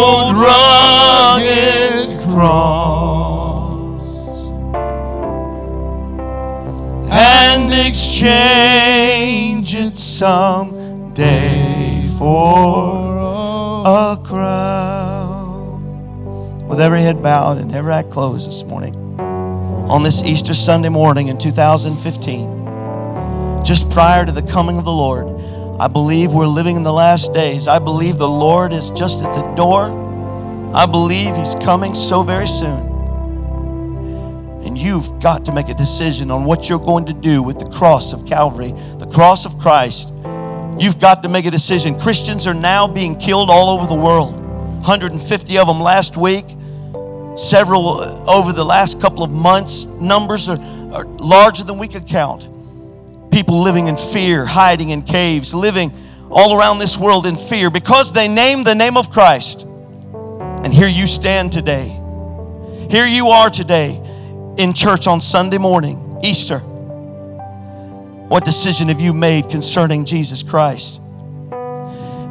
and 8.24 9.62
exchange 9.62 9.74
it 9.74 9.98
someday 9.98 12.02
for 12.18 13.82
a 13.86 14.16
crown. 14.24 15.82
with 16.68 16.80
every 16.80 17.02
head 17.02 17.22
bowed 17.22 17.58
and 17.58 17.74
every 17.74 17.92
eye 17.92 18.02
closed 18.02 18.48
this 18.48 18.64
morning, 18.64 18.94
on 19.20 20.02
this 20.02 20.24
Easter 20.24 20.54
Sunday 20.54 20.88
morning 20.88 21.28
in 21.28 21.36
2015, 21.36 23.62
just 23.62 23.90
prior 23.90 24.24
to 24.24 24.32
the 24.32 24.42
coming 24.42 24.78
of 24.78 24.84
the 24.84 24.92
Lord, 24.92 25.26
I 25.80 25.88
believe 25.88 26.32
we're 26.32 26.46
living 26.46 26.76
in 26.76 26.82
the 26.82 26.92
last 26.92 27.34
days. 27.34 27.68
I 27.68 27.78
believe 27.78 28.16
the 28.16 28.28
Lord 28.28 28.72
is 28.72 28.90
just 28.92 29.22
at 29.22 29.34
the 29.34 29.42
door. 29.54 29.90
I 30.74 30.86
believe 30.86 31.36
He's 31.36 31.54
coming 31.56 31.94
so 31.94 32.22
very 32.22 32.46
soon. 32.46 32.91
And 34.64 34.78
you've 34.78 35.20
got 35.20 35.44
to 35.46 35.52
make 35.52 35.68
a 35.68 35.74
decision 35.74 36.30
on 36.30 36.44
what 36.44 36.68
you're 36.68 36.78
going 36.78 37.04
to 37.06 37.12
do 37.12 37.42
with 37.42 37.58
the 37.58 37.66
cross 37.66 38.12
of 38.12 38.26
Calvary, 38.26 38.72
the 38.98 39.10
cross 39.12 39.44
of 39.44 39.58
Christ. 39.58 40.12
You've 40.78 41.00
got 41.00 41.22
to 41.24 41.28
make 41.28 41.46
a 41.46 41.50
decision. 41.50 41.98
Christians 41.98 42.46
are 42.46 42.54
now 42.54 42.86
being 42.86 43.18
killed 43.18 43.50
all 43.50 43.70
over 43.70 43.86
the 43.86 44.00
world. 44.00 44.34
150 44.34 45.58
of 45.58 45.66
them 45.66 45.80
last 45.80 46.16
week, 46.16 46.44
several 47.36 48.00
uh, 48.00 48.24
over 48.26 48.52
the 48.52 48.64
last 48.64 49.00
couple 49.00 49.22
of 49.22 49.30
months. 49.30 49.84
Numbers 49.84 50.48
are, 50.48 50.58
are 50.92 51.04
larger 51.04 51.64
than 51.64 51.78
we 51.78 51.88
could 51.88 52.06
count. 52.06 52.48
People 53.30 53.62
living 53.62 53.88
in 53.88 53.96
fear, 53.96 54.44
hiding 54.44 54.90
in 54.90 55.02
caves, 55.02 55.54
living 55.54 55.92
all 56.30 56.58
around 56.58 56.78
this 56.78 56.96
world 56.98 57.26
in 57.26 57.36
fear 57.36 57.70
because 57.70 58.12
they 58.12 58.26
name 58.26 58.64
the 58.64 58.74
name 58.74 58.96
of 58.96 59.10
Christ. 59.10 59.66
And 60.64 60.72
here 60.72 60.88
you 60.88 61.06
stand 61.06 61.52
today. 61.52 61.88
Here 62.90 63.06
you 63.06 63.28
are 63.28 63.50
today 63.50 64.01
in 64.58 64.72
church 64.72 65.06
on 65.06 65.20
Sunday 65.20 65.58
morning, 65.58 66.18
Easter. 66.22 66.58
What 66.58 68.44
decision 68.44 68.88
have 68.88 69.00
you 69.00 69.12
made 69.12 69.50
concerning 69.50 70.04
Jesus 70.04 70.42
Christ? 70.42 71.00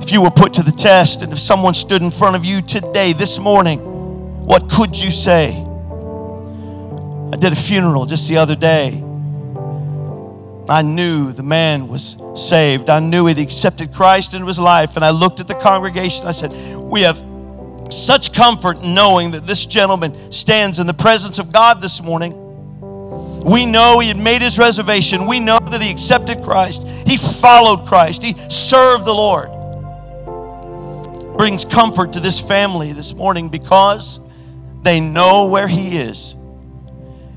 If 0.02 0.12
you 0.12 0.24
were 0.24 0.32
put 0.32 0.54
to 0.56 0.64
the 0.64 0.72
test 0.72 1.22
and 1.22 1.32
if 1.32 1.40
someone 1.40 1.74
stood 1.74 2.02
in 2.02 2.12
front 2.12 2.36
of 2.36 2.44
you 2.44 2.62
today, 2.62 3.14
this 3.14 3.40
morning, 3.40 3.80
what 4.46 4.70
could 4.70 5.00
you 5.00 5.12
say? 5.12 5.52
I 7.32 7.38
did 7.38 7.54
a 7.54 7.56
funeral 7.56 8.06
just 8.06 8.28
the 8.28 8.38
other 8.38 8.56
day. 8.56 9.04
I 10.70 10.82
knew 10.84 11.32
the 11.32 11.44
man 11.44 11.88
was 11.88 12.18
saved. 12.36 12.90
I 12.90 13.00
knew 13.00 13.28
he'd 13.28 13.40
accepted 13.40 13.94
Christ 13.94 14.34
into 14.34 14.48
his 14.48 14.60
life. 14.60 14.96
And 14.96 15.04
I 15.04 15.10
looked 15.10 15.40
at 15.40 15.48
the 15.48 15.54
congregation. 15.54 16.28
I 16.28 16.32
said, 16.32 16.52
We 16.82 17.02
have 17.02 17.24
such 17.92 18.34
comfort 18.34 18.82
knowing 18.84 19.32
that 19.32 19.46
this 19.46 19.66
gentleman 19.66 20.32
stands 20.32 20.80
in 20.80 20.88
the 20.88 20.94
presence 20.94 21.40
of 21.40 21.52
God 21.52 21.82
this 21.82 22.02
morning. 22.02 22.38
We 23.44 23.66
know 23.66 24.00
he 24.00 24.08
had 24.08 24.20
made 24.20 24.42
his 24.42 24.60
reservation. 24.60 25.26
We 25.28 25.40
know 25.40 25.58
that 25.60 25.82
he 25.82 25.90
accepted 25.90 26.44
Christ. 26.44 26.88
He 27.08 27.18
followed 27.18 27.88
Christ. 27.88 28.22
He 28.22 28.34
served 28.50 29.06
the 29.06 29.14
Lord. 29.14 29.50
Brings 31.38 31.66
comfort 31.66 32.14
to 32.14 32.20
this 32.20 32.40
family 32.40 32.92
this 32.92 33.16
morning 33.16 33.50
because 33.50 34.20
they 34.84 35.00
know 35.00 35.50
where 35.50 35.68
he 35.68 35.98
is. 35.98 36.36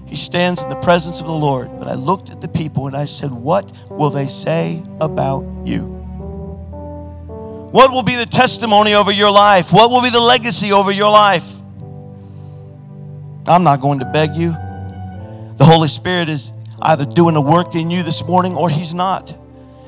He 0.07 0.17
stands 0.17 0.63
in 0.63 0.69
the 0.69 0.77
presence 0.77 1.21
of 1.21 1.27
the 1.27 1.33
Lord. 1.33 1.71
But 1.79 1.89
I 1.89 1.95
looked 1.95 2.31
at 2.31 2.41
the 2.41 2.49
people 2.49 2.87
and 2.87 2.95
I 2.95 3.07
said, 3.07 3.31
What 3.31 3.73
will 3.89 4.11
they 4.11 4.27
say 4.27 4.83
about 5.01 5.45
you? 5.65 6.04
What 7.75 7.91
will 7.91 8.05
be 8.05 8.15
the 8.15 8.25
testimony 8.25 8.95
over 8.95 9.11
your 9.11 9.33
life? 9.33 9.73
What 9.73 9.91
will 9.91 10.01
be 10.01 10.11
the 10.11 10.21
legacy 10.21 10.71
over 10.71 10.93
your 10.93 11.11
life? 11.11 11.61
I'm 13.49 13.65
not 13.65 13.81
going 13.81 13.99
to 13.99 14.05
beg 14.05 14.37
you. 14.37 14.51
The 15.57 15.65
Holy 15.65 15.89
Spirit 15.89 16.29
is 16.29 16.53
either 16.81 17.05
doing 17.05 17.35
a 17.35 17.41
work 17.41 17.75
in 17.75 17.91
you 17.91 18.05
this 18.05 18.25
morning 18.29 18.55
or 18.55 18.71
He's 18.71 18.95
not. 18.95 19.37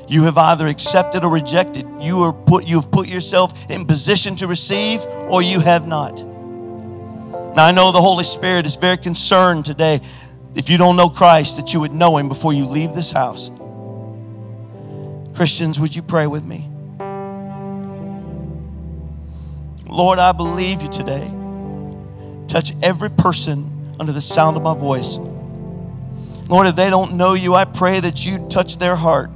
You 0.08 0.24
have 0.24 0.36
either 0.36 0.66
accepted 0.66 1.22
or 1.22 1.30
rejected. 1.30 1.86
You 2.00 2.22
are 2.22 2.32
put 2.32 2.66
you 2.66 2.80
have 2.80 2.90
put 2.90 3.06
yourself 3.06 3.70
in 3.70 3.84
position 3.84 4.34
to 4.36 4.48
receive 4.48 5.06
or 5.28 5.40
you 5.40 5.60
have 5.60 5.86
not. 5.86 6.16
Now 6.24 7.66
I 7.66 7.70
know 7.70 7.92
the 7.92 8.02
Holy 8.02 8.24
Spirit 8.24 8.66
is 8.66 8.74
very 8.74 8.96
concerned 8.96 9.64
today 9.64 10.00
if 10.56 10.68
you 10.68 10.76
don't 10.76 10.96
know 10.96 11.08
Christ 11.08 11.58
that 11.58 11.72
you 11.72 11.78
would 11.78 11.92
know 11.92 12.16
him 12.16 12.26
before 12.26 12.52
you 12.52 12.66
leave 12.66 12.94
this 12.94 13.12
house. 13.12 13.48
Christians, 15.36 15.78
would 15.78 15.94
you 15.94 16.02
pray 16.02 16.26
with 16.26 16.44
me? 16.44 16.68
Lord, 19.88 20.18
I 20.18 20.32
believe 20.32 20.82
you 20.82 20.88
today. 20.88 21.30
Touch 22.48 22.72
every 22.82 23.10
person 23.10 23.70
under 23.98 24.12
the 24.12 24.20
sound 24.20 24.56
of 24.56 24.62
my 24.62 24.74
voice. 24.74 25.18
Lord, 26.48 26.66
if 26.66 26.76
they 26.76 26.90
don't 26.90 27.16
know 27.16 27.34
you, 27.34 27.54
I 27.54 27.64
pray 27.64 28.00
that 28.00 28.24
you 28.24 28.46
touch 28.48 28.78
their 28.78 28.94
heart, 28.94 29.30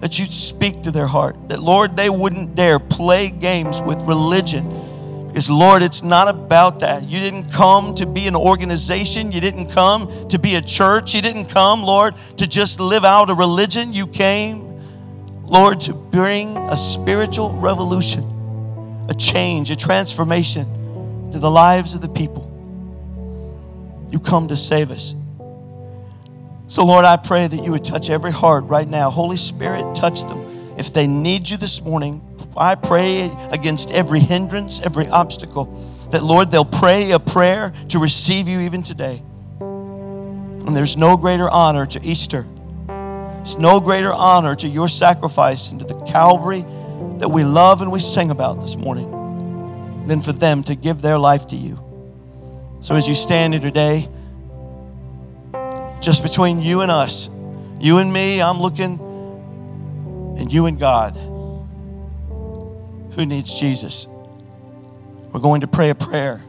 that 0.00 0.18
you 0.18 0.24
speak 0.24 0.82
to 0.82 0.90
their 0.90 1.06
heart, 1.06 1.48
that, 1.48 1.60
Lord, 1.60 1.96
they 1.96 2.08
wouldn't 2.10 2.54
dare 2.54 2.78
play 2.78 3.30
games 3.30 3.82
with 3.82 4.00
religion. 4.02 4.64
Because, 5.26 5.50
Lord, 5.50 5.82
it's 5.82 6.02
not 6.02 6.28
about 6.28 6.80
that. 6.80 7.04
You 7.04 7.20
didn't 7.20 7.52
come 7.52 7.94
to 7.96 8.06
be 8.06 8.26
an 8.26 8.36
organization. 8.36 9.30
You 9.30 9.40
didn't 9.40 9.70
come 9.70 10.08
to 10.28 10.38
be 10.38 10.54
a 10.54 10.60
church. 10.60 11.14
You 11.14 11.22
didn't 11.22 11.50
come, 11.50 11.82
Lord, 11.82 12.14
to 12.38 12.48
just 12.48 12.80
live 12.80 13.04
out 13.04 13.30
a 13.30 13.34
religion. 13.34 13.92
You 13.92 14.06
came, 14.06 14.80
Lord, 15.42 15.80
to 15.80 15.92
bring 15.92 16.56
a 16.56 16.76
spiritual 16.76 17.52
revolution 17.52 18.37
a 19.08 19.14
change, 19.14 19.70
a 19.70 19.76
transformation 19.76 21.30
to 21.32 21.38
the 21.38 21.50
lives 21.50 21.94
of 21.94 22.00
the 22.00 22.08
people. 22.08 22.44
You 24.10 24.20
come 24.20 24.48
to 24.48 24.56
save 24.56 24.90
us. 24.90 25.14
So, 26.66 26.84
Lord, 26.84 27.04
I 27.04 27.16
pray 27.16 27.46
that 27.46 27.64
you 27.64 27.72
would 27.72 27.84
touch 27.84 28.10
every 28.10 28.30
heart 28.30 28.64
right 28.64 28.86
now. 28.86 29.10
Holy 29.10 29.38
Spirit, 29.38 29.94
touch 29.94 30.24
them. 30.24 30.76
If 30.78 30.92
they 30.92 31.06
need 31.06 31.48
you 31.48 31.56
this 31.56 31.82
morning, 31.82 32.22
I 32.56 32.74
pray 32.74 33.30
against 33.50 33.90
every 33.90 34.20
hindrance, 34.20 34.80
every 34.82 35.08
obstacle, 35.08 35.64
that, 36.10 36.22
Lord, 36.22 36.50
they'll 36.50 36.64
pray 36.64 37.10
a 37.12 37.18
prayer 37.18 37.72
to 37.88 37.98
receive 37.98 38.48
you 38.48 38.60
even 38.60 38.82
today. 38.82 39.22
And 39.60 40.76
there's 40.76 40.96
no 40.96 41.16
greater 41.16 41.48
honor 41.48 41.86
to 41.86 42.02
Easter. 42.02 42.46
It's 43.40 43.56
no 43.58 43.80
greater 43.80 44.12
honor 44.12 44.54
to 44.56 44.68
your 44.68 44.88
sacrifice 44.88 45.70
and 45.70 45.80
to 45.80 45.86
the 45.86 45.98
Calvary 46.04 46.64
that 47.18 47.28
we 47.28 47.44
love 47.44 47.82
and 47.82 47.90
we 47.90 48.00
sing 48.00 48.30
about 48.30 48.60
this 48.60 48.76
morning 48.76 50.06
than 50.06 50.20
for 50.20 50.32
them 50.32 50.62
to 50.64 50.74
give 50.74 51.02
their 51.02 51.18
life 51.18 51.48
to 51.48 51.56
you. 51.56 51.78
So 52.80 52.94
as 52.94 53.08
you 53.08 53.14
stand 53.14 53.54
here 53.54 53.60
today, 53.60 54.08
just 56.00 56.22
between 56.22 56.60
you 56.60 56.80
and 56.80 56.90
us, 56.90 57.28
you 57.80 57.98
and 57.98 58.12
me, 58.12 58.40
I'm 58.40 58.60
looking, 58.60 58.98
and 60.38 60.52
you 60.52 60.66
and 60.66 60.78
God. 60.78 61.16
Who 63.14 63.26
needs 63.26 63.58
Jesus? 63.58 64.06
We're 65.32 65.40
going 65.40 65.60
to 65.62 65.66
pray 65.66 65.90
a 65.90 65.94
prayer. 65.94 66.42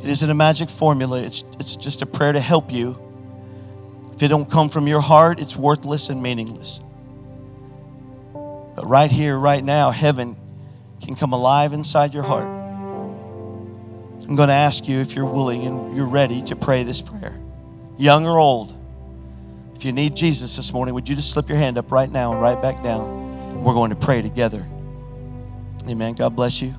It 0.00 0.08
isn't 0.08 0.28
a 0.28 0.34
magic 0.34 0.68
formula, 0.68 1.22
it's, 1.22 1.44
it's 1.60 1.76
just 1.76 2.02
a 2.02 2.06
prayer 2.06 2.32
to 2.32 2.40
help 2.40 2.72
you. 2.72 2.98
If 4.14 4.22
it 4.22 4.28
don't 4.28 4.50
come 4.50 4.68
from 4.68 4.88
your 4.88 5.00
heart, 5.00 5.40
it's 5.40 5.56
worthless 5.56 6.08
and 6.08 6.22
meaningless. 6.22 6.80
But 8.74 8.86
right 8.86 9.10
here, 9.10 9.38
right 9.38 9.62
now, 9.62 9.90
heaven 9.90 10.36
can 11.00 11.14
come 11.14 11.32
alive 11.32 11.72
inside 11.72 12.14
your 12.14 12.22
heart. 12.22 12.46
I'm 14.28 14.36
going 14.36 14.48
to 14.48 14.54
ask 14.54 14.88
you 14.88 15.00
if 15.00 15.14
you're 15.14 15.26
willing 15.26 15.62
and 15.62 15.96
you're 15.96 16.08
ready 16.08 16.42
to 16.42 16.56
pray 16.56 16.84
this 16.84 17.02
prayer, 17.02 17.38
young 17.98 18.26
or 18.26 18.38
old. 18.38 18.78
If 19.74 19.84
you 19.84 19.92
need 19.92 20.14
Jesus 20.16 20.56
this 20.56 20.72
morning, 20.72 20.94
would 20.94 21.08
you 21.08 21.16
just 21.16 21.32
slip 21.32 21.48
your 21.48 21.58
hand 21.58 21.76
up 21.76 21.90
right 21.90 22.10
now 22.10 22.32
and 22.32 22.40
right 22.40 22.60
back 22.60 22.82
down? 22.82 23.62
We're 23.62 23.74
going 23.74 23.90
to 23.90 23.96
pray 23.96 24.22
together. 24.22 24.66
Amen. 25.88 26.14
God 26.14 26.36
bless 26.36 26.62
you. 26.62 26.74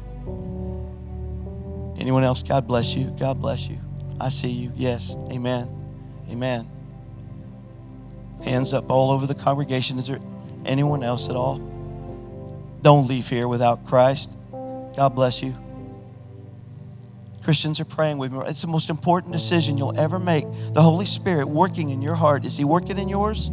Anyone 1.99 2.23
else? 2.23 2.43
God 2.43 2.67
bless 2.67 2.95
you. 2.95 3.13
God 3.19 3.39
bless 3.41 3.69
you. 3.69 3.77
I 4.19 4.29
see 4.29 4.49
you. 4.49 4.71
Yes. 4.75 5.15
Amen. 5.31 5.69
Amen. 6.29 6.67
Hands 8.43 8.73
up 8.73 8.89
all 8.89 9.11
over 9.11 9.27
the 9.27 9.35
congregation. 9.35 9.99
Is 9.99 10.07
there 10.07 10.19
anyone 10.65 11.03
else 11.03 11.29
at 11.29 11.35
all? 11.35 11.72
Don't 12.83 13.07
leave 13.07 13.29
here 13.29 13.47
without 13.47 13.85
Christ. 13.87 14.37
God 14.51 15.15
bless 15.15 15.41
you. 15.41 15.55
Christians 17.41 17.79
are 17.79 17.85
praying 17.85 18.17
with 18.17 18.31
me. 18.31 18.39
It's 18.45 18.61
the 18.61 18.67
most 18.67 18.89
important 18.89 19.31
decision 19.31 19.77
you'll 19.77 19.97
ever 19.97 20.19
make. 20.19 20.45
The 20.73 20.81
Holy 20.81 21.05
Spirit 21.05 21.47
working 21.47 21.89
in 21.89 22.01
your 22.01 22.15
heart. 22.15 22.45
Is 22.45 22.57
He 22.57 22.65
working 22.65 22.97
in 22.97 23.07
yours? 23.07 23.49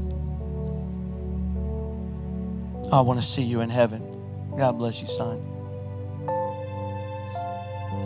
I 2.92 3.00
want 3.02 3.20
to 3.20 3.24
see 3.24 3.42
you 3.42 3.60
in 3.60 3.70
heaven. 3.70 4.02
God 4.58 4.78
bless 4.78 5.00
you, 5.00 5.06
son. 5.06 5.38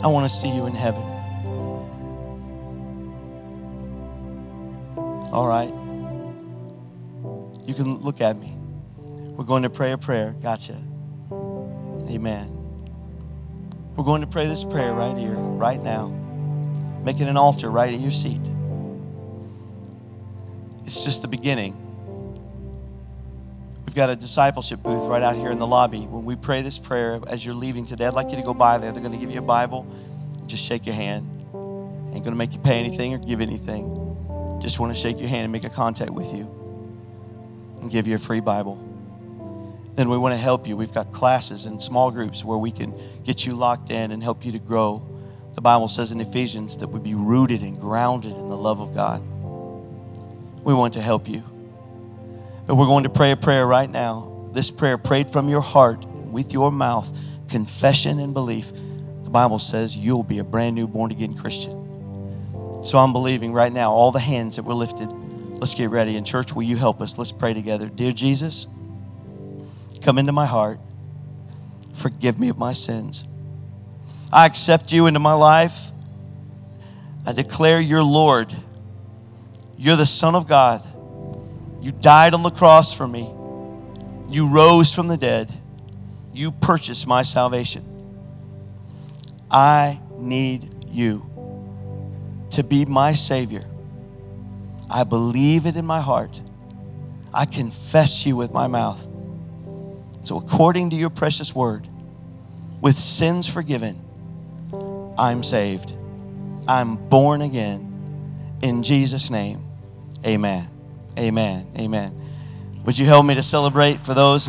I 0.02 0.06
want 0.08 0.30
to 0.30 0.34
see 0.34 0.54
you 0.54 0.66
in 0.66 0.74
heaven. 0.74 1.02
All 5.32 5.46
right. 5.46 5.72
You 7.66 7.72
can 7.72 7.96
look 7.98 8.20
at 8.20 8.36
me. 8.36 8.54
We're 9.32 9.44
going 9.44 9.62
to 9.62 9.70
pray 9.70 9.92
a 9.92 9.98
prayer. 9.98 10.36
Gotcha. 10.42 10.80
Amen. 12.14 12.48
We're 13.96 14.04
going 14.04 14.20
to 14.20 14.26
pray 14.26 14.46
this 14.46 14.62
prayer 14.62 14.92
right 14.92 15.16
here, 15.18 15.34
right 15.34 15.82
now. 15.82 16.08
Making 17.02 17.26
an 17.26 17.36
altar 17.36 17.70
right 17.70 17.92
at 17.92 18.00
your 18.00 18.12
seat. 18.12 18.40
It's 20.84 21.04
just 21.04 21.22
the 21.22 21.28
beginning. 21.28 21.74
We've 23.84 23.94
got 23.96 24.10
a 24.10 24.16
discipleship 24.16 24.82
booth 24.82 25.08
right 25.08 25.22
out 25.22 25.34
here 25.34 25.50
in 25.50 25.58
the 25.58 25.66
lobby. 25.66 26.00
When 26.02 26.24
we 26.24 26.36
pray 26.36 26.62
this 26.62 26.78
prayer 26.78 27.20
as 27.26 27.44
you're 27.44 27.54
leaving 27.54 27.84
today, 27.84 28.06
I'd 28.06 28.14
like 28.14 28.30
you 28.30 28.36
to 28.36 28.42
go 28.42 28.54
by 28.54 28.78
there. 28.78 28.92
They're 28.92 29.02
going 29.02 29.14
to 29.14 29.20
give 29.20 29.32
you 29.32 29.40
a 29.40 29.42
Bible. 29.42 29.86
Just 30.46 30.64
shake 30.64 30.86
your 30.86 30.94
hand. 30.94 31.26
Ain't 32.12 32.22
going 32.22 32.32
to 32.32 32.36
make 32.36 32.52
you 32.52 32.60
pay 32.60 32.78
anything 32.78 33.12
or 33.12 33.18
give 33.18 33.40
anything. 33.40 34.58
Just 34.60 34.78
want 34.78 34.94
to 34.94 34.98
shake 34.98 35.18
your 35.18 35.28
hand 35.28 35.42
and 35.42 35.52
make 35.52 35.64
a 35.64 35.68
contact 35.68 36.12
with 36.12 36.32
you 36.32 36.48
and 37.80 37.90
give 37.90 38.06
you 38.06 38.14
a 38.14 38.18
free 38.18 38.40
Bible. 38.40 38.93
Then 39.94 40.08
we 40.08 40.18
want 40.18 40.32
to 40.32 40.38
help 40.38 40.66
you. 40.66 40.76
We've 40.76 40.92
got 40.92 41.12
classes 41.12 41.66
and 41.66 41.80
small 41.80 42.10
groups 42.10 42.44
where 42.44 42.58
we 42.58 42.70
can 42.70 42.94
get 43.24 43.46
you 43.46 43.54
locked 43.54 43.90
in 43.90 44.10
and 44.10 44.22
help 44.22 44.44
you 44.44 44.52
to 44.52 44.58
grow. 44.58 45.02
The 45.54 45.60
Bible 45.60 45.86
says 45.86 46.10
in 46.10 46.20
Ephesians 46.20 46.78
that 46.78 46.88
we 46.88 46.98
be 46.98 47.14
rooted 47.14 47.62
and 47.62 47.80
grounded 47.80 48.32
in 48.32 48.48
the 48.48 48.56
love 48.56 48.80
of 48.80 48.94
God. 48.94 49.22
We 50.64 50.74
want 50.74 50.94
to 50.94 51.00
help 51.00 51.28
you. 51.28 51.44
But 52.66 52.74
we're 52.74 52.86
going 52.86 53.04
to 53.04 53.10
pray 53.10 53.30
a 53.30 53.36
prayer 53.36 53.66
right 53.66 53.88
now. 53.88 54.50
This 54.52 54.70
prayer 54.70 54.98
prayed 54.98 55.30
from 55.30 55.48
your 55.48 55.60
heart 55.60 56.04
with 56.06 56.52
your 56.52 56.72
mouth, 56.72 57.16
confession 57.48 58.18
and 58.18 58.34
belief. 58.34 58.72
The 59.22 59.30
Bible 59.30 59.58
says 59.58 59.96
you'll 59.96 60.22
be 60.24 60.38
a 60.38 60.44
brand 60.44 60.74
new 60.74 60.88
born 60.88 61.12
again 61.12 61.34
Christian. 61.34 61.72
So 62.82 62.98
I'm 62.98 63.12
believing 63.12 63.52
right 63.52 63.72
now, 63.72 63.92
all 63.92 64.10
the 64.10 64.18
hands 64.18 64.56
that 64.56 64.64
were 64.64 64.74
lifted, 64.74 65.12
let's 65.60 65.74
get 65.74 65.90
ready. 65.90 66.16
And 66.16 66.26
church, 66.26 66.54
will 66.54 66.64
you 66.64 66.76
help 66.76 67.00
us? 67.00 67.16
Let's 67.16 67.32
pray 67.32 67.54
together. 67.54 67.88
Dear 67.88 68.12
Jesus, 68.12 68.66
come 70.04 70.18
into 70.18 70.32
my 70.32 70.46
heart. 70.46 70.78
Forgive 71.94 72.38
me 72.38 72.50
of 72.50 72.58
my 72.58 72.74
sins. 72.74 73.24
I 74.30 74.46
accept 74.46 74.92
you 74.92 75.06
into 75.06 75.20
my 75.20 75.32
life. 75.32 75.90
I 77.26 77.32
declare 77.32 77.80
you're 77.80 78.02
Lord. 78.02 78.52
You're 79.78 79.96
the 79.96 80.06
Son 80.06 80.34
of 80.34 80.46
God. 80.46 80.82
You 81.80 81.92
died 81.92 82.34
on 82.34 82.42
the 82.42 82.50
cross 82.50 82.94
for 82.94 83.08
me. 83.08 83.30
You 84.28 84.54
rose 84.54 84.94
from 84.94 85.08
the 85.08 85.16
dead. 85.16 85.52
You 86.34 86.52
purchased 86.52 87.06
my 87.06 87.22
salvation. 87.22 87.82
I 89.50 90.00
need 90.18 90.68
you 90.88 91.30
to 92.50 92.62
be 92.62 92.84
my 92.84 93.12
Savior. 93.12 93.62
I 94.90 95.04
believe 95.04 95.64
it 95.66 95.76
in 95.76 95.86
my 95.86 96.00
heart. 96.00 96.42
I 97.32 97.46
confess 97.46 98.26
you 98.26 98.36
with 98.36 98.52
my 98.52 98.66
mouth. 98.66 99.08
So, 100.24 100.38
according 100.38 100.90
to 100.90 100.96
your 100.96 101.10
precious 101.10 101.54
word, 101.54 101.86
with 102.80 102.94
sins 102.94 103.52
forgiven, 103.52 104.00
I'm 105.18 105.42
saved. 105.42 105.96
I'm 106.66 106.96
born 106.96 107.42
again. 107.42 107.90
In 108.62 108.82
Jesus' 108.82 109.30
name, 109.30 109.62
amen. 110.24 110.66
Amen. 111.18 111.66
Amen. 111.78 112.18
Would 112.84 112.98
you 112.98 113.04
help 113.04 113.26
me 113.26 113.34
to 113.34 113.42
celebrate 113.42 114.00
for 114.00 114.14
those? 114.14 114.48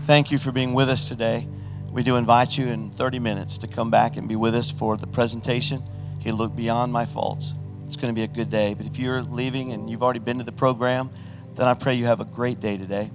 Thank 0.00 0.30
you 0.30 0.38
for 0.38 0.52
being 0.52 0.72
with 0.72 0.88
us 0.88 1.08
today. 1.08 1.48
We 1.90 2.04
do 2.04 2.14
invite 2.14 2.56
you 2.56 2.68
in 2.68 2.90
30 2.90 3.18
minutes 3.18 3.58
to 3.58 3.66
come 3.66 3.90
back 3.90 4.16
and 4.16 4.28
be 4.28 4.36
with 4.36 4.54
us 4.54 4.70
for 4.70 4.96
the 4.96 5.06
presentation. 5.06 5.82
He 6.20 6.30
looked 6.30 6.56
beyond 6.56 6.92
my 6.92 7.06
faults. 7.06 7.54
Going 8.02 8.12
to 8.12 8.18
be 8.18 8.24
a 8.24 8.26
good 8.26 8.50
day. 8.50 8.74
But 8.74 8.86
if 8.86 8.98
you're 8.98 9.22
leaving 9.22 9.72
and 9.72 9.88
you've 9.88 10.02
already 10.02 10.18
been 10.18 10.38
to 10.38 10.44
the 10.44 10.50
program, 10.50 11.12
then 11.54 11.68
I 11.68 11.74
pray 11.74 11.94
you 11.94 12.06
have 12.06 12.18
a 12.18 12.24
great 12.24 12.58
day 12.58 12.76
today. 12.76 13.12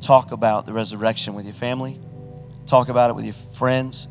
Talk 0.00 0.32
about 0.32 0.66
the 0.66 0.72
resurrection 0.72 1.34
with 1.34 1.44
your 1.44 1.54
family, 1.54 2.00
talk 2.66 2.88
about 2.88 3.10
it 3.10 3.14
with 3.14 3.24
your 3.24 3.32
friends. 3.32 4.08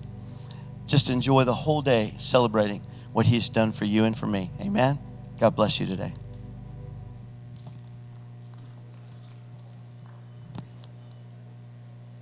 Just 0.87 1.09
enjoy 1.09 1.43
the 1.43 1.53
whole 1.53 1.81
day 1.81 2.13
celebrating 2.17 2.83
what 3.11 3.25
He's 3.25 3.49
done 3.49 3.73
for 3.73 3.83
you 3.83 4.05
and 4.05 4.17
for 4.17 4.25
me. 4.25 4.49
Amen. 4.61 4.97
God 5.41 5.57
bless 5.57 5.81
you 5.81 5.85
today. 5.85 6.13